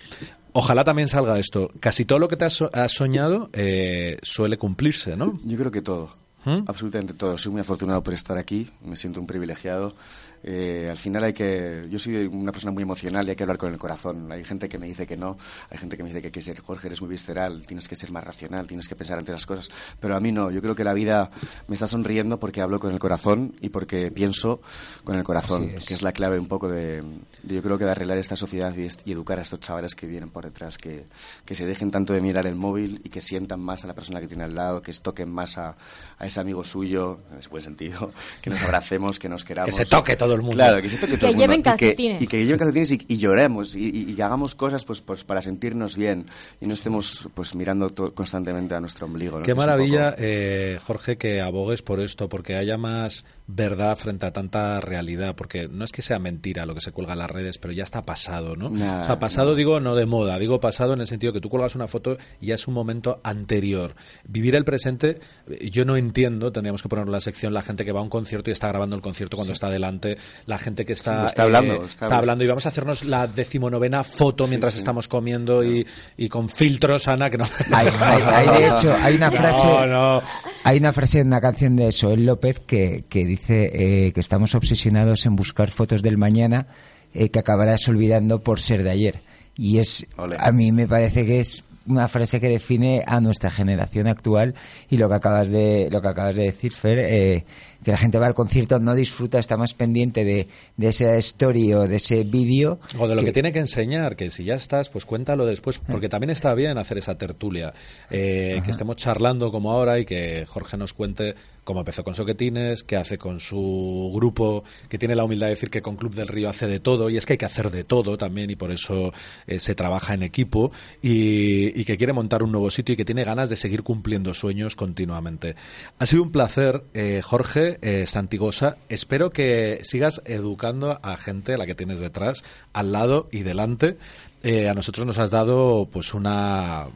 Ojalá 0.52 0.84
también 0.84 1.08
salga 1.08 1.38
esto. 1.38 1.70
Casi 1.80 2.04
todo 2.04 2.18
lo 2.18 2.28
que 2.28 2.36
te 2.36 2.46
has, 2.46 2.60
has 2.62 2.92
soñado 2.92 3.50
eh, 3.52 4.18
suele 4.22 4.58
cumplirse, 4.58 5.16
¿no? 5.16 5.38
Yo 5.44 5.56
creo 5.58 5.70
que 5.70 5.82
todo. 5.82 6.16
¿Mm? 6.44 6.64
Absolutamente 6.66 7.14
todo. 7.14 7.36
Soy 7.36 7.52
muy 7.52 7.60
afortunado 7.60 8.02
por 8.02 8.14
estar 8.14 8.38
aquí. 8.38 8.70
Me 8.82 8.96
siento 8.96 9.20
un 9.20 9.26
privilegiado. 9.26 9.94
Eh, 10.42 10.86
al 10.90 10.96
final 10.96 11.24
hay 11.24 11.32
que... 11.32 11.86
Yo 11.90 11.98
soy 11.98 12.26
una 12.26 12.52
persona 12.52 12.72
muy 12.72 12.82
emocional 12.82 13.26
y 13.26 13.30
hay 13.30 13.36
que 13.36 13.42
hablar 13.42 13.58
con 13.58 13.72
el 13.72 13.78
corazón. 13.78 14.30
Hay 14.30 14.44
gente 14.44 14.68
que 14.68 14.78
me 14.78 14.86
dice 14.86 15.06
que 15.06 15.16
no. 15.16 15.36
Hay 15.70 15.78
gente 15.78 15.96
que 15.96 16.02
me 16.02 16.08
dice 16.08 16.20
que 16.20 16.28
hay 16.28 16.32
que 16.32 16.42
ser, 16.42 16.60
Jorge, 16.60 16.88
eres 16.88 17.00
muy 17.00 17.10
visceral. 17.10 17.64
Tienes 17.66 17.88
que 17.88 17.96
ser 17.96 18.10
más 18.10 18.24
racional. 18.24 18.66
Tienes 18.66 18.88
que 18.88 18.94
pensar 18.94 19.18
ante 19.18 19.32
las 19.32 19.46
cosas. 19.46 19.68
Pero 20.00 20.16
a 20.16 20.20
mí 20.20 20.32
no. 20.32 20.50
Yo 20.50 20.60
creo 20.60 20.74
que 20.74 20.84
la 20.84 20.94
vida 20.94 21.30
me 21.66 21.74
está 21.74 21.86
sonriendo 21.86 22.38
porque 22.38 22.60
hablo 22.60 22.80
con 22.80 22.92
el 22.92 22.98
corazón 22.98 23.54
y 23.60 23.68
porque 23.70 24.10
pienso 24.10 24.60
con 25.04 25.16
el 25.16 25.24
corazón. 25.24 25.70
Es. 25.74 25.86
Que 25.86 25.94
es 25.94 26.02
la 26.02 26.12
clave 26.12 26.38
un 26.38 26.46
poco 26.46 26.68
de... 26.68 27.02
de 27.42 27.54
yo 27.54 27.62
creo 27.62 27.78
que 27.78 27.84
de 27.84 27.90
arreglar 27.90 28.18
esta 28.18 28.36
sociedad 28.36 28.74
y, 28.76 28.88
y 29.04 29.12
educar 29.12 29.38
a 29.38 29.42
estos 29.42 29.60
chavales 29.60 29.94
que 29.94 30.06
vienen 30.06 30.30
por 30.30 30.44
detrás. 30.44 30.78
Que, 30.78 31.04
que 31.44 31.54
se 31.54 31.66
dejen 31.66 31.90
tanto 31.90 32.12
de 32.12 32.20
mirar 32.20 32.46
el 32.46 32.54
móvil 32.54 33.00
y 33.04 33.08
que 33.08 33.20
sientan 33.20 33.60
más 33.60 33.84
a 33.84 33.88
la 33.88 33.94
persona 33.94 34.20
que 34.20 34.28
tiene 34.28 34.44
al 34.44 34.54
lado. 34.54 34.82
Que 34.82 34.92
toquen 34.92 35.30
más 35.30 35.58
a, 35.58 35.76
a 36.18 36.26
ese 36.26 36.40
amigo 36.40 36.64
suyo, 36.64 37.18
en 37.32 37.38
ese 37.38 37.48
buen 37.48 37.62
sentido. 37.62 38.12
Que 38.42 38.50
nos 38.50 38.62
abracemos, 38.62 39.18
que 39.18 39.28
nos 39.28 39.42
queramos. 39.42 39.66
Que 39.68 39.72
se 39.72 39.84
toque 39.84 40.16
todo 40.16 40.27
el 40.34 40.40
mundo. 40.42 40.56
Claro, 40.56 40.80
que 40.82 40.88
toque 40.88 41.06
todo 41.06 41.18
Que 41.18 41.26
el 41.26 41.32
mundo. 41.32 41.40
lleven 41.40 41.60
y 41.60 41.62
que- 41.62 41.70
calcetines. 41.70 42.22
Y 42.22 42.26
que, 42.26 42.44
lleven 42.44 42.58
calcetines 42.58 42.92
y, 42.92 42.98
y 43.08 43.16
lloremos 43.18 43.74
y, 43.74 43.84
y- 43.84 44.10
y 44.10 44.14
que 44.14 44.22
hagamos 44.22 44.54
cosas 44.54 44.84
pues, 44.84 45.00
pues 45.00 45.24
para 45.24 45.42
sentirnos 45.42 45.96
bien 45.96 46.26
y 46.60 46.66
no 46.66 46.74
estemos 46.74 47.28
pues 47.34 47.54
mirando 47.54 47.94
constantemente 48.14 48.74
a 48.74 48.80
nuestro 48.80 49.06
ombligo. 49.06 49.38
¿no? 49.38 49.44
Qué 49.44 49.52
Que 49.52 49.54
maravilla, 49.54 50.10
poco- 50.10 50.22
eh, 50.24 50.78
Jorge, 50.86 51.16
que 51.16 51.40
abogues 51.40 51.82
por 51.82 52.00
esto, 52.00 52.28
porque 52.28 52.56
haya 52.56 52.76
más 52.78 53.24
verdad 53.50 53.96
frente 53.96 54.26
a 54.26 54.32
tanta 54.32 54.78
realidad, 54.82 55.34
porque 55.34 55.68
no 55.68 55.82
es 55.84 55.90
que 55.90 56.02
sea 56.02 56.18
mentira 56.18 56.66
lo 56.66 56.74
que 56.74 56.82
se 56.82 56.92
cuelga 56.92 57.14
en 57.14 57.18
las 57.20 57.30
redes, 57.30 57.56
pero 57.56 57.72
ya 57.72 57.82
está 57.82 58.04
pasado, 58.04 58.56
¿no? 58.56 58.68
Nah, 58.68 59.00
o 59.00 59.04
sea, 59.04 59.18
pasado 59.18 59.54
digo 59.54 59.80
no 59.80 59.94
de 59.94 60.04
moda, 60.04 60.38
digo 60.38 60.60
pasado 60.60 60.92
en 60.92 61.00
el 61.00 61.06
sentido 61.06 61.32
que 61.32 61.40
tú 61.40 61.48
cuelgas 61.48 61.74
una 61.74 61.88
foto 61.88 62.18
y 62.42 62.48
ya 62.48 62.56
es 62.56 62.68
un 62.68 62.74
momento 62.74 63.20
anterior. 63.24 63.94
Vivir 64.28 64.54
el 64.54 64.66
presente, 64.66 65.18
eh, 65.48 65.70
yo 65.70 65.86
no 65.86 65.96
entiendo, 65.96 66.52
tendríamos 66.52 66.82
que 66.82 66.90
poner 66.90 67.06
en 67.06 67.12
la 67.12 67.20
sección 67.20 67.54
la 67.54 67.62
gente 67.62 67.86
que 67.86 67.92
va 67.92 68.00
a 68.00 68.02
un 68.02 68.10
concierto 68.10 68.50
y 68.50 68.52
está 68.52 68.68
grabando 68.68 68.94
el 68.96 69.00
concierto 69.02 69.38
cuando 69.38 69.54
está 69.54 69.70
delante, 69.70 70.18
la 70.44 70.58
gente 70.58 70.84
que 70.84 70.92
está, 70.92 71.22
Sí, 71.22 71.26
está 71.28 71.44
hablando, 71.44 71.72
eh, 71.72 71.80
está- 71.88 72.04
está 72.04 72.18
hablando 72.18 72.44
y 72.44 72.46
vamos 72.48 72.66
a 72.66 72.68
hacernos 72.68 73.02
la 73.04 73.26
decimonovena 73.28 74.04
foto 74.04 74.44
Sí, 74.44 74.50
mientras 74.50 74.74
sí. 74.74 74.78
estamos 74.80 75.08
comiendo 75.08 75.64
y, 75.64 75.86
y 76.18 76.28
con 76.28 76.50
filtros, 76.50 77.08
Ana, 77.08 77.30
que 77.30 77.38
no... 77.38 77.44
Hay, 77.72 77.86
hay- 77.98 78.22
hay, 78.22 78.62
de 78.62 78.68
hecho, 78.68 78.94
hay 79.02 79.16
una 79.16 79.30
frase, 79.30 79.66
No, 79.66 79.86
no. 79.86 80.22
hay 80.64 80.76
una 80.78 80.92
frase 80.92 81.20
en 81.20 81.28
una 81.28 81.40
canción 81.40 81.76
de 81.76 81.90
Soel 81.92 82.26
López 82.26 82.60
que, 82.60 83.06
que 83.08 83.24
dice 83.24 83.37
eh, 83.48 84.12
que 84.12 84.20
estamos 84.20 84.54
obsesionados 84.54 85.26
en 85.26 85.36
buscar 85.36 85.70
fotos 85.70 86.02
del 86.02 86.18
mañana 86.18 86.66
eh, 87.14 87.30
que 87.30 87.38
acabarás 87.38 87.88
olvidando 87.88 88.42
por 88.42 88.60
ser 88.60 88.82
de 88.82 88.90
ayer. 88.90 89.22
Y 89.56 89.78
es, 89.78 90.06
a 90.16 90.52
mí 90.52 90.70
me 90.72 90.86
parece 90.86 91.26
que 91.26 91.40
es 91.40 91.64
una 91.88 92.08
frase 92.08 92.40
que 92.40 92.48
define 92.48 93.02
a 93.06 93.20
nuestra 93.20 93.50
generación 93.50 94.06
actual 94.06 94.54
y 94.90 94.98
lo 94.98 95.08
que 95.08 95.14
acabas 95.14 95.48
de, 95.48 95.88
lo 95.90 96.00
que 96.00 96.08
acabas 96.08 96.36
de 96.36 96.44
decir, 96.44 96.72
Fer, 96.74 96.98
eh, 96.98 97.44
que 97.82 97.90
la 97.90 97.96
gente 97.96 98.18
va 98.18 98.26
al 98.26 98.34
concierto, 98.34 98.78
no 98.78 98.94
disfruta, 98.94 99.38
está 99.38 99.56
más 99.56 99.74
pendiente 99.74 100.24
de, 100.24 100.48
de 100.76 100.88
esa 100.88 101.16
story 101.16 101.72
o 101.72 101.86
de 101.86 101.96
ese 101.96 102.24
vídeo. 102.24 102.78
O 102.98 103.08
de 103.08 103.14
lo 103.14 103.22
que 103.22 103.32
tiene 103.32 103.52
que 103.52 103.60
enseñar, 103.60 104.16
que 104.16 104.30
si 104.30 104.44
ya 104.44 104.54
estás, 104.54 104.88
pues 104.90 105.06
cuéntalo 105.06 105.46
después, 105.46 105.78
porque 105.78 106.08
también 106.08 106.30
está 106.30 106.54
bien 106.54 106.76
hacer 106.78 106.98
esa 106.98 107.16
tertulia, 107.16 107.72
eh, 108.10 108.60
que 108.64 108.70
estemos 108.70 108.96
charlando 108.96 109.50
como 109.50 109.72
ahora 109.72 109.98
y 109.98 110.04
que 110.04 110.44
Jorge 110.46 110.76
nos 110.76 110.92
cuente 110.92 111.34
cómo 111.68 111.80
empezó 111.80 112.02
con 112.02 112.14
Soquetines, 112.14 112.82
qué 112.82 112.96
hace 112.96 113.18
con 113.18 113.40
su 113.40 114.10
grupo, 114.14 114.64
que 114.88 114.96
tiene 114.96 115.14
la 115.14 115.24
humildad 115.24 115.48
de 115.48 115.50
decir 115.50 115.68
que 115.68 115.82
con 115.82 115.96
Club 115.96 116.14
del 116.14 116.26
Río 116.26 116.48
hace 116.48 116.66
de 116.66 116.80
todo, 116.80 117.10
y 117.10 117.18
es 117.18 117.26
que 117.26 117.34
hay 117.34 117.36
que 117.36 117.44
hacer 117.44 117.70
de 117.70 117.84
todo 117.84 118.16
también, 118.16 118.48
y 118.48 118.56
por 118.56 118.70
eso 118.70 119.12
eh, 119.46 119.60
se 119.60 119.74
trabaja 119.74 120.14
en 120.14 120.22
equipo, 120.22 120.72
y, 121.02 121.84
que 121.84 121.98
quiere 121.98 122.14
montar 122.14 122.42
un 122.42 122.52
nuevo 122.52 122.70
sitio 122.70 122.94
y 122.94 122.96
que 122.96 123.04
tiene 123.04 123.22
ganas 123.22 123.50
de 123.50 123.56
seguir 123.56 123.82
cumpliendo 123.82 124.32
sueños 124.32 124.76
continuamente. 124.76 125.56
Ha 125.98 126.06
sido 126.06 126.22
un 126.22 126.32
placer, 126.32 126.84
eh, 126.94 127.20
Jorge 127.22 127.76
eh, 127.82 128.06
Santigosa. 128.06 128.78
Espero 128.88 129.28
que 129.28 129.80
sigas 129.82 130.22
educando 130.24 130.98
a 131.02 131.18
gente, 131.18 131.58
la 131.58 131.66
que 131.66 131.74
tienes 131.74 132.00
detrás, 132.00 132.44
al 132.72 132.92
lado 132.92 133.28
y 133.30 133.40
delante. 133.40 133.98
Eh, 134.42 134.70
a 134.70 134.74
nosotros 134.74 135.06
nos 135.06 135.18
has 135.18 135.30
dado 135.30 135.86
pues 135.92 136.14
una 136.14 136.86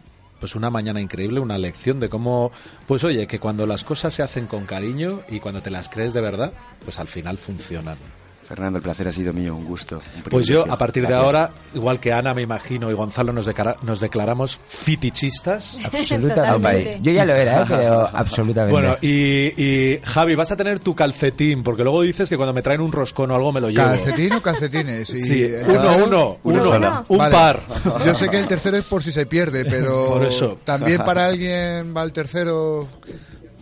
pues 0.43 0.57
una 0.57 0.71
mañana 0.71 1.01
increíble, 1.01 1.39
una 1.39 1.57
lección 1.57 2.01
de 2.01 2.09
cómo, 2.09 2.51
pues 2.89 3.05
oye, 3.05 3.29
que 3.29 3.39
cuando 3.39 3.65
las 3.65 3.85
cosas 3.85 4.13
se 4.13 4.25
hacen 4.25 4.49
con 4.49 4.67
cariño 4.67 5.23
y 5.29 5.39
cuando 5.39 5.63
te 5.63 5.71
las 5.71 5.89
crees 5.89 6.15
de 6.15 6.21
verdad, 6.21 6.53
pues 6.85 6.99
al 6.99 7.07
final 7.07 7.39
funcionan. 7.39 7.97
Fernando, 8.45 8.79
el 8.79 8.83
placer 8.83 9.09
ha 9.09 9.13
sido 9.13 9.33
mío, 9.33 9.55
un 9.57 9.65
gusto. 9.65 9.97
un 10.17 10.23
Pues 10.25 10.47
yo, 10.47 10.71
a 10.71 10.77
partir 10.77 11.03
de 11.05 11.09
Gracias. 11.09 11.35
ahora, 11.35 11.53
igual 11.75 12.01
que 12.01 12.13
Ana, 12.13 12.35
me 12.35 12.43
imagino, 12.43 12.91
y 12.91 12.95
Gonzalo, 12.95 13.33
nos, 13.33 13.47
decara- 13.47 13.77
nos 13.83 13.99
declaramos 14.01 14.59
fitichistas. 14.67 15.79
Absolutamente. 15.85 16.99
Yo 17.01 17.13
ya 17.13 17.25
lo 17.25 17.35
era, 17.35 17.63
¿eh? 17.63 17.65
pero 17.69 18.09
absolutamente. 18.13 18.73
Bueno, 18.73 18.97
y, 19.01 19.63
y, 19.63 20.01
Javi, 20.05 20.35
vas 20.35 20.51
a 20.51 20.57
tener 20.57 20.81
tu 20.81 20.95
calcetín, 20.95 21.63
porque 21.63 21.83
luego 21.85 22.03
dices 22.03 22.29
que 22.29 22.37
cuando 22.37 22.53
me 22.53 22.63
traen 22.63 22.81
un 22.81 22.93
roscón 22.93 23.31
o 23.31 23.35
algo 23.37 23.53
me 23.53 23.61
lo 23.61 23.71
llevo. 23.71 23.85
¿Calcetín 23.87 24.33
o 24.35 24.43
calcetines? 24.43 25.09
Y 25.15 25.21
Sí, 25.23 25.49
uno, 25.67 25.97
uno, 26.07 26.39
Uno 26.43 27.05
un 27.09 27.19
Vale. 27.19 27.33
par. 27.33 27.61
Yo 28.07 28.15
sé 28.15 28.29
que 28.29 28.39
el 28.39 28.49
tercero 28.49 28.77
es 28.77 28.85
por 28.85 29.03
si 29.03 29.13
se 29.13 29.25
pierde, 29.27 29.65
pero 29.65 30.07
Por 30.09 30.25
eso. 30.25 30.59
también 30.65 30.99
para 30.99 31.25
alguien 31.27 31.95
va 31.97 32.03
el 32.03 32.13
tercero. 32.13 32.87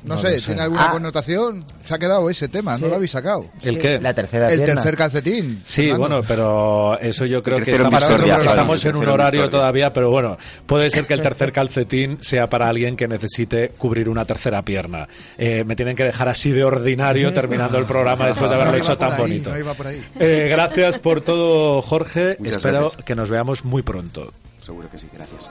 No, 0.05 0.15
No 0.15 0.21
sé, 0.21 0.39
sé. 0.41 0.47
¿tiene 0.47 0.63
alguna 0.63 0.89
Ah. 0.89 0.93
connotación? 0.93 1.65
Se 1.87 1.95
ha 1.95 1.99
quedado 1.99 2.31
ese 2.31 2.49
tema, 2.49 2.75
Sí. 2.77 2.83
no 2.83 2.89
lo 2.89 2.95
habéis 2.97 3.11
sacado. 3.11 3.47
¿El 3.63 3.79
qué? 3.79 3.99
La 4.01 4.15
tercera 4.15 4.49
El 4.51 4.59
pierna. 4.61 4.75
tercer 4.77 4.97
calcetín. 4.97 5.61
Sí, 5.63 5.83
Fernando. 5.89 5.99
bueno, 6.09 6.23
pero 6.27 6.99
eso 7.01 7.27
yo 7.27 7.43
creo 7.43 7.59
que 7.63 7.73
estamos, 7.73 8.03
estamos 8.03 8.85
en 8.87 8.97
un 8.97 9.09
horario 9.09 9.43
Victoria. 9.43 9.51
todavía, 9.51 9.93
pero 9.93 10.11
bueno, 10.11 10.39
puede 10.67 10.89
ser 10.91 11.07
que 11.07 11.15
el 11.15 11.21
tercer 11.23 11.53
calcetín 11.53 12.19
sea 12.23 12.47
para 12.49 12.69
alguien 12.69 12.97
que 12.97 13.09
necesite 13.09 13.71
cubrir 13.77 14.09
una 14.09 14.25
tercera 14.25 14.63
pierna. 14.63 15.07
Eh, 15.37 15.65
me 15.65 15.77
tienen 15.77 15.95
que 15.97 16.05
dejar 16.05 16.29
así 16.29 16.51
de 16.51 16.65
ordinario 16.65 17.33
terminando 17.35 17.77
el 17.79 17.85
programa 17.85 18.27
después 18.27 18.49
de 18.51 18.57
No 18.57 18.63
haberlo 18.63 18.79
iba 18.79 18.87
hecho 18.87 18.97
tan 18.99 19.13
ahí, 19.13 19.19
bonito. 19.21 19.51
No 19.51 19.59
iba 19.59 19.75
por 19.75 19.87
ahí. 19.87 20.03
Eh, 20.19 20.49
gracias 20.51 20.99
por 20.99 21.21
todo, 21.21 21.83
Jorge. 21.83 22.37
Muchas 22.39 22.57
Espero 22.57 22.79
gracias. 22.81 23.05
que 23.05 23.15
nos 23.15 23.29
veamos 23.29 23.65
muy 23.65 23.83
pronto. 23.83 24.33
Seguro 24.63 24.89
que 24.91 24.99
sí, 24.99 25.09
gracias. 25.13 25.51